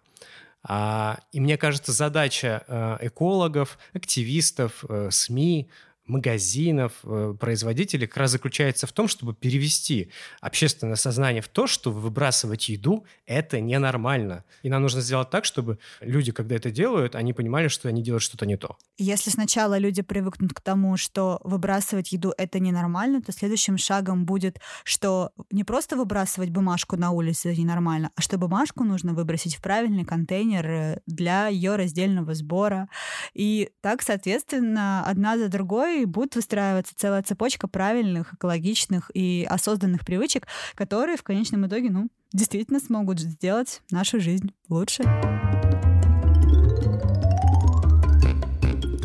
А, 0.62 1.20
и 1.32 1.40
мне 1.40 1.56
кажется, 1.56 1.92
задача 1.92 2.64
э, 2.66 2.98
экологов, 3.02 3.78
активистов, 3.92 4.84
э, 4.88 5.08
СМИ 5.10 5.70
магазинов, 6.08 6.92
э, 7.04 7.34
производителей 7.38 8.06
как 8.06 8.16
раз 8.16 8.30
заключается 8.32 8.86
в 8.86 8.92
том, 8.92 9.08
чтобы 9.08 9.34
перевести 9.34 10.10
общественное 10.40 10.96
сознание 10.96 11.42
в 11.42 11.48
то, 11.48 11.66
что 11.66 11.90
выбрасывать 11.90 12.68
еду– 12.68 13.04
это 13.26 13.60
ненормально. 13.60 14.44
И 14.62 14.68
нам 14.68 14.82
нужно 14.82 15.00
сделать 15.00 15.30
так, 15.30 15.44
чтобы 15.44 15.78
люди, 16.00 16.32
когда 16.32 16.56
это 16.56 16.70
делают, 16.70 17.14
они 17.14 17.32
понимали, 17.32 17.68
что 17.68 17.88
они 17.88 18.02
делают 18.02 18.22
что-то 18.22 18.46
не 18.46 18.56
то. 18.56 18.76
Если 18.96 19.30
сначала 19.30 19.78
люди 19.78 20.02
привыкнут 20.02 20.52
к 20.52 20.60
тому, 20.60 20.96
что 20.96 21.40
выбрасывать 21.44 22.12
еду– 22.12 22.32
это 22.38 22.58
ненормально, 22.58 23.22
то 23.22 23.32
следующим 23.32 23.78
шагом 23.78 24.24
будет, 24.24 24.60
что 24.84 25.30
не 25.50 25.64
просто 25.64 25.96
выбрасывать 25.96 26.50
бумажку 26.50 26.96
на 26.96 27.10
улице– 27.10 27.50
это 27.52 27.60
ненормально, 27.60 28.10
а 28.16 28.22
что 28.22 28.38
бумажку 28.38 28.84
нужно 28.84 29.14
выбросить 29.14 29.56
в 29.56 29.62
правильный 29.62 30.04
контейнер 30.04 30.66
э, 30.70 31.00
для 31.06 31.48
ее 31.48 31.76
раздельного 31.76 32.34
сбора. 32.34 32.88
И 33.34 33.70
так, 33.80 34.02
соответственно, 34.02 35.04
одна 35.06 35.36
за 35.38 35.48
другой 35.48 35.97
будет 36.06 36.34
выстраиваться 36.36 36.94
целая 36.96 37.22
цепочка 37.22 37.68
правильных, 37.68 38.34
экологичных 38.34 39.10
и 39.14 39.46
осознанных 39.48 40.04
привычек, 40.04 40.46
которые 40.74 41.16
в 41.16 41.22
конечном 41.22 41.66
итоге, 41.66 41.90
ну, 41.90 42.08
действительно 42.32 42.80
смогут 42.80 43.20
сделать 43.20 43.82
нашу 43.90 44.20
жизнь 44.20 44.52
лучше. 44.68 45.02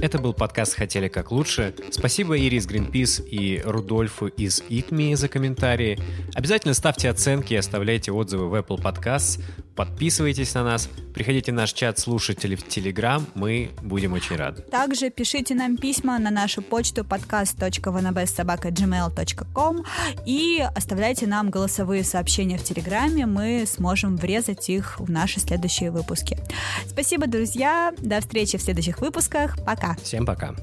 Это 0.04 0.20
был 0.20 0.34
подкаст 0.34 0.76
«Хотели 0.76 1.08
как 1.08 1.32
лучше». 1.32 1.74
Спасибо 1.91 2.38
Ире 2.38 2.58
из 2.58 2.68
Greenpeace 2.68 3.26
и 3.26 3.62
Рудольфу 3.64 4.28
из 4.28 4.62
ИТМИ 4.68 5.16
за 5.16 5.30
комментарии. 5.30 5.97
Обязательно 6.36 6.74
ставьте 6.74 7.10
оценки 7.10 7.54
оставляйте 7.54 8.12
отзывы 8.12 8.49
в 8.49 8.56
Apple 8.56 8.82
Podcasts. 8.82 9.41
Подписывайтесь 9.78 10.54
на 10.56 10.66
нас, 10.66 10.89
приходите 11.16 11.54
в 11.54 11.56
наш 11.56 11.72
чат 11.74 11.99
слушателей 11.99 12.58
в 12.58 12.68
Telegram, 12.68 13.24
мы 13.34 13.72
будем 13.82 14.12
очень 14.14 14.36
рады. 14.36 14.62
Также 14.62 15.10
пишите 15.10 15.56
нам 15.56 15.78
письма 15.78 16.20
на 16.20 16.30
нашу 16.30 16.62
почту 16.62 17.04
podcast.vanabestsobaka.gmail.com 17.04 19.86
и 20.26 20.64
оставляйте 20.76 21.26
нам 21.28 21.49
голосовые 21.49 22.04
сообщения 22.04 22.58
в 22.58 22.64
Телеграме, 22.64 23.26
мы 23.26 23.64
сможем 23.66 24.18
врезать 24.18 24.70
их 24.70 24.99
в 24.99 25.10
наши 25.10 25.39
следующие 25.39 25.91
выпуски. 25.91 26.38
Спасибо, 26.86 27.26
друзья, 27.26 27.93
до 27.97 28.20
встречи 28.20 28.58
в 28.58 28.62
следующих 28.62 28.99
выпусках, 28.99 29.56
пока! 29.66 29.92
Всем 30.01 30.25
пока! 30.25 30.53